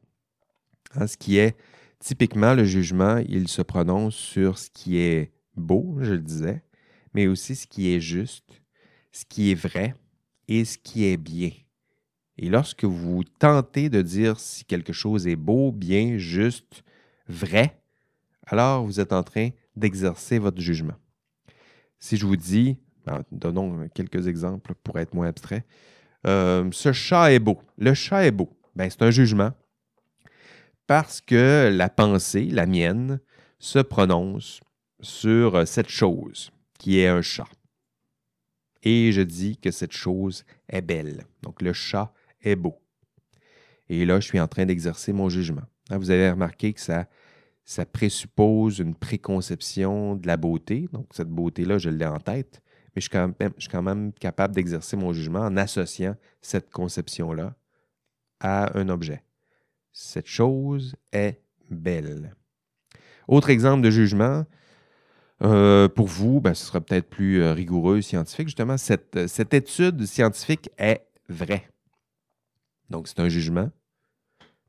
Ce 1.07 1.17
qui 1.17 1.39
est 1.39 1.57
typiquement 1.99 2.55
le 2.55 2.65
jugement, 2.65 3.19
il 3.29 3.49
se 3.49 3.63
prononce 3.63 4.15
sur 4.15 4.59
ce 4.59 4.71
qui 4.71 4.99
est 4.99 5.33
beau, 5.57 5.99
je 6.01 6.13
le 6.13 6.21
disais, 6.21 6.63
mais 7.15 7.27
aussi 7.27 7.55
ce 7.55 7.67
qui 7.67 7.93
est 7.93 8.01
juste, 8.01 8.63
ce 9.13 9.25
qui 9.25 9.51
est 9.51 9.55
vrai 9.55 9.95
et 10.49 10.65
ce 10.65 10.79
qui 10.79 11.05
est 11.05 11.17
bien. 11.17 11.51
Et 12.39 12.49
lorsque 12.49 12.85
vous 12.85 13.23
tentez 13.39 13.91
de 13.91 14.03
dire 14.03 14.41
si 14.41 14.65
quelque 14.65 14.93
chose 14.93 15.27
est 15.27 15.37
beau, 15.37 15.73
bien, 15.73 16.17
juste, 16.17 16.83
vrai, 17.29 17.83
alors 18.47 18.85
vous 18.85 18.99
êtes 18.99 19.13
en 19.13 19.23
train 19.23 19.51
d'exercer 19.77 20.39
votre 20.39 20.61
jugement. 20.61 20.97
Si 21.99 22.17
je 22.17 22.27
vous 22.27 22.37
dis, 22.37 22.79
ben, 23.05 23.23
donnons 23.31 23.89
quelques 23.95 24.27
exemples 24.27 24.75
pour 24.83 24.99
être 24.99 25.15
moins 25.15 25.29
abstrait, 25.29 25.67
euh, 26.27 26.69
ce 26.73 26.93
chat 26.93 27.33
est 27.33 27.39
beau. 27.39 27.61
Le 27.79 27.95
chat 27.95 28.27
est 28.27 28.31
beau. 28.31 28.51
Ben, 28.77 28.89
c'est 28.91 29.03
un 29.03 29.11
jugement 29.11 29.53
parce 30.87 31.21
que 31.21 31.71
la 31.73 31.89
pensée, 31.89 32.47
la 32.47 32.67
mienne, 32.67 33.21
se 33.59 33.79
prononce 33.79 34.61
sur 35.01 35.67
cette 35.67 35.89
chose 35.89 36.51
qui 36.79 36.99
est 36.99 37.07
un 37.07 37.23
chat. 37.23 37.49
Et 38.83 39.13
je 39.13 39.21
dis 39.21 39.57
que 39.57 39.71
cette 39.71 39.93
chose 39.93 40.45
est 40.69 40.81
belle. 40.81 41.25
Donc 41.43 41.63
le 41.63 41.73
chat 41.73 42.13
est 42.43 42.57
beau. 42.57 42.81
Et 43.89 44.07
là, 44.07 44.19
je 44.21 44.27
suis 44.27 44.41
en 44.41 44.49
train 44.49 44.67
d'exercer 44.67 45.13
mon 45.13 45.29
jugement. 45.29 45.63
Hein, 45.91 45.99
vous 45.99 46.11
avez 46.11 46.31
remarqué 46.31 46.73
que 46.73 46.81
ça, 46.81 47.07
ça 47.65 47.85
présuppose 47.85 48.79
une 48.79 48.95
préconception 48.95 50.17
de 50.17 50.27
la 50.27 50.37
beauté. 50.37 50.89
Donc 50.93 51.09
cette 51.13 51.29
beauté-là, 51.29 51.79
je 51.79 51.91
l'ai 51.91 52.07
en 52.07 52.19
tête 52.19 52.63
mais 52.95 53.01
je 53.01 53.09
suis 53.59 53.69
quand 53.69 53.83
même, 53.83 54.13
capable 54.13 54.55
d'exercer 54.55 54.97
mon 54.97 55.13
jugement 55.13 55.41
en 55.41 55.57
associant 55.57 56.17
cette 56.41 56.71
conception-là 56.71 57.55
à 58.41 58.77
un 58.79 58.89
objet. 58.89 59.23
Cette 59.93 60.27
chose 60.27 60.97
est 61.13 61.41
belle. 61.71 62.35
Autre 63.29 63.51
exemple 63.51 63.83
de 63.83 63.91
jugement, 63.91 64.45
euh, 65.43 65.89
pour 65.89 66.07
vous, 66.07 66.41
ben, 66.41 66.55
ce 66.55 66.67
sera 66.67 66.81
peut-être 66.81 67.09
plus 67.09 67.43
euh, 67.43 67.53
rigoureux 67.53 68.03
scientifique. 68.03 68.49
Justement, 68.49 68.77
cette, 68.77 69.27
cette 69.27 69.55
étude 69.55 70.05
scientifique 70.05 70.71
est 70.79 71.07
vraie. 71.29 71.69
Donc, 72.91 73.09
c'est 73.09 73.21
un 73.21 73.29
jugement 73.29 73.71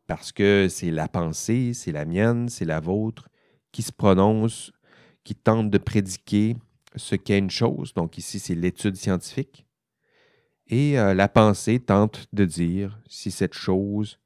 parce 0.07 0.31
que 0.31 0.67
c'est 0.69 0.91
la 0.91 1.07
pensée, 1.07 1.73
c'est 1.73 1.91
la 1.91 2.05
mienne, 2.05 2.49
c'est 2.49 2.65
la 2.65 2.79
vôtre 2.79 3.29
qui 3.71 3.81
se 3.81 3.91
prononce, 3.91 4.71
qui 5.23 5.35
tente 5.35 5.69
de 5.69 5.77
prédiquer 5.77 6.55
ce 6.95 7.15
qu'est 7.15 7.37
une 7.37 7.49
chose. 7.49 7.93
Donc 7.93 8.17
ici, 8.17 8.39
c'est 8.39 8.55
l'étude 8.55 8.95
scientifique. 8.95 9.65
Et 10.67 10.97
euh, 10.97 11.13
la 11.13 11.27
pensée 11.27 11.79
tente 11.79 12.27
de 12.33 12.45
dire 12.45 12.99
si 13.07 13.31
cette 13.31 13.53
chose, 13.53 14.19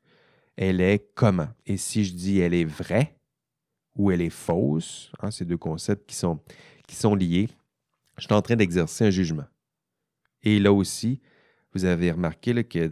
elle 0.58 0.82
est 0.82 1.12
comment. 1.16 1.50
Et 1.66 1.78
si 1.78 2.06
je 2.06 2.14
dis 2.14 2.40
elle 2.40 2.54
est 2.54 2.66
vraie 2.66 3.18
ou 3.96 4.12
elle 4.12 4.22
est 4.22 4.30
fausse, 4.30 5.12
hein, 5.20 5.32
ces 5.32 5.46
deux 5.46 5.58
concepts 5.58 6.08
qui 6.08 6.16
sont, 6.16 6.40
qui 6.88 6.96
sont 6.96 7.16
liés, 7.16 7.50
je 8.18 8.26
suis 8.26 8.34
en 8.34 8.42
train 8.42 8.56
d'exercer 8.56 9.06
un 9.06 9.10
jugement. 9.10 9.46
Et 10.44 10.60
là 10.60 10.72
aussi, 10.72 11.20
vous 11.74 11.86
avez 11.86 12.12
remarqué 12.12 12.64
que 12.64 12.92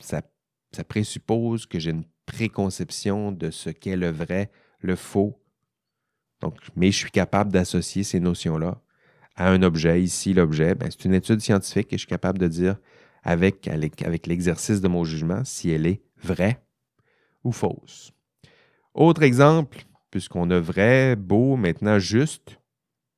ça, 0.00 0.22
ça 0.70 0.84
présuppose 0.84 1.66
que 1.66 1.78
j'ai 1.78 1.90
une 1.90 2.04
préconception 2.24 3.32
de 3.32 3.50
ce 3.50 3.70
qu'est 3.70 3.96
le 3.96 4.10
vrai, 4.10 4.50
le 4.80 4.96
faux. 4.96 5.38
Donc, 6.40 6.56
mais 6.76 6.90
je 6.90 6.98
suis 6.98 7.10
capable 7.10 7.52
d'associer 7.52 8.04
ces 8.04 8.20
notions-là 8.20 8.80
à 9.36 9.50
un 9.50 9.62
objet. 9.62 10.02
Ici, 10.02 10.34
l'objet, 10.34 10.74
ben, 10.74 10.90
c'est 10.90 11.04
une 11.04 11.14
étude 11.14 11.40
scientifique 11.40 11.92
et 11.92 11.96
je 11.96 12.00
suis 12.00 12.08
capable 12.08 12.38
de 12.38 12.48
dire 12.48 12.76
avec, 13.22 13.66
l'exercice 14.26 14.80
de 14.80 14.88
mon 14.88 15.04
jugement 15.04 15.44
si 15.44 15.70
elle 15.70 15.86
est 15.86 16.02
vraie 16.22 16.62
ou 17.44 17.52
fausse. 17.52 18.12
Autre 18.94 19.22
exemple, 19.22 19.84
puisqu'on 20.10 20.50
a 20.50 20.60
vrai, 20.60 21.16
beau, 21.16 21.56
maintenant 21.56 21.98
juste, 21.98 22.58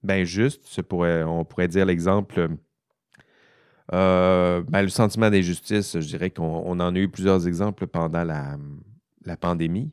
ben 0.03 0.25
juste, 0.25 0.81
on 0.91 1.45
pourrait 1.45 1.69
dire 1.69 1.87
l'exemple, 1.87 2.49
euh, 3.93 4.63
ben, 4.63 4.83
le 4.83 4.89
sentiment 4.89 5.31
d'injustice, 5.31 5.99
je 5.99 6.07
dirais 6.07 6.31
qu'on 6.31 6.81
en 6.81 6.95
a 6.95 6.99
eu 6.99 7.09
plusieurs 7.09 7.47
exemples 7.47 7.87
pendant 7.87 8.25
la, 8.25 8.57
la 9.25 9.37
pandémie. 9.37 9.91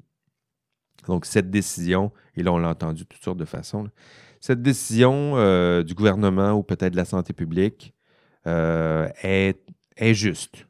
Donc, 1.07 1.25
cette 1.25 1.49
décision, 1.49 2.11
et 2.35 2.43
là, 2.43 2.53
on 2.53 2.57
l'a 2.57 2.69
entendu 2.69 3.03
de 3.03 3.07
toutes 3.07 3.23
sortes 3.23 3.39
de 3.39 3.45
façons, 3.45 3.89
cette 4.41 4.63
décision 4.63 5.37
euh, 5.37 5.83
du 5.83 5.93
gouvernement 5.93 6.51
ou 6.53 6.63
peut-être 6.63 6.93
de 6.93 6.97
la 6.97 7.05
santé 7.05 7.31
publique 7.31 7.93
euh, 8.47 9.07
est, 9.21 9.55
juste 10.13 10.65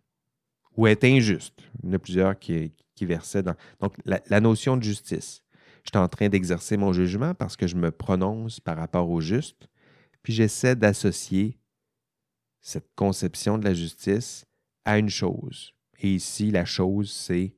ou 0.75 0.87
est 0.87 1.03
injuste. 1.05 1.63
Il 1.81 1.87
y 1.87 1.91
en 1.91 1.95
a 1.95 1.99
plusieurs 1.99 2.37
qui, 2.37 2.73
versaient 3.01 3.41
dans. 3.41 3.55
Donc, 3.79 3.95
la, 4.05 4.39
notion 4.39 4.77
de 4.77 4.83
justice. 4.83 5.41
Je 5.83 5.89
suis 5.91 5.97
en 5.97 6.07
train 6.07 6.29
d'exercer 6.29 6.77
mon 6.77 6.93
jugement 6.93 7.33
parce 7.33 7.55
que 7.55 7.65
je 7.65 7.75
me 7.75 7.89
prononce 7.89 8.59
par 8.59 8.77
rapport 8.77 9.09
au 9.09 9.21
juste, 9.21 9.67
puis 10.21 10.33
j'essaie 10.33 10.75
d'associer 10.75 11.57
cette 12.59 12.93
conception 12.95 13.57
de 13.57 13.63
la 13.63 13.73
justice 13.73 14.45
à 14.85 14.99
une 14.99 15.09
chose. 15.09 15.73
Et 15.99 16.13
ici, 16.13 16.51
la 16.51 16.65
chose, 16.65 17.11
c'est 17.11 17.55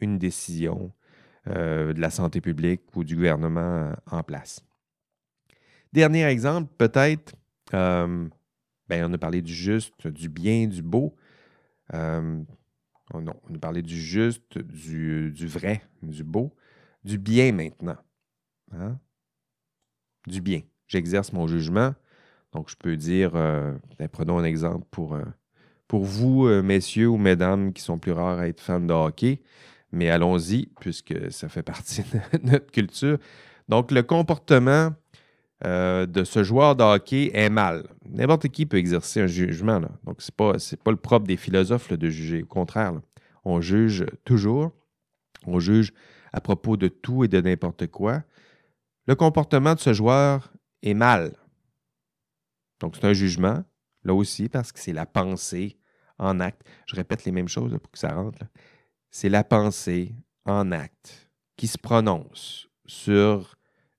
une 0.00 0.18
décision 0.18 0.92
euh, 1.46 1.92
de 1.92 2.00
la 2.00 2.10
santé 2.10 2.40
publique 2.40 2.82
ou 2.96 3.04
du 3.04 3.14
gouvernement 3.14 3.92
en 4.10 4.24
place. 4.24 4.64
Dernier 5.94 6.24
exemple, 6.24 6.72
peut-être, 6.76 7.36
euh, 7.72 8.28
ben, 8.88 9.08
on 9.08 9.12
a 9.14 9.18
parlé 9.18 9.42
du 9.42 9.54
juste, 9.54 10.08
du 10.08 10.28
bien, 10.28 10.66
du 10.66 10.82
beau. 10.82 11.14
Euh, 11.94 12.42
oh 13.12 13.20
non, 13.20 13.34
on 13.48 13.54
a 13.54 13.58
parlé 13.58 13.80
du 13.80 13.96
juste, 13.96 14.58
du, 14.58 15.30
vrai, 15.46 15.82
du 16.02 16.24
beau, 16.24 16.52
du 17.04 17.16
bien 17.16 17.52
maintenant. 17.52 17.96
Hein? 18.72 18.98
Du 20.26 20.40
bien. 20.40 20.62
J'exerce 20.88 21.32
mon 21.32 21.46
jugement. 21.46 21.94
Donc, 22.50 22.70
je 22.70 22.76
peux 22.76 22.96
dire, 22.96 23.36
euh, 23.36 23.72
ben, 24.00 24.08
prenons 24.08 24.38
un 24.38 24.44
exemple 24.44 24.86
pour 24.90 25.14
vous, 26.04 26.48
messieurs 26.64 27.06
ou 27.06 27.18
mesdames 27.18 27.72
qui 27.72 27.82
sont 27.82 28.00
plus 28.00 28.10
rares 28.10 28.40
à 28.40 28.48
être 28.48 28.60
fans 28.60 28.80
de 28.80 28.92
hockey, 28.92 29.42
mais 29.92 30.10
allons-y, 30.10 30.72
puisque 30.80 31.30
ça 31.30 31.48
fait 31.48 31.62
partie 31.62 32.02
de 32.32 32.50
notre 32.50 32.72
culture. 32.72 33.18
Donc, 33.68 33.92
le 33.92 34.02
comportement 34.02 34.92
euh, 35.64 36.06
de 36.06 36.24
ce 36.24 36.42
joueur 36.42 36.76
de 36.76 36.82
hockey 36.82 37.30
est 37.32 37.48
mal. 37.48 37.86
N'importe 38.06 38.48
qui 38.48 38.66
peut 38.66 38.76
exercer 38.76 39.20
un 39.20 39.26
jugement. 39.26 39.80
Donc, 40.04 40.20
ce 40.20 40.30
n'est 40.30 40.36
pas, 40.36 40.52
pas 40.84 40.90
le 40.90 40.96
propre 40.96 41.26
des 41.26 41.36
philosophes 41.36 41.92
de 41.92 42.08
juger. 42.08 42.42
Au 42.42 42.46
contraire, 42.46 42.92
on 43.44 43.60
juge 43.60 44.04
toujours. 44.24 44.72
On 45.46 45.60
juge 45.60 45.92
à 46.32 46.40
propos 46.40 46.76
de 46.76 46.88
tout 46.88 47.24
et 47.24 47.28
de 47.28 47.40
n'importe 47.40 47.86
quoi. 47.86 48.22
Le 49.06 49.14
comportement 49.14 49.74
de 49.74 49.80
ce 49.80 49.92
joueur 49.92 50.52
est 50.82 50.94
mal. 50.94 51.34
Donc, 52.80 52.96
c'est 52.96 53.06
un 53.06 53.12
jugement, 53.12 53.64
là 54.02 54.14
aussi, 54.14 54.48
parce 54.48 54.72
que 54.72 54.80
c'est 54.80 54.92
la 54.92 55.06
pensée 55.06 55.78
en 56.18 56.40
acte. 56.40 56.62
Je 56.86 56.96
répète 56.96 57.24
les 57.24 57.32
mêmes 57.32 57.48
choses 57.48 57.72
pour 57.80 57.90
que 57.90 57.98
ça 57.98 58.14
rentre. 58.14 58.40
C'est 59.10 59.28
la 59.28 59.44
pensée 59.44 60.14
en 60.44 60.72
acte 60.72 61.30
qui 61.56 61.66
se 61.66 61.78
prononce 61.78 62.68
sur 62.86 63.56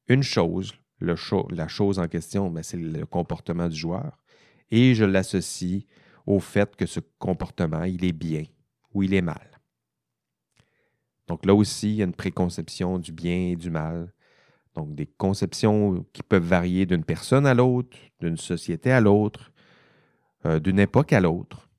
une 0.08 0.24
chose, 0.24 0.74
la 1.06 1.68
chose 1.68 1.99
en 1.99 2.08
question, 2.08 2.49
ben, 2.49 2.64
c'est 2.64 2.78
le 2.78 3.06
comportement 3.06 3.68
du 3.68 3.76
joueur. 3.76 4.18
Et 4.72 4.95
je 4.95 5.06
l'associe 5.06 5.84
au 6.26 6.39
fait 6.39 6.76
que 6.76 6.86
ce 6.86 6.99
comportement, 7.20 7.84
il 7.84 8.03
est 8.03 8.14
bien 8.14 8.43
ou 8.93 9.03
il 9.03 9.14
est 9.14 9.22
mal. 9.22 9.56
Donc 11.28 11.45
là 11.45 11.53
aussi, 11.53 11.89
il 11.89 11.95
y 11.95 12.01
a 12.01 12.06
une 12.06 12.14
préconception 12.14 12.99
du 12.99 13.12
bien 13.12 13.51
et 13.51 13.56
du 13.56 13.70
mal. 13.70 14.14
Donc 14.74 14.93
des 14.93 15.06
conceptions 15.06 16.06
qui 16.14 16.22
peuvent 16.22 16.43
varier 16.43 16.86
d'une 16.86 17.03
personne 17.03 17.47
à 17.47 17.53
l'autre, 17.53 17.97
d'une 18.20 18.38
société 18.38 18.91
à 18.91 18.99
l'autre, 18.99 19.51
euh, 20.45 20.60
d'une 20.60 20.80
époque 20.80 21.14
à 21.14 21.22
l'autre, 21.22 21.70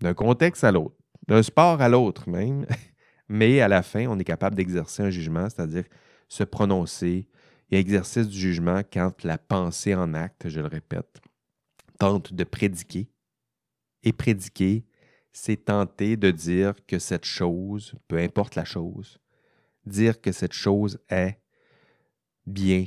d'un 0.00 0.14
contexte 0.14 0.64
à 0.64 0.72
l'autre, 0.72 0.96
d'un 1.28 1.42
sport 1.42 1.80
à 1.80 1.88
l'autre 1.88 2.28
même. 2.28 2.66
Mais 3.28 3.60
à 3.60 3.68
la 3.68 3.82
fin, 3.82 4.06
on 4.06 4.18
est 4.18 4.24
capable 4.24 4.56
d'exercer 4.56 5.02
un 5.02 5.10
jugement, 5.10 5.48
c'est-à-dire 5.48 5.84
se 6.28 6.44
prononcer 6.44 7.28
et 7.70 7.78
exercice 7.78 8.28
du 8.28 8.38
jugement 8.38 8.82
quand 8.92 9.24
la 9.24 9.38
pensée 9.38 9.94
en 9.94 10.14
acte, 10.14 10.48
je 10.48 10.60
le 10.60 10.66
répète, 10.66 11.20
tente 11.98 12.32
de 12.32 12.44
prédiquer. 12.44 13.08
Et 14.02 14.12
prédiquer, 14.12 14.84
c'est 15.32 15.64
tenter 15.64 16.16
de 16.16 16.30
dire 16.30 16.74
que 16.86 16.98
cette 16.98 17.24
chose, 17.24 17.94
peu 18.08 18.18
importe 18.18 18.54
la 18.54 18.64
chose, 18.64 19.18
dire 19.84 20.20
que 20.20 20.32
cette 20.32 20.52
chose 20.52 20.98
est 21.08 21.40
bien, 22.46 22.86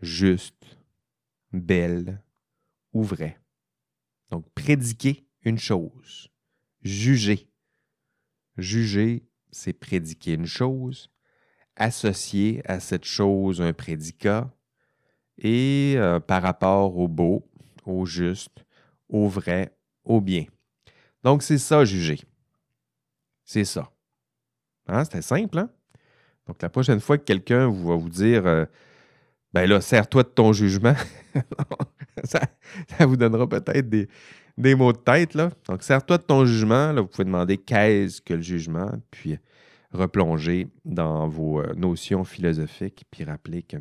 juste, 0.00 0.78
belle 1.52 2.22
ou 2.92 3.02
vraie. 3.02 3.40
Donc, 4.30 4.48
prédiquer 4.54 5.26
une 5.42 5.58
chose, 5.58 6.28
juger. 6.82 7.50
Juger, 8.56 9.26
c'est 9.50 9.72
prédiquer 9.72 10.34
une 10.34 10.46
chose 10.46 11.10
associer 11.76 12.62
à 12.66 12.80
cette 12.80 13.04
chose 13.04 13.60
un 13.60 13.72
prédicat 13.72 14.50
et 15.38 15.94
euh, 15.96 16.20
par 16.20 16.42
rapport 16.42 16.96
au 16.96 17.08
beau, 17.08 17.48
au 17.84 18.06
juste, 18.06 18.64
au 19.08 19.28
vrai, 19.28 19.76
au 20.04 20.20
bien. 20.20 20.44
Donc, 21.22 21.42
c'est 21.42 21.58
ça, 21.58 21.84
juger. 21.84 22.20
C'est 23.44 23.64
ça. 23.64 23.90
Hein? 24.86 25.04
C'était 25.04 25.22
simple, 25.22 25.58
hein? 25.58 25.70
Donc, 26.46 26.60
la 26.60 26.68
prochaine 26.68 27.00
fois 27.00 27.16
que 27.16 27.24
quelqu'un 27.24 27.70
va 27.70 27.96
vous 27.96 28.10
dire 28.10 28.46
euh, 28.46 28.66
Ben 29.52 29.68
là, 29.68 29.80
sers-toi 29.80 30.22
de 30.24 30.28
ton 30.28 30.52
jugement, 30.52 30.94
ça, 32.24 32.40
vous 33.00 33.16
donnera 33.16 33.48
peut-être 33.48 33.88
des, 33.88 34.08
des, 34.58 34.74
mots 34.74 34.92
de 34.92 34.98
tête, 34.98 35.34
là. 35.34 35.50
Donc, 35.68 35.82
sers-toi 35.82 36.18
de 36.18 36.22
ton 36.22 36.44
jugement. 36.44 36.92
Là, 36.92 37.00
vous 37.00 37.08
pouvez 37.08 37.24
demander 37.24 37.56
qu'est-ce 37.56 38.20
que 38.20 38.34
le 38.34 38.42
jugement, 38.42 38.90
puis 39.10 39.38
replonger 39.94 40.68
dans 40.84 41.28
vos 41.28 41.60
euh, 41.60 41.72
notions 41.74 42.24
philosophiques, 42.24 43.04
puis 43.10 43.24
rappeler 43.24 43.62
que 43.62 43.76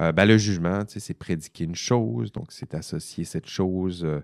euh, 0.00 0.12
ben, 0.12 0.26
le 0.26 0.38
jugement, 0.38 0.82
c'est 0.86 1.14
prédiquer 1.14 1.64
une 1.64 1.74
chose, 1.74 2.32
donc 2.32 2.52
c'est 2.52 2.74
associer 2.74 3.24
cette 3.24 3.46
chose 3.46 4.04
euh, 4.04 4.20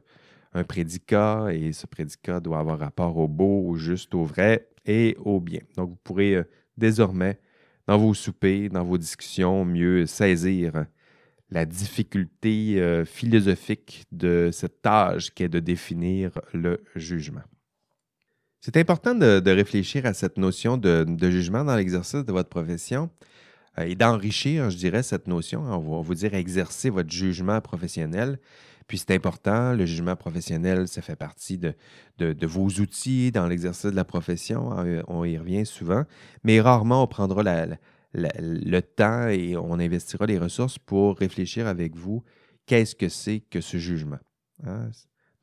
un 0.53 0.64
prédicat, 0.64 1.48
et 1.53 1.72
ce 1.72 1.86
prédicat 1.86 2.40
doit 2.40 2.59
avoir 2.59 2.78
rapport 2.78 3.16
au 3.16 3.28
beau, 3.28 3.68
au 3.68 3.76
juste, 3.76 4.14
au 4.14 4.24
vrai 4.24 4.68
et 4.84 5.16
au 5.20 5.40
bien. 5.40 5.61
Donc, 5.76 5.90
vous 5.90 5.98
pourrez 6.03 6.42
désormais, 6.76 7.38
dans 7.86 7.96
vos 7.96 8.14
soupers, 8.14 8.68
dans 8.68 8.82
vos 8.82 8.98
discussions, 8.98 9.64
mieux 9.64 10.07
saisir 10.07 10.86
la 11.51 11.64
difficulté 11.66 13.05
philosophique 13.05 14.07
de 14.11 14.51
cette 14.53 14.82
tâche 14.82 15.30
qui 15.32 15.44
est 15.44 15.48
de 15.48 15.61
définir 15.61 16.32
le 16.53 16.82
jugement. 16.96 17.42
C'est 18.61 18.76
important 18.76 19.14
de, 19.14 19.50
réfléchir 19.50 20.04
à 20.04 20.12
cette 20.12 20.36
notion 20.36 20.76
de, 20.76 21.30
jugement 21.30 21.64
dans 21.64 21.76
l'exercice 21.76 22.24
de 22.24 22.32
votre 22.32 22.50
profession 22.50 23.08
euh, 23.78 23.84
et 23.84 23.94
d'enrichir, 23.94 24.68
je 24.68 24.76
dirais, 24.76 25.02
cette 25.02 25.26
notion. 25.26 25.62
On 25.62 25.96
va 25.96 26.02
vous 26.02 26.14
dire 26.14 26.34
exercer 26.34 26.90
votre 26.90 27.11
jugement 27.11 27.58
professionnel. 27.62 28.38
Puis 28.86 28.98
c'est 28.98 29.12
important, 29.12 29.72
le 29.72 29.86
jugement 29.86 30.14
professionnel, 30.14 30.88
ça 30.88 31.00
fait 31.00 31.16
partie 31.16 31.56
de, 31.56 31.74
vos 32.46 32.66
outils 32.66 33.32
dans 33.32 33.46
l'exercice 33.46 33.90
de 33.90 33.96
la 33.96 34.04
profession. 34.04 34.72
Hein, 34.72 35.02
on 35.08 35.24
y 35.24 35.38
revient 35.38 35.64
souvent, 35.64 36.04
mais 36.44 36.61
rarement 36.61 37.04
on 37.04 37.06
prendra 37.06 37.42
le 38.12 38.80
temps 38.80 39.28
et 39.28 39.56
on 39.56 39.74
investira 39.74 40.26
les 40.26 40.38
ressources 40.38 40.76
pour 40.78 41.16
réfléchir 41.16 41.66
avec 41.66 41.96
vous 41.96 42.24
qu'est-ce 42.66 42.94
que 42.94 43.08
c'est 43.08 43.40
que 43.40 43.61
ce 43.62 43.78
jugement. 43.78 44.18
Hein? 44.66 44.90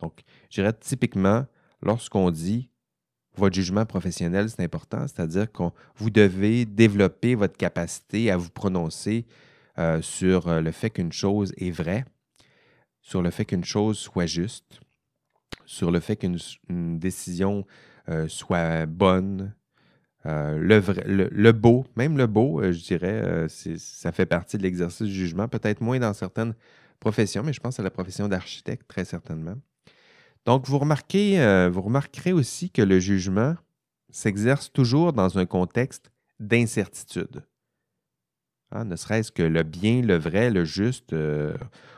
Donc, 0.01 0.21
je 0.51 0.61
dirais 0.61 0.73
typiquement, 0.73 1.45
lorsqu'on 1.81 2.29
dit 2.29 2.69
votre 3.37 3.55
jugement 3.55 3.85
professionnel, 3.85 4.49
c'est 4.49 4.63
important, 4.63 5.07
c'est-à-dire 5.07 5.51
que 5.51 5.63
vous 5.95 6.09
devez 6.09 6.65
développer 6.65 7.35
votre 7.35 7.57
capacité 7.57 8.31
à 8.31 8.37
vous 8.37 8.49
prononcer 8.49 9.25
euh, 9.77 10.01
sur 10.01 10.47
euh, 10.47 10.61
le 10.61 10.71
fait 10.71 10.89
qu'une 10.89 11.11
chose 11.11 11.53
est 11.57 11.71
vraie, 11.71 12.05
sur 13.01 13.21
le 13.21 13.29
fait 13.29 13.45
qu'une 13.45 13.63
chose 13.63 13.97
soit 13.97 14.25
juste, 14.25 14.79
sur 15.65 15.91
le 15.91 15.99
fait 15.99 16.15
qu'une 16.15 16.99
décision 16.99 17.65
euh, 18.09 18.27
soit 18.27 18.85
bonne, 18.85 19.53
le, 20.25 21.29
le, 21.31 21.51
beau, 21.53 21.85
même 21.95 22.17
le 22.17 22.27
beau, 22.27 22.61
je 22.61 22.83
dirais, 22.83 23.47
ça 23.47 24.11
fait 24.11 24.25
partie 24.25 24.57
de 24.57 24.63
l'exercice 24.63 25.07
du 25.07 25.13
jugement, 25.13 25.47
peut-être 25.47 25.79
moins 25.79 25.99
dans 25.99 26.13
certaines 26.13 26.53
professions, 26.99 27.43
mais 27.43 27.53
je 27.53 27.61
pense 27.61 27.79
à 27.79 27.83
la 27.83 27.91
profession 27.91 28.27
d'architecte, 28.27 28.85
très 28.89 29.05
certainement. 29.05 29.55
Donc, 30.47 30.65
vous, 30.65 30.79
remarquez, 30.79 31.41
euh, 31.41 31.69
vous 31.69 31.81
remarquerez 31.81 32.31
aussi 32.31 32.69
que 32.69 32.81
le 32.81 33.01
jugement 33.01 33.55
s'exerce 34.09 34.71
toujours 34.71 35.11
dans 35.11 35.37
un 35.37 35.45
contexte 35.45 36.09
d'incertitude. 36.39 37.43
Hein, 38.71 38.85
ne 38.85 38.95
serait-ce 38.95 39.29
que 39.29 39.43
le 39.43 39.63
bien, 39.63 40.01
le 40.01 40.15
vrai, 40.15 40.49
le 40.49 40.63
juste, 40.63 41.11
euh, 41.11 41.53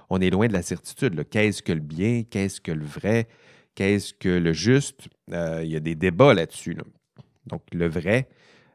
on 0.10 0.20
est 0.20 0.32
loin 0.32 0.48
de 0.48 0.54
la 0.54 0.64
certitude. 0.64 1.30
Qu'est-ce 1.30 1.62
que 1.62 1.74
le 1.74 1.80
bien, 1.80 2.24
qu'est-ce 2.24 2.60
que 2.60 2.72
le 2.72 2.86
vrai, 2.86 3.28
qu'est-ce 3.76 4.16
que 4.16 4.30
le 4.30 4.52
juste? 4.52 5.10
Euh, 5.32 5.62
il 5.64 5.70
y 5.70 5.76
a 5.76 5.80
des 5.80 5.94
débats 5.94 6.34
là-dessus. 6.34 6.76
Donc, 7.46 7.62
le 7.72 7.88
vrai, 7.88 8.30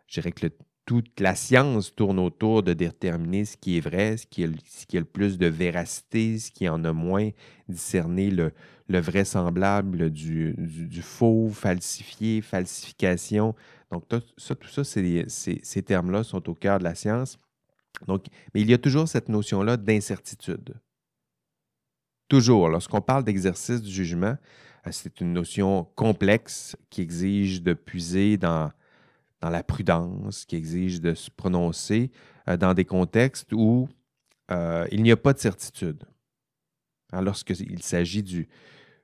je 0.07 0.21
dirais 0.21 0.31
que 0.31 0.47
toute 0.87 1.21
la 1.21 1.35
science 1.35 1.95
tourne 1.95 2.19
autour 2.19 2.63
de 2.63 2.75
déterminer 2.75 3.45
ce 3.45 3.57
qui 3.57 3.79
est 3.79 3.81
vrai, 3.81 4.17
ce 4.17 4.27
qui 4.27 4.47
qui 4.87 4.97
a 4.97 5.01
le 5.01 5.07
plus 5.07 5.39
de 5.39 5.47
véracité, 5.47 6.39
ce 6.39 6.51
qui 6.51 6.69
en 6.69 6.85
a 6.85 6.93
moins, 6.93 7.31
discerner 7.69 8.31
le, 8.31 8.53
le 8.89 9.01
vraisemblable 9.01 10.11
du, 10.11 11.03
faux, 11.03 11.49
falsifié, 11.51 12.43
falsification. 12.43 13.55
Donc, 13.91 14.09
tout 14.09 14.23
ça, 14.37 14.55
tout 14.55 14.69
ça 14.69 14.85
ces, 14.85 15.83
termes-là 15.83 16.23
sont 16.23 16.49
au 16.49 16.55
cœur 16.55 16.79
de 16.79 16.85
la 16.85 16.95
science. 16.95 17.39
Donc, 18.07 18.27
mais 18.53 18.61
il 18.61 18.71
y 18.71 18.75
a 18.75 18.79
toujours 18.79 19.09
cette 19.09 19.29
notion-là 19.29 19.77
d'incertitude. 19.77 20.75
Toujours, 22.29 22.69
lorsqu'on 22.69 23.01
parle 23.01 23.25
d'exercice 23.25 23.81
du 23.81 23.91
jugement, 23.91 24.37
euh, 24.87 24.91
c'est 24.91 25.21
une 25.21 25.33
notion 25.33 25.85
complexe 25.95 26.77
qui 26.91 27.01
exige 27.03 27.63
de 27.63 27.75
puiser 27.75 28.37
dans, 28.37 28.71
dans 29.45 29.51
la 29.51 29.63
prudence, 29.63 30.47
qui 30.47 30.57
exige 30.57 31.03
de 31.03 31.13
se 31.13 31.31
prononcer 31.31 32.11
euh, 32.49 32.57
dans 32.57 32.73
des 32.73 32.87
contextes 32.87 33.53
où 33.53 33.91
euh, 34.51 34.87
il 34.91 35.03
n'y 35.03 35.13
a 35.13 35.19
pas 35.19 35.35
de 35.35 35.39
certitude. 35.39 36.03
Lorsqu'il 37.13 37.83
s'agit 37.83 38.23
du, 38.23 38.49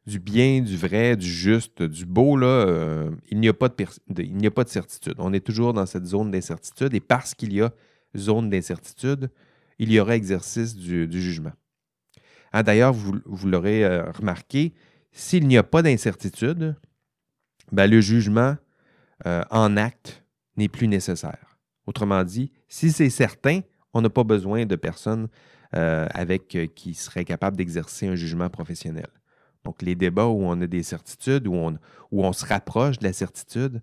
du 0.06 0.18
bien, 0.18 0.62
du 0.62 0.78
vrai, 0.78 1.14
du 1.14 1.28
juste, 1.30 1.82
du 1.82 2.06
beau, 2.06 2.38
là, 2.38 2.46
euh, 2.46 3.10
il 3.30 3.38
n'y 3.38 3.48
a, 3.48 3.52
pas 3.52 3.68
de 3.68 4.68
certitude. 4.70 5.14
On 5.18 5.34
est 5.34 5.44
toujours 5.44 5.74
dans 5.74 5.84
cette 5.84 6.06
zone 6.06 6.30
d'incertitude 6.30 6.94
et 6.94 7.00
parce 7.00 7.34
qu'il 7.34 7.52
y 7.52 7.60
a 7.60 7.70
zone 8.16 8.48
d'incertitude, 8.48 9.30
il 9.78 9.92
y 9.92 10.00
aura 10.00 10.16
exercice 10.16 10.74
du, 10.74 11.20
jugement. 11.20 11.52
Ah, 12.50 12.62
d'ailleurs, 12.62 12.94
vous, 12.94 13.46
l'aurez 13.46 13.86
remarqué, 14.12 14.72
s'il 15.12 15.46
n'y 15.46 15.58
a 15.58 15.62
pas 15.62 15.82
d'incertitude, 15.82 16.76
ben, 17.72 17.88
le 17.88 18.00
jugement 18.00 18.56
en 19.24 19.76
acte 19.76 20.20
n'est 20.60 20.68
plus 20.68 20.88
nécessaire. 20.88 21.58
Autrement 21.86 22.22
dit, 22.24 22.52
si 22.68 22.92
c'est 22.92 23.10
certain, 23.10 23.60
on 23.92 24.00
n'a 24.00 24.10
pas 24.10 24.24
besoin 24.24 24.66
de 24.66 24.76
personnes 24.76 25.28
euh, 25.74 26.06
avec 26.14 26.56
qui 26.74 26.94
seraient 26.94 27.24
capables 27.24 27.56
d'exercer 27.56 28.06
un 28.06 28.14
jugement 28.14 28.48
professionnel. 28.48 29.08
Donc, 29.64 29.82
les 29.82 29.94
débats 29.94 30.26
où 30.26 30.42
on 30.42 30.60
a 30.60 30.66
des 30.66 30.82
certitudes, 30.82 31.46
où 31.46 31.54
on, 31.54 31.76
où 32.10 32.24
on 32.24 32.32
se 32.32 32.46
rapproche 32.46 32.98
de 32.98 33.04
la 33.04 33.12
certitude, 33.12 33.82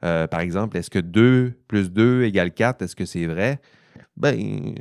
par 0.00 0.38
exemple, 0.38 0.76
est-ce 0.76 0.88
que 0.88 1.00
2 1.00 1.52
plus 1.66 1.90
2 1.90 2.22
égale 2.22 2.52
4, 2.52 2.82
est-ce 2.82 2.94
que 2.94 3.04
c'est 3.04 3.26
vrai? 3.26 3.60
Ben, 4.16 4.74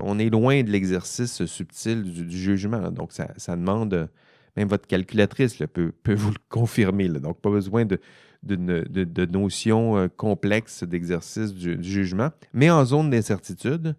on 0.00 0.18
est 0.18 0.30
loin 0.30 0.62
de 0.62 0.70
l'exercice 0.70 1.44
subtil 1.46 2.02
du, 2.02 2.38
jugement. 2.38 2.90
Donc, 2.90 3.12
ça, 3.12 3.56
demande, 3.56 4.08
même 4.56 4.68
votre 4.68 4.86
calculatrice 4.86 5.56
peut, 5.72 5.92
vous 6.14 6.30
le 6.30 6.36
confirmer. 6.48 7.08
Donc, 7.08 7.40
pas 7.40 7.50
besoin 7.50 7.84
de, 7.84 7.98
de, 8.42 9.24
notions 9.26 9.96
euh, 9.96 10.08
complexes 10.08 10.84
d'exercice 10.84 11.52
du, 11.54 11.82
jugement. 11.82 12.30
Mais 12.52 12.70
en 12.70 12.84
zone 12.84 13.10
d'incertitude, 13.10 13.96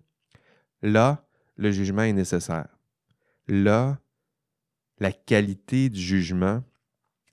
là, 0.82 1.26
le 1.58 1.72
jugement 1.72 2.04
est 2.04 2.14
nécessaire. 2.14 2.68
Là, 3.48 3.98
la 5.00 5.12
qualité 5.12 5.90
du 5.90 6.00
jugement 6.00 6.64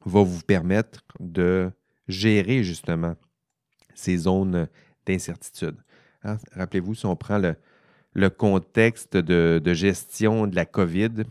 va 0.05 0.23
vous 0.23 0.43
permettre 0.43 1.05
de 1.19 1.71
gérer 2.09 2.65
justement 2.65 3.17
ces 3.95 4.17
zones 4.17 4.69
d'incertitude. 5.07 5.77
Hein, 6.25 6.39
rappelez-vous, 6.53 6.95
si 6.95 7.07
on 7.07 7.17
prend 7.17 7.39
le, 7.39 7.55
le 8.15 8.31
contexte 8.31 9.17
de, 9.17 9.75
gestion 9.75 10.47
de 10.47 10.57
la 10.57 10.65
COVID. 10.65 11.25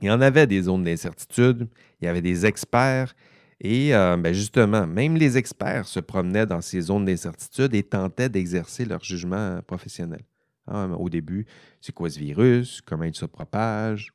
Il 0.00 0.08
y 0.08 0.10
en 0.10 0.20
avait 0.20 0.46
des 0.46 0.62
zones 0.62 0.84
d'incertitude, 0.84 1.68
il 2.00 2.04
y 2.04 2.08
avait 2.08 2.22
des 2.22 2.46
experts, 2.46 3.14
et 3.60 3.94
euh, 3.94 4.16
ben, 4.16 4.32
justement, 4.32 4.86
même 4.86 5.16
les 5.16 5.36
experts 5.38 5.86
se 5.86 6.00
promenaient 6.00 6.46
dans 6.46 6.60
ces 6.60 6.80
zones 6.80 7.04
d'incertitude 7.04 7.74
et 7.74 7.82
tentaient 7.82 8.28
d'exercer 8.28 8.84
leur 8.84 9.02
jugement 9.02 9.60
professionnel. 9.66 10.22
Ah, 10.66 10.86
au 10.98 11.08
début, 11.08 11.46
c'est 11.80 11.94
quoi 11.94 12.08
ce 12.08 12.18
virus? 12.18 12.80
Comment 12.80 13.04
il 13.04 13.14
se 13.14 13.26
propage? 13.26 14.12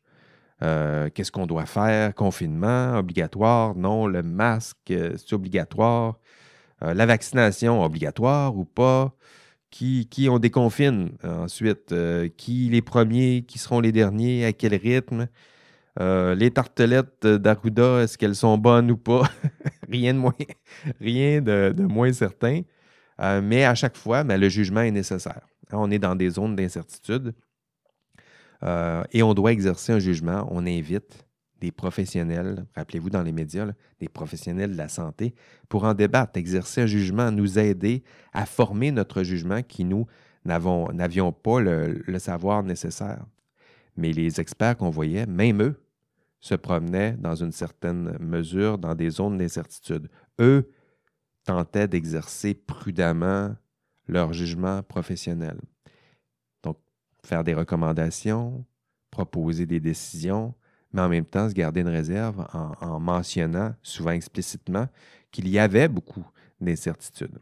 Euh, 0.62 1.10
qu'est-ce 1.14 1.32
qu'on 1.32 1.46
doit 1.46 1.66
faire? 1.66 2.14
Confinement, 2.16 2.98
obligatoire? 2.98 3.76
Non, 3.76 4.08
le 4.08 4.24
masque, 4.24 4.92
euh, 4.92 5.16
c'est 5.18 5.34
obligatoire? 5.34 6.20
la 6.82 7.06
vaccination, 7.06 7.84
obligatoire 7.84 8.56
ou 8.58 8.64
pas? 8.64 9.14
qui, 9.70 10.08
qui 10.08 10.30
on 10.30 10.40
déconfine 10.40 11.12
ensuite, 11.24 11.94
qui 12.38 12.70
les 12.70 12.82
premiers, 12.82 13.44
qui 13.46 13.60
seront 13.60 13.82
les 13.82 13.92
derniers, 13.92 14.46
à 14.46 14.54
quel 14.54 14.74
rythme? 14.76 15.28
Euh, 16.00 16.36
les 16.36 16.52
tartelettes 16.52 17.26
d'Arruda, 17.26 18.02
est-ce 18.02 18.18
qu'elles 18.18 18.36
sont 18.36 18.58
bonnes 18.58 18.92
ou 18.92 18.98
pas? 18.98 19.24
rien 19.90 20.14
de 20.14 21.84
moins, 21.84 22.14
certain. 22.14 22.62
Euh, 23.22 23.42
mais 23.44 23.66
à 23.66 23.76
chaque 23.76 23.98
fois, 23.98 24.24
ben, 24.24 24.40
le 24.40 24.50
jugement 24.50 24.82
est 24.82 24.92
nécessaire. 24.92 25.42
On 25.72 25.92
est 25.92 26.00
dans 26.00 26.16
des 26.16 26.30
zones 26.30 26.56
d'incertitude 26.56 27.34
et 29.12 29.24
on 29.24 29.34
doit 29.34 29.54
exercer 29.54 29.94
un 29.94 30.00
jugement. 30.00 30.46
On 30.52 30.66
invite 30.66 31.26
des 31.60 31.72
professionnels, 31.72 32.66
rappelez-vous 32.76 33.10
dans 33.10 33.22
les 33.22 33.32
médias, 33.32 33.68
des 34.00 34.10
professionnels 34.10 34.72
de 34.72 34.78
la 34.78 34.88
santé, 34.88 35.36
pour 35.68 35.84
en 35.84 35.94
débattre, 35.94 36.38
exercer 36.38 36.82
un 36.82 36.86
jugement, 36.86 37.32
nous 37.32 37.60
aider 37.60 38.04
à 38.34 38.46
former 38.46 38.92
notre 38.92 39.24
jugement 39.24 39.62
qui 39.62 39.84
nous 39.84 40.08
n'avions 40.46 41.32
pas 41.32 41.60
le, 41.60 42.20
savoir 42.20 42.64
nécessaire. 42.64 43.26
Mais 44.00 44.14
les 44.14 44.40
experts 44.40 44.78
qu'on 44.78 44.90
voyait, 44.90 45.26
même 45.26 45.62
eux, 45.62 45.84
se 46.40 46.56
promenaient 46.56 47.18
dans 47.18 47.36
une 47.36 47.52
certaine 47.52 48.18
mesure 48.22 48.78
dans 48.78 48.96
des 48.96 49.10
zones 49.10 49.38
d'incertitude. 49.38 50.08
Eux 50.40 50.72
tentaient 51.44 51.90
d'exercer 51.90 52.54
prudemment 52.54 53.54
leur 54.08 54.32
jugement 54.32 54.82
professionnel. 54.84 55.60
Donc, 56.64 56.78
faire 57.26 57.44
des 57.44 57.54
recommandations, 57.54 58.66
proposer 59.12 59.66
des 59.66 59.82
décisions, 59.82 60.54
mais 60.94 61.02
en 61.02 61.10
même 61.10 61.26
temps 61.26 61.50
se 61.50 61.54
garder 61.54 61.82
une 61.82 61.90
réserve 61.90 62.48
en, 62.54 63.02
mentionnant, 63.02 63.76
souvent 63.84 64.12
explicitement, 64.12 64.88
qu'il 65.30 65.50
y 65.50 65.60
avait 65.60 65.90
beaucoup 65.90 66.26
d'incertitudes. 66.62 67.38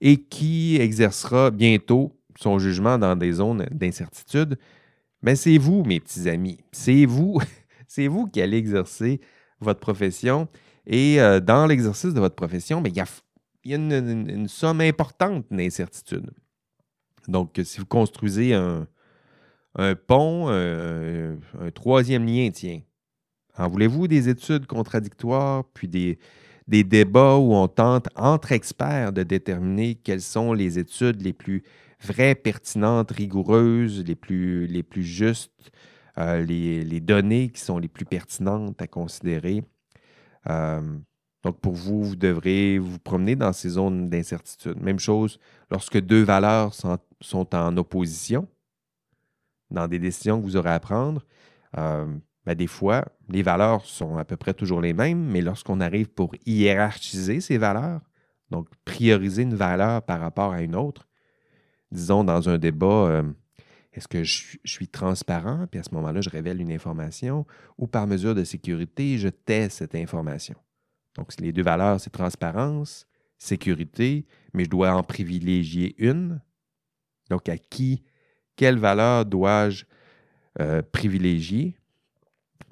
Et 0.00 0.22
qui 0.22 0.76
exercera 0.76 1.50
bientôt 1.50 2.16
son 2.38 2.60
jugement 2.60 2.98
dans 2.98 3.16
des 3.16 3.32
zones 3.32 3.66
d'incertitude? 3.72 4.56
Mais 5.22 5.36
c'est 5.36 5.58
vous, 5.58 5.84
mes 5.84 6.00
petits 6.00 6.28
amis. 6.28 6.58
C'est 6.72 7.06
vous, 7.06 7.40
c'est 7.86 8.08
vous 8.08 8.26
qui 8.26 8.40
allez 8.42 8.56
exercer 8.56 9.20
votre 9.60 9.80
profession. 9.80 10.48
Et 10.86 11.20
euh, 11.20 11.40
dans 11.40 11.66
l'exercice 11.66 12.12
de 12.12 12.20
votre 12.20 12.34
profession, 12.34 12.80
mais 12.80 12.90
il 12.90 12.96
y 12.96 13.00
a, 13.74 13.76
une, 13.76 14.48
somme 14.48 14.80
importante 14.80 15.46
d'incertitudes. 15.50 16.30
Donc, 17.28 17.60
si 17.62 17.78
vous 17.78 17.86
construisez 17.86 18.52
un, 18.54 18.88
un 19.76 19.94
pont, 19.94 20.46
euh, 20.48 21.36
un 21.60 21.70
troisième 21.70 22.26
lien, 22.26 22.50
tiens. 22.50 22.80
En 23.56 23.68
voulez-vous 23.68 24.08
des 24.08 24.28
études 24.28 24.66
contradictoires, 24.66 25.64
puis 25.72 25.86
des, 25.86 26.18
des 26.66 26.84
débats 26.84 27.36
où 27.36 27.54
on 27.54 27.68
tente 27.68 28.08
entre 28.16 28.52
experts 28.52 29.12
de 29.12 29.22
déterminer 29.22 29.94
quelles 29.94 30.22
sont 30.22 30.52
les 30.52 30.78
études 30.78 31.22
les 31.22 31.32
plus 31.32 31.62
vraies, 32.02 32.34
pertinentes, 32.34 33.10
rigoureuses, 33.10 34.04
les 34.04 34.14
plus, 34.14 34.66
les 34.66 34.82
plus 34.82 35.04
justes, 35.04 35.70
euh, 36.18 36.42
les, 36.42 37.00
données 37.00 37.48
qui 37.50 37.60
sont 37.60 37.78
les 37.78 37.88
plus 37.88 38.04
pertinentes 38.04 38.80
à 38.82 38.86
considérer. 38.86 39.62
Euh, 40.48 40.80
donc, 41.42 41.60
pour 41.60 41.74
vous, 41.74 42.04
vous 42.04 42.16
devrez 42.16 42.78
vous 42.78 42.98
promener 42.98 43.36
dans 43.36 43.52
ces 43.52 43.70
zones 43.70 44.08
d'incertitude. 44.08 44.80
Même 44.80 44.98
chose 44.98 45.38
lorsque 45.70 45.98
deux 46.00 46.22
valeurs 46.22 46.74
sont 46.74 47.54
en 47.54 47.76
opposition 47.76 48.46
dans 49.70 49.88
des 49.88 49.98
décisions 49.98 50.40
que 50.40 50.44
vous 50.44 50.56
aurez 50.56 50.70
à 50.70 50.80
prendre, 50.80 51.24
euh, 51.78 52.06
ben, 52.44 52.54
des 52.54 52.66
fois, 52.66 53.04
les 53.28 53.42
valeurs 53.42 53.84
sont 53.84 54.16
à 54.18 54.24
peu 54.24 54.36
près 54.36 54.54
toujours 54.54 54.80
les 54.80 54.92
mêmes, 54.92 55.24
mais 55.24 55.40
lorsqu'on 55.40 55.80
arrive 55.80 56.08
pour 56.08 56.34
hiérarchiser 56.46 57.40
ces 57.40 57.58
valeurs, 57.58 58.00
donc 58.50 58.68
prioriser 58.84 59.42
une 59.42 59.54
valeur 59.54 60.02
par 60.02 60.20
rapport 60.20 60.52
à 60.52 60.62
une 60.62 60.76
autre, 60.76 61.08
disons 61.92 62.24
dans 62.24 62.48
un 62.48 62.58
débat, 62.58 62.86
euh, 62.86 63.22
est-ce 63.92 64.08
que 64.08 64.24
je, 64.24 64.56
suis 64.64 64.88
transparent, 64.88 65.66
puis 65.70 65.78
à 65.78 65.82
ce 65.82 65.94
moment-là, 65.94 66.20
je 66.20 66.30
révèle 66.30 66.60
une 66.60 66.72
information, 66.72 67.46
ou 67.78 67.86
par 67.86 68.06
mesure 68.06 68.34
de 68.34 68.44
sécurité, 68.44 69.18
je 69.18 69.28
tais 69.28 69.68
cette 69.68 69.94
information? 69.94 70.56
Donc, 71.16 71.28
les 71.38 71.52
deux 71.52 71.62
valeurs, 71.62 72.00
c'est 72.00 72.10
transparence, 72.10 73.06
sécurité, 73.36 74.26
mais 74.54 74.64
je 74.64 74.70
dois 74.70 74.94
en 74.94 75.02
privilégier 75.02 75.94
une. 75.98 76.40
Donc, 77.28 77.48
à 77.48 77.58
qui 77.58 78.02
quelle 78.56 78.78
valeur 78.78 79.24
dois-je 79.24 79.84
euh, 80.60 80.82
privilégier? 80.82 81.76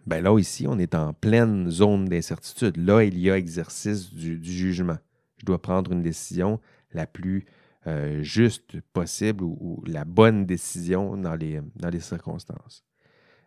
Ben 0.06 0.22
là, 0.22 0.38
ici, 0.38 0.66
on 0.66 0.78
est 0.78 0.94
en 0.94 1.12
pleine 1.12 1.70
zone 1.70 2.06
d'incertitude. 2.06 2.76
Là, 2.76 3.02
il 3.02 3.18
y 3.18 3.30
a 3.30 3.36
exercice 3.36 4.12
du, 4.12 4.42
jugement. 4.42 4.98
Je 5.38 5.46
dois 5.46 5.60
prendre 5.60 5.92
une 5.92 6.02
décision 6.02 6.60
la 6.92 7.06
plus 7.06 7.46
euh, 7.86 8.22
juste 8.22 8.80
possible 8.92 9.44
ou, 9.44 9.82
la 9.86 10.04
bonne 10.04 10.46
décision 10.46 11.16
dans 11.16 11.34
les, 11.34 11.60
circonstances. 12.00 12.84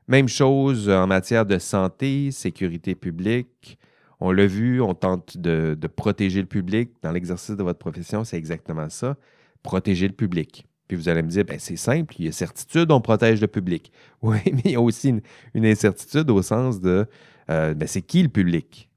Même 0.08 0.28
chose 0.28 0.90
en 0.90 1.08
matière 1.08 1.46
de 1.46 1.58
santé, 1.60 2.32
sécurité 2.32 2.96
publique. 2.96 3.78
On 4.20 4.32
l'a 4.32 4.48
vu, 4.48 4.82
on 4.82 4.94
tente 4.94 5.38
de 5.38 5.88
protéger 5.88 6.42
le 6.42 6.48
public. 6.48 6.92
Dans 7.02 7.12
l'exercice 7.12 7.56
de 7.56 7.64
votre 7.64 7.80
profession, 7.80 8.24
c'est 8.24 8.38
exactement 8.38 8.90
ça. 8.90 9.18
Protéger 9.62 10.08
le 10.08 10.14
public. 10.14 10.68
Puis 10.88 10.98
vous 10.98 11.10
allez 11.10 11.22
me 11.22 11.30
dire, 11.30 11.46
ben, 11.46 11.58
c'est 11.60 11.76
simple, 11.76 12.16
il 12.20 12.26
y 12.26 12.28
a 12.28 12.32
certitude, 12.32 12.92
on 12.92 13.02
protège 13.02 13.42
le 13.42 13.48
public. 13.48 13.92
Oui, 14.22 14.40
mais 14.46 14.62
il 14.66 14.72
y 14.72 14.76
a 14.76 14.82
aussi 14.82 15.10
une, 15.54 15.66
incertitude 15.66 16.30
au 16.30 16.42
sens 16.42 16.80
de, 16.80 17.06
euh, 17.50 17.74
ben, 17.74 17.88
c'est 17.88 18.02
qui 18.02 18.24
le 18.24 18.30
public? 18.30 18.90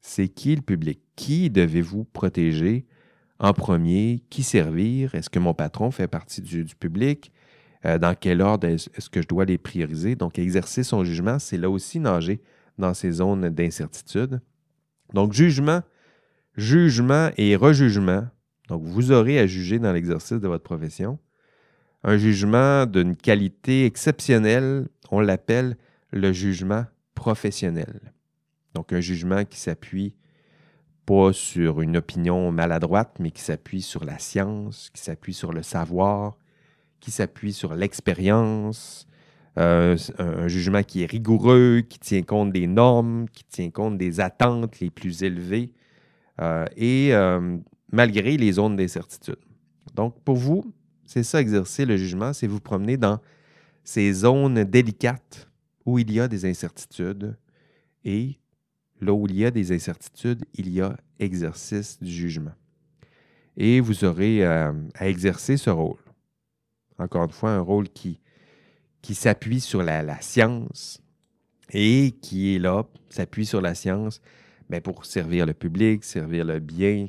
C'est 0.00 0.28
qui 0.28 0.54
le 0.56 0.62
public? 0.62 1.00
Qui 1.16 1.50
devez-vous 1.50 2.04
protéger 2.04 2.86
en 3.40 3.52
premier? 3.52 4.22
Qui 4.30 4.42
servir? 4.42 5.14
Est-ce 5.14 5.30
que 5.30 5.38
mon 5.38 5.54
patron 5.54 5.90
fait 5.90 6.06
partie 6.06 6.42
du, 6.42 6.64
public? 6.78 7.32
Euh, 7.84 7.98
dans 7.98 8.14
quel 8.14 8.42
ordre 8.42 8.68
est-ce 8.68 9.10
que 9.10 9.22
je 9.22 9.26
dois 9.26 9.46
les 9.46 9.58
prioriser? 9.58 10.14
Donc, 10.14 10.38
exercer 10.38 10.84
son 10.84 11.04
jugement, 11.04 11.38
c'est 11.38 11.56
là 11.56 11.70
aussi 11.70 11.98
nager 11.98 12.40
dans 12.78 12.94
ces 12.94 13.10
zones 13.12 13.48
d'incertitude. 13.48 14.40
Donc, 15.14 15.32
jugement, 15.32 15.80
jugement 16.56 17.30
et 17.36 17.56
rejugement, 17.56 18.26
donc, 18.70 18.84
vous 18.84 19.10
aurez 19.10 19.40
à 19.40 19.48
juger 19.48 19.80
dans 19.80 19.92
l'exercice 19.92 20.38
de 20.38 20.46
votre 20.46 20.62
profession. 20.62 21.18
Un 22.04 22.16
jugement 22.18 22.86
d'une 22.86 23.16
qualité 23.16 23.84
exceptionnelle, 23.84 24.86
on 25.10 25.18
l'appelle 25.18 25.76
le 26.12 26.32
jugement 26.32 26.84
professionnel. 27.16 28.12
Donc, 28.74 28.92
un 28.92 29.00
jugement 29.00 29.44
qui 29.44 29.58
s'appuie 29.58 30.14
sur 31.32 31.80
une 31.80 31.96
opinion 31.96 32.52
maladroite, 32.52 33.16
mais 33.18 33.32
qui 33.32 33.42
s'appuie 33.42 33.82
sur 33.82 34.04
la 34.04 34.18
science, 34.18 34.90
qui 34.94 35.02
s'appuie 35.02 35.34
sur 35.34 35.52
le 35.52 35.62
savoir, 35.62 36.36
qui 37.00 37.10
s'appuie 37.10 37.52
sur 37.52 37.74
l'expérience, 37.74 39.08
euh, 39.58 39.96
un 40.18 40.46
jugement 40.46 40.84
qui 40.84 41.02
est 41.02 41.10
rigoureux, 41.10 41.80
qui 41.80 41.98
tient 41.98 42.22
compte 42.22 42.52
des 42.52 42.68
normes, 42.68 43.28
qui 43.28 43.42
tient 43.44 43.70
compte 43.70 43.98
des 43.98 44.20
attentes 44.20 44.78
les 44.78 44.90
plus 44.90 45.24
élevées, 45.24 45.72
euh, 46.40 46.64
et 46.76 47.12
euh, 47.12 47.56
malgré 47.90 48.36
les 48.36 48.52
zones 48.52 48.76
d'incertitude. 48.76 49.40
Donc, 49.96 50.14
pour 50.22 50.36
vous, 50.36 50.72
c'est 51.06 51.24
ça, 51.24 51.40
exercer 51.40 51.86
le 51.86 51.96
jugement, 51.96 52.32
c'est 52.32 52.46
vous 52.46 52.60
promener 52.60 52.96
dans 52.96 53.18
ces 53.82 54.12
zones 54.12 54.62
délicates 54.62 55.50
où 55.84 55.98
il 55.98 56.12
y 56.12 56.20
a 56.20 56.28
des 56.28 56.44
incertitudes 56.44 57.36
et 58.04 58.39
là 59.00 59.12
où 59.12 59.26
il 59.28 59.36
y 59.36 59.44
a 59.44 59.50
des 59.50 59.72
incertitudes, 59.72 60.44
il 60.54 60.70
y 60.70 60.80
a 60.80 60.96
exercice 61.18 61.98
du 62.00 62.10
jugement. 62.10 62.52
Et 63.56 63.80
vous 63.80 64.04
aurez 64.04 64.44
à 64.44 64.72
exercer 65.00 65.56
ce 65.56 65.70
rôle. 65.70 65.98
Encore 66.98 67.24
une 67.24 67.30
fois, 67.30 67.50
un 67.50 67.60
rôle 67.60 67.88
qui 67.88 68.20
s'appuie 69.14 69.60
sur 69.60 69.82
la, 69.82 70.20
science 70.20 71.02
et 71.72 72.12
qui 72.22 72.54
est 72.54 72.58
là, 72.58 72.84
s'appuie 73.08 73.46
sur 73.46 73.60
la 73.60 73.74
science 73.74 74.20
mais 74.70 74.80
pour 74.80 75.04
servir 75.04 75.44
le 75.44 75.52
public, 75.52 76.04
servir 76.04 76.44
le 76.44 76.60
bien. 76.60 77.08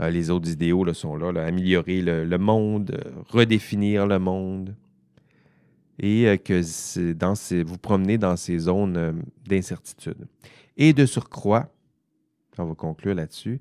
Euh, 0.00 0.10
les 0.10 0.30
autres 0.30 0.50
idéaux 0.50 0.92
sont 0.92 1.16
là, 1.16 1.46
améliorer 1.46 2.02
le, 2.02 2.38
monde, 2.38 2.90
euh, 2.90 3.10
redéfinir 3.28 4.06
le 4.06 4.18
monde. 4.18 4.74
Et 6.00 6.28
euh, 6.28 6.36
que 6.36 7.12
dans 7.12 7.34
vous 7.64 7.78
promenez 7.78 8.18
dans 8.18 8.36
ces 8.36 8.58
zones 8.58 9.22
d'incertitude. 9.46 10.26
Et 10.78 10.94
de 10.94 11.04
surcroît, 11.04 11.68
on 12.56 12.64
va 12.64 12.74
conclure 12.74 13.14
là-dessus, 13.14 13.60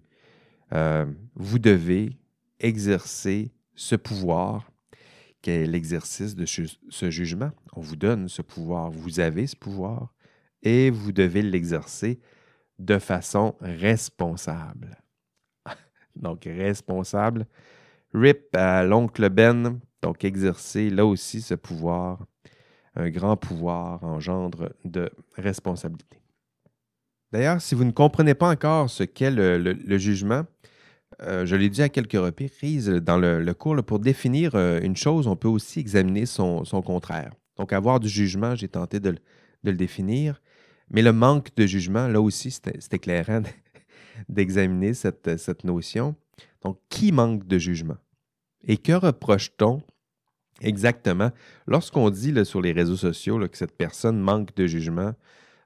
vous 1.35 1.59
devez 1.59 2.17
exercer 2.59 3.51
ce 3.75 3.95
pouvoir 3.95 4.71
l'exercice 5.47 6.35
de 6.35 6.45
ce 6.45 7.09
jugement. 7.09 7.51
On 7.73 7.81
vous 7.81 7.95
donne 7.95 8.27
ce 8.27 8.41
pouvoir, 8.41 8.91
vous 8.91 9.19
avez 9.19 9.47
ce 9.47 9.55
pouvoir 9.55 10.13
et 10.63 10.89
vous 10.89 11.11
devez 11.11 11.41
l'exercer 11.41 12.19
de 12.79 12.99
façon 12.99 13.55
responsable. 13.61 14.97
donc, 16.15 16.43
responsable. 16.45 17.47
RIP 18.13 18.55
à 18.55 18.83
l'oncle 18.83 19.29
Ben, 19.29 19.79
donc 20.01 20.23
exercer 20.23 20.89
là 20.89 21.05
aussi 21.05 21.41
ce 21.41 21.53
pouvoir. 21.53 22.25
Un 22.95 23.09
grand 23.09 23.37
pouvoir 23.37 24.03
engendre 24.03 24.73
de 24.83 25.11
responsabilité. 25.35 26.19
D'ailleurs, 27.31 27.61
si 27.61 27.75
vous 27.75 27.83
ne 27.83 27.91
comprenez 27.91 28.33
pas 28.33 28.49
encore 28.49 28.89
ce 28.89 29.03
qu'est 29.03 29.31
le 29.31 29.97
jugement, 29.97 30.45
euh, 31.21 31.45
je 31.45 31.55
l'ai 31.55 31.69
dit 31.69 31.81
à 31.81 31.89
quelques 31.89 32.13
reprises 32.13 32.89
dans 32.89 33.17
le, 33.17 33.53
cours, 33.53 33.81
pour 33.83 33.99
définir 33.99 34.51
euh, 34.55 34.79
une 34.81 34.95
chose, 34.95 35.27
on 35.27 35.35
peut 35.35 35.47
aussi 35.47 35.79
examiner 35.79 36.25
son, 36.25 36.63
contraire. 36.85 37.33
Donc, 37.57 37.73
avoir 37.73 37.99
du 37.99 38.07
jugement, 38.07 38.55
j'ai 38.55 38.67
tenté 38.67 38.99
de, 38.99 39.15
le 39.63 39.73
définir, 39.73 40.41
mais 40.91 41.01
le 41.01 41.11
manque 41.11 41.55
de 41.55 41.65
jugement, 41.65 42.07
là 42.07 42.21
aussi, 42.21 42.51
c'est 42.51 42.93
éclairant 42.93 43.41
d'examiner 44.29 44.93
cette, 44.93 45.63
notion. 45.63 46.15
Donc, 46.61 46.79
qui 46.89 47.11
manque 47.11 47.47
de 47.47 47.57
jugement? 47.57 47.97
Et 48.67 48.77
que 48.77 48.93
reproche-t-on 48.93 49.81
exactement 50.61 51.31
lorsqu'on 51.67 52.09
dit 52.09 52.33
sur 52.45 52.61
les 52.61 52.71
réseaux 52.73 52.95
sociaux 52.95 53.39
que 53.47 53.57
cette 53.57 53.75
personne 53.75 54.19
manque 54.19 54.55
de 54.55 54.67
jugement? 54.67 55.13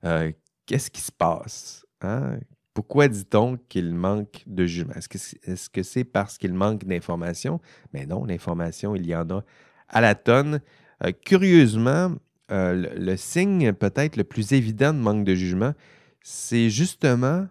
Euh, 0.06 0.32
qu'est-ce 0.72 0.90
qui 0.90 1.02
se 1.02 1.12
passe? 1.12 1.86
Hein? 2.00 2.40
Pourquoi 2.74 3.10
dit-on 3.10 3.58
qu'il 3.68 3.94
manque 3.94 4.42
de 4.48 4.66
jugement? 4.66 4.94
Est-ce 4.94 5.70
que 5.70 5.84
c'est 5.84 6.04
parce 6.06 6.38
qu'il 6.38 6.54
manque 6.54 6.86
d'informations? 6.86 7.60
Mais 7.92 8.06
non, 8.06 8.24
l'information, 8.24 8.96
il 8.96 9.06
y 9.06 9.14
en 9.14 9.30
a 9.32 9.44
à 9.90 10.00
la 10.00 10.16
tonne. 10.16 10.62
Euh, 11.04 11.12
curieusement, 11.12 12.16
euh, 12.52 12.96
le, 12.98 13.18
signe 13.18 13.74
peut-être 13.74 14.16
le 14.16 14.24
plus 14.24 14.54
évident 14.54 14.94
de 14.94 15.00
manque 15.00 15.26
de 15.26 15.36
jugement, 15.36 15.74
c'est 16.22 16.70
justement 16.70 17.50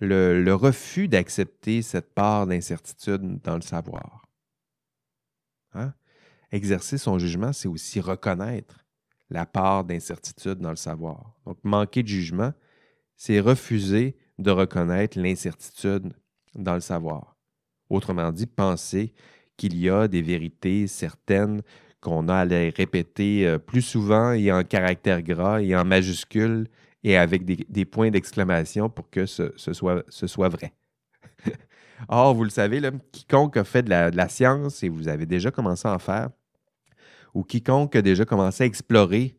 le, 0.00 0.52
refus 0.54 1.06
d'accepter 1.06 1.82
cette 1.82 2.14
part 2.14 2.48
d'incertitude 2.48 3.40
dans 3.44 3.54
le 3.54 3.62
savoir. 3.62 4.26
Hein? 5.74 5.94
Exercer 6.50 6.98
son 6.98 7.20
jugement, 7.20 7.52
c'est 7.52 7.68
aussi 7.68 8.00
reconnaître 8.00 8.83
la 9.30 9.46
part 9.46 9.84
d'incertitude 9.84 10.58
dans 10.58 10.70
le 10.70 10.76
savoir. 10.76 11.34
Donc, 11.46 11.58
manquer 11.62 12.02
de 12.02 12.08
jugement, 12.08 12.52
c'est 13.16 13.40
refuser 13.40 14.16
de 14.38 14.50
reconnaître 14.50 15.18
l'incertitude 15.18 16.12
dans 16.54 16.74
le 16.74 16.80
savoir. 16.80 17.36
Autrement 17.88 18.32
dit, 18.32 18.46
penser 18.46 19.14
qu'il 19.56 19.76
y 19.76 19.88
a 19.88 20.08
des 20.08 20.22
vérités 20.22 20.86
certaines 20.86 21.62
qu'on 22.00 22.28
a 22.28 22.36
à 22.36 22.44
les 22.44 22.70
répéter 22.70 23.46
euh, 23.46 23.58
plus 23.58 23.82
souvent 23.82 24.32
et 24.32 24.52
en 24.52 24.62
caractère 24.62 25.22
gras 25.22 25.60
et 25.60 25.74
en 25.74 25.84
majuscule 25.84 26.68
et 27.02 27.16
avec 27.16 27.44
des, 27.44 27.84
points 27.84 28.10
d'exclamation 28.10 28.88
pour 28.88 29.10
que 29.10 29.26
ce, 29.26 29.52
soit, 29.56 30.48
vrai. 30.48 30.72
Or, 32.08 32.34
vous 32.34 32.44
le 32.44 32.50
savez, 32.50 32.80
quiconque 33.12 33.58
a 33.58 33.64
fait 33.64 33.82
de 33.82 33.90
la, 33.90 34.10
de 34.10 34.16
la, 34.16 34.28
science, 34.28 34.82
et 34.82 34.88
vous 34.88 35.06
avez 35.06 35.26
déjà 35.26 35.50
commencé 35.50 35.86
à 35.86 35.92
en 35.92 35.98
faire, 35.98 36.30
ou 37.34 37.42
quiconque 37.42 37.96
a 37.96 38.02
déjà 38.02 38.24
commencé 38.24 38.62
à 38.62 38.66
explorer 38.66 39.36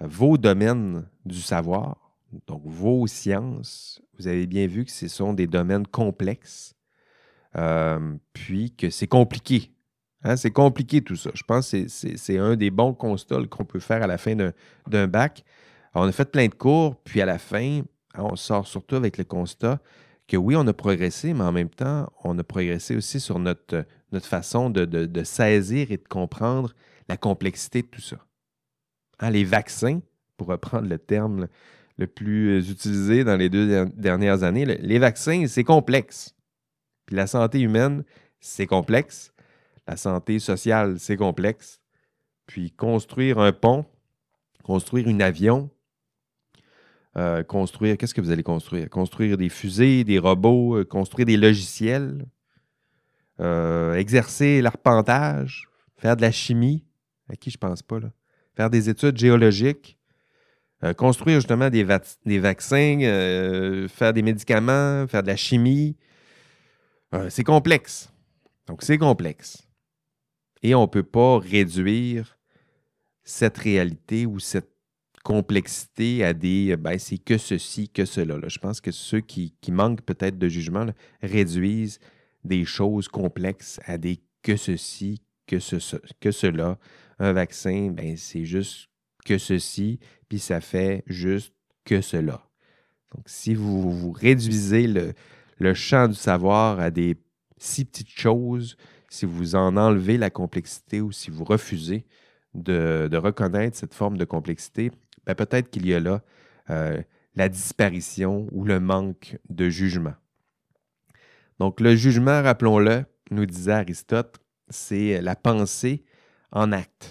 vos 0.00 0.38
domaines 0.38 1.04
du 1.24 1.40
savoir, 1.40 2.14
donc 2.46 2.62
vos 2.64 3.06
sciences, 3.06 4.02
vous 4.18 4.26
avez 4.26 4.46
bien 4.46 4.66
vu 4.66 4.84
que 4.84 4.90
ce 4.90 5.08
sont 5.08 5.32
des 5.32 5.46
domaines 5.46 5.86
complexes, 5.86 6.74
euh, 7.56 8.14
puis 8.32 8.72
que 8.72 8.90
c'est 8.90 9.06
compliqué. 9.06 9.70
Hein, 10.24 10.36
c'est 10.36 10.50
compliqué 10.50 11.02
tout 11.02 11.16
ça. 11.16 11.30
Je 11.34 11.42
pense 11.42 11.72
que 11.72 11.88
c'est 11.88 12.38
un 12.38 12.56
des 12.56 12.70
bons 12.70 12.94
constats 12.94 13.44
qu'on 13.50 13.64
peut 13.64 13.80
faire 13.80 14.02
à 14.02 14.06
la 14.06 14.18
fin 14.18 14.36
d'un 14.86 15.06
bac. 15.08 15.44
on 15.94 16.02
a 16.02 16.12
fait 16.12 16.30
plein 16.30 16.46
de 16.46 16.54
cours, 16.54 16.96
puis 17.04 17.20
à 17.20 17.26
la 17.26 17.38
fin, 17.38 17.80
hein, 18.14 18.22
on 18.22 18.36
sort 18.36 18.66
surtout 18.66 18.96
avec 18.96 19.18
le 19.18 19.24
constat 19.24 19.80
que 20.28 20.36
oui, 20.36 20.54
on 20.56 20.66
a 20.66 20.72
progressé, 20.72 21.34
mais 21.34 21.44
en 21.44 21.52
même 21.52 21.68
temps, 21.68 22.10
on 22.24 22.38
a 22.38 22.44
progressé 22.44 22.96
aussi 22.96 23.20
sur 23.20 23.38
notre, 23.38 23.84
façon 24.20 24.70
de, 24.70 25.24
saisir 25.24 25.90
et 25.90 25.96
de 25.96 26.08
comprendre 26.08 26.72
la 27.08 27.16
complexité 27.16 27.82
de 27.82 27.86
tout 27.86 28.00
ça. 28.00 28.16
Hein, 29.18 29.30
les 29.30 29.44
vaccins, 29.44 30.00
pour 30.36 30.48
reprendre 30.48 30.88
le 30.88 30.98
terme 30.98 31.48
le 31.98 32.06
plus 32.06 32.50
euh, 32.50 32.70
utilisé 32.70 33.24
dans 33.24 33.36
les 33.36 33.48
deux 33.48 33.86
dernières 33.96 34.42
années. 34.42 34.64
Les 34.64 34.98
vaccins, 34.98 35.46
c'est 35.46 35.64
complexe. 35.64 36.34
Puis 37.06 37.16
la 37.16 37.26
santé 37.26 37.60
humaine, 37.60 38.04
c'est 38.40 38.66
complexe. 38.66 39.32
La 39.86 39.96
santé 39.96 40.38
sociale, 40.38 40.98
c'est 40.98 41.16
complexe. 41.16 41.80
Puis 42.46 42.70
construire 42.70 43.38
un 43.38 43.52
pont, 43.52 43.84
construire 44.62 45.08
un 45.08 45.20
avion, 45.20 45.70
euh, 47.16 47.42
construire, 47.42 47.98
qu'est-ce 47.98 48.14
que 48.14 48.20
vous 48.20 48.30
allez 48.30 48.42
construire? 48.42 48.88
Construire 48.88 49.36
des 49.36 49.48
fusées, 49.48 50.02
des 50.02 50.18
robots, 50.18 50.78
euh, 50.78 50.84
construire 50.84 51.26
des 51.26 51.36
logiciels, 51.36 52.26
exercer 53.96 54.62
l'arpentage, 54.62 55.68
faire 55.96 56.16
de 56.16 56.22
la 56.22 56.30
chimie, 56.30 56.84
à 57.28 57.36
qui 57.36 57.50
je 57.50 57.58
pense 57.58 57.82
pas, 57.82 58.00
là? 58.00 58.10
faire 58.54 58.70
des 58.70 58.88
études 58.88 59.16
géologiques, 59.16 59.98
euh, 60.84 60.92
construire 60.92 61.36
justement 61.36 61.70
des, 61.70 61.84
vaccins, 61.84 62.98
euh, 63.02 63.88
faire 63.88 64.12
des 64.12 64.22
médicaments, 64.22 65.06
faire 65.06 65.22
de 65.22 65.28
la 65.28 65.36
chimie, 65.36 65.96
euh, 67.14 67.30
c'est 67.30 67.44
complexe. 67.44 68.10
Donc, 68.66 68.82
c'est 68.82 68.98
complexe. 68.98 69.68
Et 70.62 70.74
on 70.74 70.82
ne 70.82 70.86
peut 70.86 71.02
pas 71.02 71.38
réduire 71.38 72.38
cette 73.24 73.58
réalité 73.58 74.26
ou 74.26 74.38
cette 74.38 74.70
complexité 75.22 76.24
à 76.24 76.34
des 76.34 76.76
ben, 76.76 76.98
c'est 76.98 77.18
que 77.18 77.38
ceci, 77.38 77.88
que 77.88 78.04
cela. 78.04 78.36
Je 78.48 78.58
pense 78.58 78.80
que 78.80 78.90
ceux 78.90 79.20
qui, 79.20 79.54
manquent 79.68 80.02
peut-être 80.02 80.36
de 80.36 80.48
jugement 80.48 80.86
réduisent 81.22 82.00
des 82.44 82.64
choses 82.64 83.06
complexes 83.06 83.78
à 83.86 83.98
des 83.98 84.20
que 84.42 84.56
ceci, 84.56 85.22
que, 85.46 85.60
ce, 85.60 85.96
que 86.18 86.32
cela. 86.32 86.76
Un 87.22 87.32
vaccin, 87.34 87.92
ben, 87.92 88.16
c'est 88.16 88.44
juste 88.44 88.88
que 89.24 89.38
ceci, 89.38 90.00
puis 90.28 90.40
ça 90.40 90.60
fait 90.60 91.04
juste 91.06 91.54
que 91.84 92.00
cela. 92.00 92.48
Donc, 93.14 93.22
si 93.26 93.54
vous, 93.54 94.10
réduisez 94.10 94.88
le, 94.88 95.74
champ 95.74 96.08
du 96.08 96.16
savoir 96.16 96.80
à 96.80 96.90
des 96.90 97.16
si 97.58 97.84
petites 97.84 98.10
choses, 98.10 98.76
si 99.08 99.24
vous 99.24 99.54
en 99.54 99.76
enlevez 99.76 100.18
la 100.18 100.30
complexité 100.30 101.00
ou 101.00 101.12
si 101.12 101.30
vous 101.30 101.44
refusez 101.44 102.06
de, 102.54 103.08
reconnaître 103.16 103.76
cette 103.76 103.94
forme 103.94 104.16
de 104.16 104.24
complexité, 104.24 104.90
ben, 105.24 105.36
peut-être 105.36 105.70
qu'il 105.70 105.86
y 105.86 105.94
a 105.94 106.00
là 106.00 106.22
euh, 106.70 107.00
la 107.36 107.48
disparition 107.48 108.48
ou 108.50 108.64
le 108.64 108.80
manque 108.80 109.38
de 109.48 109.68
jugement. 109.68 110.14
Donc, 111.60 111.80
le 111.80 111.94
jugement, 111.94 112.42
rappelons-le, 112.42 113.04
nous 113.30 113.46
disait 113.46 113.70
Aristote, 113.70 114.40
c'est 114.70 115.22
la 115.22 115.36
pensée 115.36 116.02
en 116.52 116.72
acte. 116.72 117.10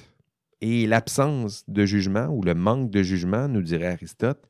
Et 0.62 0.86
l'absence 0.86 1.64
de 1.68 1.86
jugement 1.86 2.28
ou 2.28 2.44
le 2.44 2.54
manque 2.54 2.92
de 2.92 3.04
jugement, 3.04 3.48
nous 3.48 3.62
dirait 3.62 3.88
Aristote, 3.88 4.48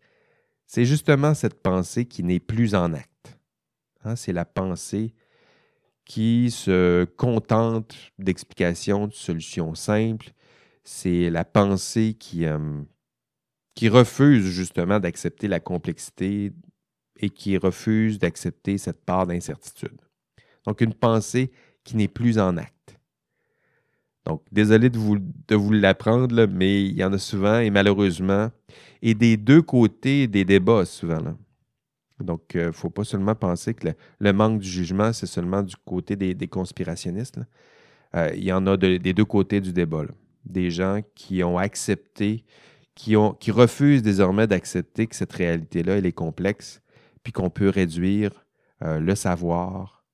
c'est 0.67 0.85
justement 0.85 1.33
cette 1.33 1.61
pensée 1.61 2.05
qui 2.05 2.23
n'est 2.23 2.39
plus 2.39 2.75
en 2.75 2.93
acte. 2.93 3.39
Hein, 4.03 4.15
c'est 4.15 4.33
la 4.33 4.45
pensée 4.45 5.13
qui 6.05 6.51
se 6.51 7.05
contente 7.05 7.95
d'explications, 8.19 9.07
de 9.07 9.13
solutions 9.13 9.75
simples. 9.75 10.31
c'est 10.83 11.29
la 11.29 11.45
pensée 11.45 12.15
qui, 12.15 12.45
euh, 12.45 12.81
qui 13.75 13.87
refuse 13.87 14.45
justement 14.45 14.99
d'accepter 14.99 15.47
la 15.47 15.59
complexité 15.59 16.51
et 17.17 17.29
qui 17.29 17.57
refuse 17.57 18.17
d'accepter 18.17 18.77
cette 18.77 19.05
part 19.05 19.27
d'incertitude. 19.27 20.01
Donc, 20.65 20.81
une 20.81 20.93
pensée 20.93 21.51
qui 21.83 21.95
n'est 21.95 22.07
plus 22.07 22.39
en 22.39 22.57
acte. 22.57 22.97
Donc, 24.25 24.43
désolé 24.51 24.89
de 24.89 24.97
vous, 24.97 25.71
l'apprendre, 25.71 26.45
mais 26.45 26.83
il 26.83 26.93
y 26.93 27.03
en 27.03 27.11
a 27.11 27.17
souvent 27.17 27.59
et 27.59 27.69
malheureusement, 27.69 28.51
et 29.01 29.15
des 29.15 29.35
deux 29.35 29.61
côtés 29.61 30.27
des 30.27 30.45
débats 30.45 30.85
souvent. 30.85 31.35
Donc, 32.19 32.51
il 32.53 32.59
euh, 32.59 32.67
ne 32.67 32.71
faut 32.71 32.91
pas 32.91 33.03
seulement 33.03 33.33
penser 33.33 33.73
que 33.73 33.89
le, 34.19 34.33
manque 34.33 34.59
du 34.59 34.69
jugement, 34.69 35.11
c'est 35.11 35.25
seulement 35.25 35.63
du 35.63 35.75
côté 35.75 36.15
des, 36.15 36.47
conspirationnistes. 36.47 37.39
Euh, 38.15 38.31
il 38.35 38.43
y 38.43 38.53
en 38.53 38.67
a 38.67 38.77
des 38.77 39.13
deux 39.13 39.25
côtés 39.25 39.59
du 39.59 39.73
débat. 39.73 40.03
Des 40.45 40.69
gens 40.69 41.01
qui 41.15 41.43
ont 41.43 41.57
accepté, 41.57 42.45
qui 42.93 43.15
refusent 43.15 44.03
désormais 44.03 44.45
d'accepter 44.45 45.07
que 45.07 45.15
cette 45.15 45.33
réalité-là, 45.33 45.97
elle 45.97 46.05
est 46.05 46.11
complexe, 46.11 46.81
puis 47.23 47.33
qu'on 47.33 47.49
peut 47.49 47.69
réduire 47.69 48.45
euh, 48.83 48.99
le 48.99 49.15
savoir, 49.15 50.05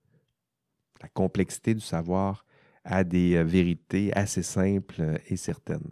la 1.02 1.10
complexité 1.10 1.74
du 1.74 1.82
savoir, 1.82 2.46
à 2.88 3.04
des 3.04 3.44
vérités 3.44 4.12
assez 4.16 4.44
simples 4.44 5.20
et 5.28 5.38
certaines. 5.38 5.92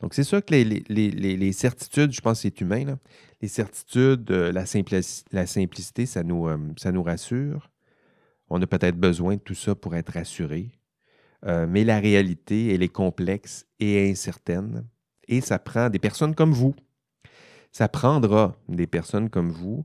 Donc, 0.00 0.14
c'est 0.14 0.24
sûr 0.24 0.44
que 0.44 0.54
les, 0.54 1.52
certitudes, 1.52 2.12
je 2.12 2.20
pense 2.20 2.38
que 2.38 2.42
c'est 2.42 2.60
humain, 2.60 2.98
les 3.40 3.48
certitudes, 3.48 4.30
euh, 4.30 4.52
la, 4.52 4.64
la, 5.32 5.46
simplicité, 5.46 6.06
ça 6.06 6.22
nous, 6.22 6.48
euh, 6.48 7.02
rassure. 7.02 7.70
On 8.50 8.60
a 8.60 8.66
peut-être 8.66 8.96
besoin 8.96 9.36
de 9.36 9.40
tout 9.40 9.54
ça 9.54 9.74
pour 9.74 9.94
être 9.94 10.12
rassuré. 10.12 10.70
Euh, 11.46 11.66
mais 11.68 11.84
la 11.84 12.00
réalité, 12.00 12.74
elle 12.74 12.82
est 12.82 12.88
complexe 12.88 13.66
et 13.80 14.10
incertaine. 14.10 14.86
Et 15.26 15.40
ça 15.40 15.58
prend 15.58 15.88
des 15.88 15.98
personnes 15.98 16.34
comme 16.34 16.52
vous. 16.52 16.74
Ça 17.72 17.88
prendra 17.88 18.56
des 18.68 18.86
personnes 18.86 19.30
comme 19.30 19.50
vous 19.50 19.84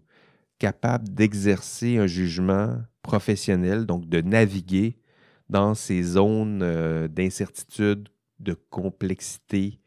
capables 0.60 1.08
d'exercer 1.08 1.98
un 1.98 2.08
jugement 2.08 2.76
professionnel, 3.02 3.86
donc 3.86 4.08
de 4.10 4.20
naviguer 4.20 4.98
dans 5.50 5.74
ces 5.74 6.04
zones 6.04 7.08
d'incertitude, 7.08 8.10
de 8.40 8.54
complexité, 8.54 9.80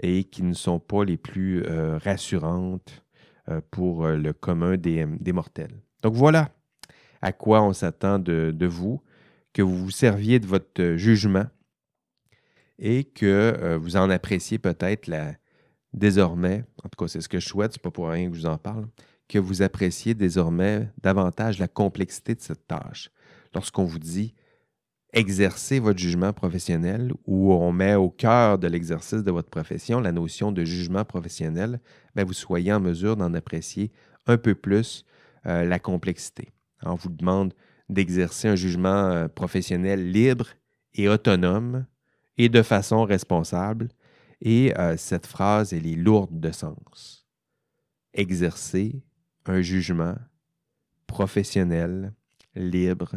et 0.00 0.24
qui 0.24 0.42
ne 0.42 0.54
sont 0.54 0.80
pas 0.80 1.04
les 1.04 1.16
plus 1.16 1.64
euh, 1.64 1.98
rassurantes 1.98 3.04
euh, 3.48 3.60
pour 3.70 4.04
euh, 4.04 4.16
le 4.16 4.32
commun 4.32 4.76
des, 4.76 5.06
mortels. 5.32 5.80
Donc 6.02 6.14
voilà 6.14 6.50
à 7.20 7.32
quoi 7.32 7.62
on 7.62 7.72
s'attend 7.72 8.18
de, 8.18 8.66
vous, 8.66 9.00
que 9.52 9.62
vous 9.62 9.76
vous 9.76 9.90
serviez 9.92 10.40
de 10.40 10.46
votre 10.46 10.96
jugement 10.96 11.46
et 12.80 13.04
que 13.04 13.76
vous 13.76 13.94
en 13.96 14.10
appréciez 14.10 14.58
peut-être 14.58 15.08
désormais, 15.92 16.64
en 16.82 16.88
tout 16.88 17.04
cas 17.04 17.06
c'est 17.06 17.20
ce 17.20 17.28
que 17.28 17.38
je 17.38 17.46
souhaite, 17.46 17.74
c'est 17.74 17.82
pas 17.82 17.92
pour 17.92 18.08
rien 18.08 18.28
que 18.28 18.34
je 18.34 18.40
vous 18.40 18.46
en 18.46 18.58
parle, 18.58 18.88
que 19.28 19.38
vous 19.38 19.62
appréciez 19.62 20.14
désormais 20.14 20.88
davantage 21.00 21.60
la 21.60 21.68
complexité 21.68 22.34
de 22.34 22.40
cette 22.40 22.66
tâche. 22.66 23.12
Lorsqu'on 23.54 23.84
vous 23.84 24.00
dit 24.00 24.34
exercer 25.12 25.78
votre 25.78 25.98
jugement 25.98 26.32
professionnel 26.32 27.12
où 27.26 27.52
on 27.52 27.70
met 27.72 27.94
au 27.94 28.08
cœur 28.08 28.58
de 28.58 28.66
l'exercice 28.66 29.22
de 29.22 29.30
votre 29.30 29.50
profession 29.50 30.00
la 30.00 30.12
notion 30.12 30.52
de 30.52 30.64
jugement 30.64 31.04
professionnel, 31.04 31.80
bien, 32.14 32.24
vous 32.24 32.32
soyez 32.32 32.72
en 32.72 32.80
mesure 32.80 33.16
d'en 33.16 33.34
apprécier 33.34 33.92
un 34.26 34.38
peu 34.38 34.54
plus 34.54 35.04
euh, 35.46 35.64
la 35.64 35.78
complexité. 35.78 36.52
on 36.82 36.94
vous 36.94 37.10
demande 37.10 37.52
d'exercer 37.88 38.48
un 38.48 38.56
jugement 38.56 39.10
euh, 39.10 39.28
professionnel 39.28 40.10
libre 40.10 40.48
et 40.94 41.08
autonome 41.08 41.86
et 42.38 42.48
de 42.48 42.62
façon 42.62 43.04
responsable. 43.04 43.88
Et 44.40 44.76
euh, 44.78 44.96
cette 44.96 45.26
phrase, 45.26 45.72
elle 45.72 45.86
est 45.86 45.96
lourde 45.96 46.40
de 46.40 46.50
sens. 46.50 47.26
Exercer 48.14 49.02
un 49.46 49.60
jugement 49.60 50.16
professionnel, 51.06 52.12
libre, 52.54 53.14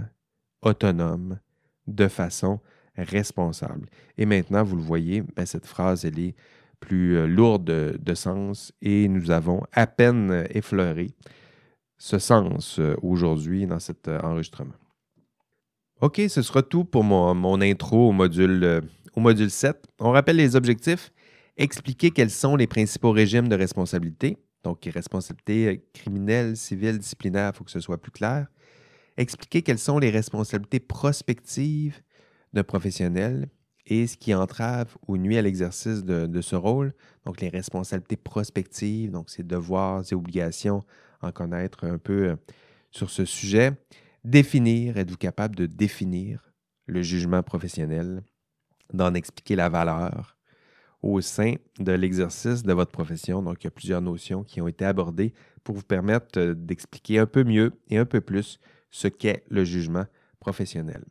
autonome 0.61 1.39
de 1.87 2.07
façon 2.07 2.59
responsable. 2.97 3.89
Et 4.17 4.25
maintenant, 4.25 4.63
vous 4.63 4.75
le 4.75 4.81
voyez, 4.81 5.21
ben, 5.35 5.45
cette 5.45 5.65
phrase, 5.65 6.05
elle 6.05 6.19
est 6.19 6.35
plus 6.79 7.17
euh, 7.17 7.27
lourde 7.27 7.65
de, 7.65 8.13
sens 8.13 8.73
et 8.81 9.07
nous 9.07 9.31
avons 9.31 9.63
à 9.71 9.87
peine 9.87 10.45
effleuré 10.49 11.11
ce 11.97 12.19
sens 12.19 12.79
euh, 12.79 12.95
aujourd'hui 13.01 13.65
dans 13.65 13.79
cet 13.79 14.07
euh, 14.07 14.19
enregistrement. 14.21 14.75
OK, 16.01 16.21
ce 16.27 16.41
sera 16.41 16.61
tout 16.61 16.83
pour 16.83 17.03
mon, 17.03 17.61
intro 17.61 18.09
au 18.09 18.11
module, 18.11 18.81
au 19.15 19.21
module 19.21 19.49
7. 19.49 19.81
On 19.99 20.11
rappelle 20.11 20.35
les 20.35 20.55
objectifs. 20.55 21.11
Expliquer 21.55 22.11
quels 22.11 22.29
sont 22.29 22.57
les 22.57 22.67
principaux 22.67 23.11
régimes 23.11 23.47
de 23.47 23.55
responsabilité. 23.55 24.37
Donc, 24.65 24.89
responsabilité 24.93 25.85
criminelle, 25.93 26.57
civile, 26.57 26.99
disciplinaire, 26.99 27.51
il 27.53 27.57
faut 27.57 27.63
que 27.63 27.71
ce 27.71 27.79
soit 27.79 27.97
plus 27.97 28.11
clair 28.11 28.47
expliquer 29.17 29.61
quelles 29.61 29.79
sont 29.79 29.99
les 29.99 30.09
responsabilités 30.09 30.79
prospectives 30.79 32.01
de 32.53 32.61
professionnels 32.61 33.49
et 33.87 34.07
ce 34.07 34.17
qui 34.17 34.33
entrave 34.33 34.97
ou 35.07 35.17
nuit 35.17 35.37
à 35.37 35.41
l'exercice 35.41 36.03
de, 36.03 36.41
ce 36.41 36.55
rôle. 36.55 36.93
Donc, 37.25 37.41
les 37.41 37.49
responsabilités 37.49 38.17
prospectives, 38.17 39.11
donc 39.11 39.29
ses 39.29 39.43
devoirs 39.43 40.03
et 40.11 40.15
obligations, 40.15 40.83
en 41.21 41.31
connaître 41.31 41.85
un 41.85 41.97
peu 41.97 42.29
euh, 42.29 42.35
sur 42.91 43.09
ce 43.09 43.25
sujet. 43.25 43.73
Définir, 44.23 44.97
êtes-vous 44.97 45.17
capable 45.17 45.55
de 45.55 45.65
définir 45.65 46.51
le 46.87 47.01
jugement 47.01 47.43
professionnel, 47.43 48.23
d'en 48.93 49.13
expliquer 49.13 49.55
la 49.55 49.69
valeur 49.69 50.35
au 51.01 51.21
sein 51.21 51.55
de 51.79 51.91
l'exercice 51.91 52.63
de 52.63 52.73
votre 52.73 52.91
profession. 52.91 53.43
Donc, 53.43 53.63
il 53.63 53.65
y 53.65 53.67
a 53.67 53.71
plusieurs 53.71 54.01
notions 54.01 54.43
qui 54.43 54.61
ont 54.61 54.67
été 54.67 54.85
abordées 54.85 55.33
pour 55.63 55.75
vous 55.75 55.83
permettre 55.83 56.39
euh, 56.39 56.53
d'expliquer 56.55 57.19
un 57.19 57.27
peu 57.27 57.43
mieux 57.43 57.73
et 57.89 57.97
un 57.97 58.05
peu 58.05 58.21
plus 58.21 58.59
ce 58.91 59.07
qu'est 59.07 59.43
le 59.49 59.63
jugement 59.63 60.05
professionnel. 60.39 61.03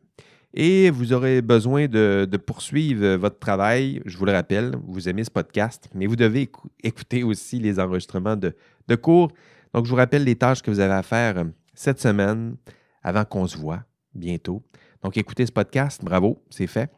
Et 0.57 0.89
vous 0.89 1.11
aurez 1.11 1.41
besoin 1.41 1.87
de, 1.87 2.37
poursuivre 2.37 3.17
votre 3.17 3.39
travail. 3.39 4.01
Je 4.05 4.17
vous 4.17 4.23
le 4.23 4.31
rappelle, 4.31 4.73
vous 4.87 5.09
aimez 5.09 5.25
ce 5.25 5.29
podcast, 5.29 5.89
mais 5.93 6.07
vous 6.07 6.15
devez 6.15 6.49
écouter 6.81 7.23
aussi 7.23 7.59
les 7.59 7.77
enregistrements 7.77 8.37
de, 8.37 8.55
cours. 8.95 9.33
Donc, 9.73 9.85
je 9.85 9.89
vous 9.89 9.97
rappelle 9.97 10.23
les 10.23 10.37
tâches 10.37 10.61
que 10.61 10.71
vous 10.71 10.79
avez 10.79 10.93
à 10.93 11.03
faire 11.03 11.39
euh, 11.39 11.43
cette 11.73 11.99
semaine 11.99 12.55
avant 13.03 13.25
qu'on 13.25 13.45
se 13.47 13.57
voit 13.57 13.83
bientôt. 14.13 14.63
Donc, 15.03 15.17
écoutez 15.17 15.45
ce 15.45 15.51
podcast. 15.51 16.01
Bravo, 16.01 16.41
c'est 16.49 16.67
fait. 16.67 16.89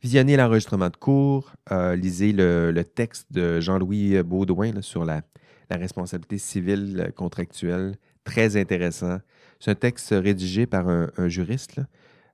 Visionnez 0.00 0.36
l'enregistrement 0.36 0.88
de 0.88 0.96
cours. 0.96 1.52
Euh, 1.72 1.96
lisez 1.96 2.32
le, 2.32 2.80
texte 2.82 3.26
de 3.32 3.58
Jean-Louis 3.58 4.22
Baudouin 4.22 4.82
sur 4.82 5.04
la, 5.04 5.22
la 5.68 5.76
responsabilité 5.76 6.38
civile 6.38 7.12
contractuelle. 7.16 7.96
Très 8.22 8.56
intéressant. 8.56 9.18
C'est 9.62 9.70
un 9.70 9.76
texte 9.76 10.08
rédigé 10.10 10.66
par 10.66 10.88
un, 10.88 11.28
juriste, 11.28 11.80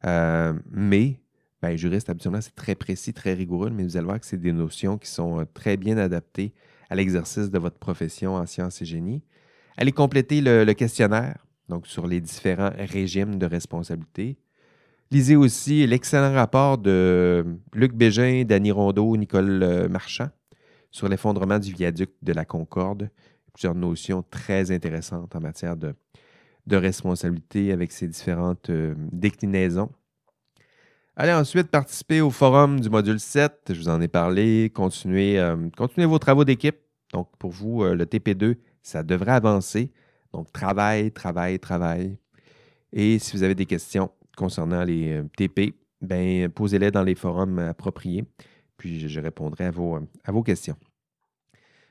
euh, 0.07 0.55
mais 0.71 1.21
ben, 1.61 1.77
juriste, 1.77 2.09
habituellement, 2.09 2.41
c'est 2.41 2.55
très 2.55 2.75
précis, 2.75 3.13
très 3.13 3.35
rigoureux, 3.35 3.69
mais 3.69 3.83
vous 3.83 3.99
allez 3.99 4.07
voir 4.07 4.19
que 4.19 4.25
c'est 4.25 4.41
des 4.41 4.53
notions 4.53 4.97
qui 4.97 5.11
sont 5.11 5.41
euh, 5.41 5.45
très 5.53 5.77
bien 5.77 5.99
adaptées 5.99 6.55
à 6.89 6.95
l'exercice 6.95 7.51
de 7.51 7.59
votre 7.59 7.77
profession 7.77 8.37
en 8.37 8.47
sciences 8.47 8.81
et 8.81 8.87
génie. 8.87 9.23
Allez 9.77 9.93
compléter 9.93 10.41
le, 10.41 10.73
questionnaire, 10.73 11.45
donc 11.69 11.87
sur 11.87 12.07
les 12.07 12.23
différents 12.23 12.73
régimes 12.79 13.39
de 13.39 13.45
responsabilité. 13.45 14.39
Lisez 15.11 15.37
aussi 15.37 15.87
l'excellent 15.87 16.33
rapport 16.33 16.79
de 16.79 17.45
Luc 17.75 17.93
Bégin, 17.93 18.45
Danny 18.47 18.71
Rondeau, 18.71 19.19
Nicole 19.19 19.63
euh, 19.63 19.89
Marchand 19.91 20.31
sur 20.91 21.11
l'effondrement 21.11 21.59
du 21.59 21.75
viaduc 21.75 22.09
de 22.23 22.33
la 22.33 22.47
Concorde. 22.47 23.11
Plusieurs 23.53 23.75
notions 23.75 24.25
très 24.31 24.71
intéressantes 24.71 25.37
en 25.37 25.41
matière 25.41 25.77
de 25.77 25.95
de 26.69 26.77
responsabilité 26.77 27.73
avec 27.73 27.91
ces 27.91 28.07
différentes 28.07 28.71
euh, 28.71 28.95
déclinaisons. 29.11 29.91
Allez 31.17 31.33
ensuite 31.33 31.69
participer 31.69 32.21
au 32.21 32.31
forum 32.31 32.79
du 32.79 32.91
module 32.91 33.19
7. 33.19 33.71
Je 33.71 33.75
vous 33.75 33.89
en 33.89 34.01
ai 34.01 34.07
parlé. 34.07 34.71
Continuez, 34.73 35.41
euh, 35.41 35.57
vos 36.07 36.19
travaux 36.19 36.45
d'équipe. 36.45 36.77
Donc, 37.13 37.29
pour 37.39 37.51
vous, 37.51 37.83
euh, 37.83 37.95
le 37.95 38.05
TP2, 38.05 38.57
ça 38.83 39.03
devrait 39.03 39.33
avancer. 39.33 39.91
Donc, 40.33 40.53
travail, 40.53 41.11
travail, 41.11 41.59
travail. 41.59 42.17
Et 42.93 43.19
si 43.19 43.37
vous 43.37 43.43
avez 43.43 43.55
des 43.55 43.67
questions 43.67 44.11
concernant 44.37 44.85
les 44.85 45.23
TP, 45.37 45.75
ben, 46.01 46.49
posez-les 46.51 46.93
dans 46.93 47.03
les 47.03 47.17
forums 47.17 47.59
appropriés. 47.59 48.25
Puis, 48.77 49.09
je 49.09 49.21
répondrai 49.21 49.65
à 49.65 49.71
vos, 49.73 49.99
à 50.25 50.31
vos 50.31 50.45
questions. 50.45 50.77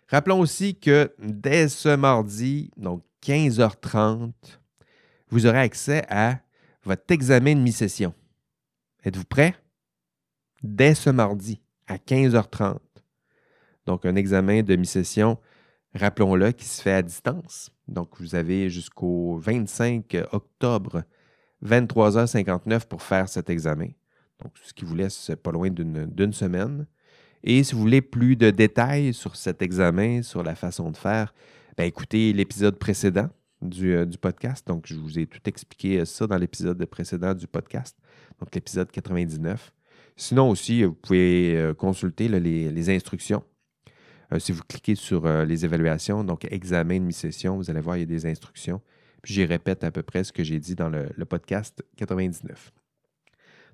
Rappelons 0.07 0.39
aussi 0.39 0.75
que 0.75 1.11
dès 1.19 1.67
ce 1.67 1.93
mardi, 1.95 2.71
donc 2.77 3.03
15h30, 3.21 4.31
vous 5.29 5.45
aurez 5.45 5.59
accès 5.59 6.03
à 6.09 6.39
votre 6.83 7.11
examen 7.11 7.55
de 7.55 7.59
mi-session. 7.59 8.13
Êtes-vous 9.03 9.25
prêt? 9.25 9.55
Dès 10.63 10.95
ce 10.95 11.09
mardi 11.09 11.61
à 11.87 11.97
15h30. 11.97 12.79
Donc, 13.85 14.05
un 14.05 14.15
examen 14.15 14.63
de 14.63 14.75
mi-session, 14.75 15.37
rappelons-le, 15.93 16.51
qui 16.51 16.65
se 16.65 16.81
fait 16.81 16.93
à 16.93 17.01
distance. 17.01 17.71
Donc, 17.87 18.19
vous 18.19 18.35
avez 18.35 18.69
jusqu'au 18.69 19.37
25 19.37 20.17
octobre, 20.31 21.03
23h59 21.63 22.87
pour 22.87 23.01
faire 23.01 23.29
cet 23.29 23.49
examen. 23.49 23.89
Donc, 24.43 24.53
ce 24.61 24.73
qui 24.73 24.85
vous 24.85 24.95
laisse 24.95 25.31
pas 25.41 25.51
loin 25.51 25.69
d'une 25.69 26.33
semaine. 26.33 26.85
Et 27.43 27.63
si 27.63 27.75
vous 27.75 27.81
voulez 27.81 28.01
plus 28.01 28.35
de 28.35 28.49
détails 28.49 29.13
sur 29.13 29.35
cet 29.35 29.61
examen, 29.61 30.21
sur 30.21 30.43
la 30.43 30.55
façon 30.55 30.91
de 30.91 30.97
faire, 30.97 31.33
ben 31.77 31.85
écoutez 31.85 32.33
l'épisode 32.33 32.77
précédent 32.77 33.29
du, 33.61 33.95
euh, 33.95 34.05
du, 34.05 34.17
podcast. 34.17 34.67
Donc, 34.67 34.85
je 34.87 34.95
vous 34.95 35.19
ai 35.19 35.25
tout 35.25 35.41
expliqué 35.45 36.05
ça 36.05 36.27
dans 36.27 36.37
l'épisode 36.37 36.83
précédent 36.85 37.33
du 37.33 37.47
podcast, 37.47 37.97
donc 38.39 38.53
l'épisode 38.53 38.91
99. 38.91 39.73
Sinon 40.15 40.49
aussi, 40.49 40.83
vous 40.83 40.93
pouvez 40.93 41.73
consulter 41.77 42.27
les, 42.27 42.89
instructions. 42.89 43.43
si 44.39 44.51
vous 44.51 44.63
cliquez 44.67 44.95
sur 44.95 45.27
les 45.45 45.63
évaluations, 45.63 46.23
donc 46.23 46.45
examen 46.51 46.99
de 46.99 47.05
mi-session, 47.05 47.55
vous 47.55 47.69
allez 47.69 47.81
voir, 47.81 47.97
il 47.97 47.99
y 47.99 48.03
a 48.03 48.07
des 48.07 48.25
instructions. 48.25 48.81
Puis 49.21 49.33
j'y 49.33 49.45
répète 49.45 49.83
à 49.83 49.91
peu 49.91 50.03
près 50.03 50.23
ce 50.23 50.31
que 50.31 50.43
j'ai 50.43 50.59
dit 50.59 50.75
dans 50.75 50.89
le, 50.89 51.25
podcast 51.25 51.83
99. 51.97 52.71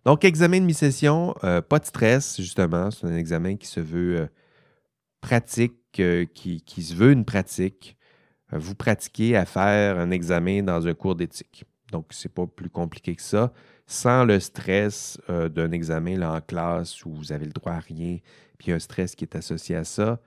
Donc, 0.05 0.25
examen 0.25 0.59
de 0.59 0.65
mi-session, 0.65 1.33
euh, 1.43 1.61
pas 1.61 1.79
de 1.79 1.85
stress, 1.85 2.41
justement. 2.41 2.91
C'est 2.91 3.07
un 3.07 3.15
examen 3.15 3.55
qui 3.55 3.67
se 3.67 3.79
veut 3.79 4.21
euh, 4.21 4.27
pratique, 5.21 5.99
euh, 5.99 6.25
qui, 6.25 6.61
se 6.83 6.93
veut 6.93 7.11
une 7.11 7.23
pratique. 7.25 7.97
Vous 8.55 8.75
pratiquez 8.75 9.35
à 9.35 9.45
faire 9.45 9.97
un 9.99 10.11
examen 10.11 10.63
dans 10.63 10.87
un 10.87 10.93
cours 10.93 11.15
d'éthique. 11.15 11.65
Donc, 11.91 12.07
ce 12.11 12.27
n'est 12.27 12.33
pas 12.33 12.47
plus 12.47 12.69
compliqué 12.69 13.15
que 13.15 13.21
ça. 13.21 13.53
Sans 13.85 14.25
le 14.25 14.39
stress 14.39 15.19
d'un 15.27 15.71
examen 15.71 16.21
en 16.21 16.41
classe 16.41 17.05
où 17.05 17.11
vous 17.11 17.31
avez 17.31 17.45
le 17.45 17.51
droit 17.51 17.73
à 17.73 17.79
rien, 17.79 18.17
puis 18.57 18.71
un 18.71 18.79
stress 18.79 19.15
qui 19.15 19.25
est 19.25 19.35
associé 19.35 19.75
à 19.75 19.83
ça. 19.83 20.19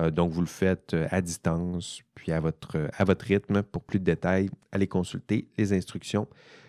Euh, 0.00 0.10
donc, 0.10 0.32
vous 0.32 0.40
le 0.40 0.46
faites 0.46 0.94
euh, 0.94 1.08
à 1.10 1.20
distance, 1.20 2.02
puis 2.14 2.32
à 2.32 2.40
votre, 2.40 2.76
euh, 2.76 2.88
à 2.96 3.04
votre 3.04 3.24
rythme. 3.24 3.62
Pour 3.62 3.82
plus 3.82 3.98
de 3.98 4.04
détails, 4.04 4.50
allez 4.72 4.86
consulter 4.86 5.48
les 5.58 5.72
instructions 5.72 6.28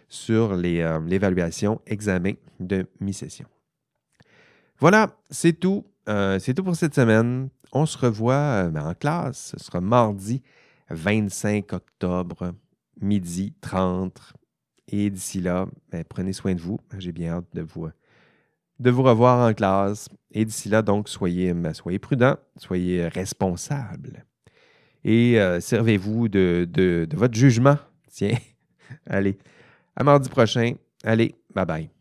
sur 0.09 0.55
l'évaluation 0.55 1.80
examen 1.86 2.34
de 2.59 2.86
mi-session. 2.99 3.45
Voilà, 4.78 5.16
c'est 5.30 5.53
tout. 5.53 5.86
c'est 6.05 6.53
tout 6.53 6.66
pour 6.66 6.76
cette 6.76 6.95
semaine. 6.95 7.47
On 7.72 7.86
se 7.86 7.97
revoit 7.97 8.68
ben, 8.68 8.88
en 8.88 8.93
classe. 8.93 9.55
Ce 9.57 9.64
sera 9.64 9.80
mardi 9.80 10.41
25 10.93 11.73
octobre, 11.73 12.53
midi 13.01 13.53
30. 13.61 14.33
Et 14.87 15.09
d'ici 15.09 15.41
là, 15.41 15.67
ben, 15.89 16.03
prenez 16.03 16.33
soin 16.33 16.53
de 16.53 16.61
vous. 16.61 16.79
J'ai 16.97 17.11
bien 17.11 17.33
hâte 17.33 17.45
de 17.53 17.61
vous 17.61 17.89
de 18.81 18.89
vous 18.89 19.03
revoir 19.03 19.47
en 19.47 19.53
classe. 19.53 20.09
Et 20.31 20.43
d'ici 20.43 20.67
là, 20.67 20.81
donc, 20.81 21.07
soyez, 21.07 21.53
ben, 21.53 21.73
soyez 21.73 21.99
prudents, 21.99 22.37
soyez 22.57 23.07
responsables. 23.07 24.25
Et 25.03 25.39
euh, 25.39 25.59
servez-vous 25.59 26.27
de, 26.27 26.67
de 26.69 27.07
votre 27.15 27.35
jugement. 27.35 27.77
Tiens, 28.09 28.37
allez, 29.05 29.37
à 29.95 30.03
mardi 30.03 30.29
prochain. 30.29 30.73
Allez, 31.03 31.35
bye 31.53 31.65
bye. 31.65 32.01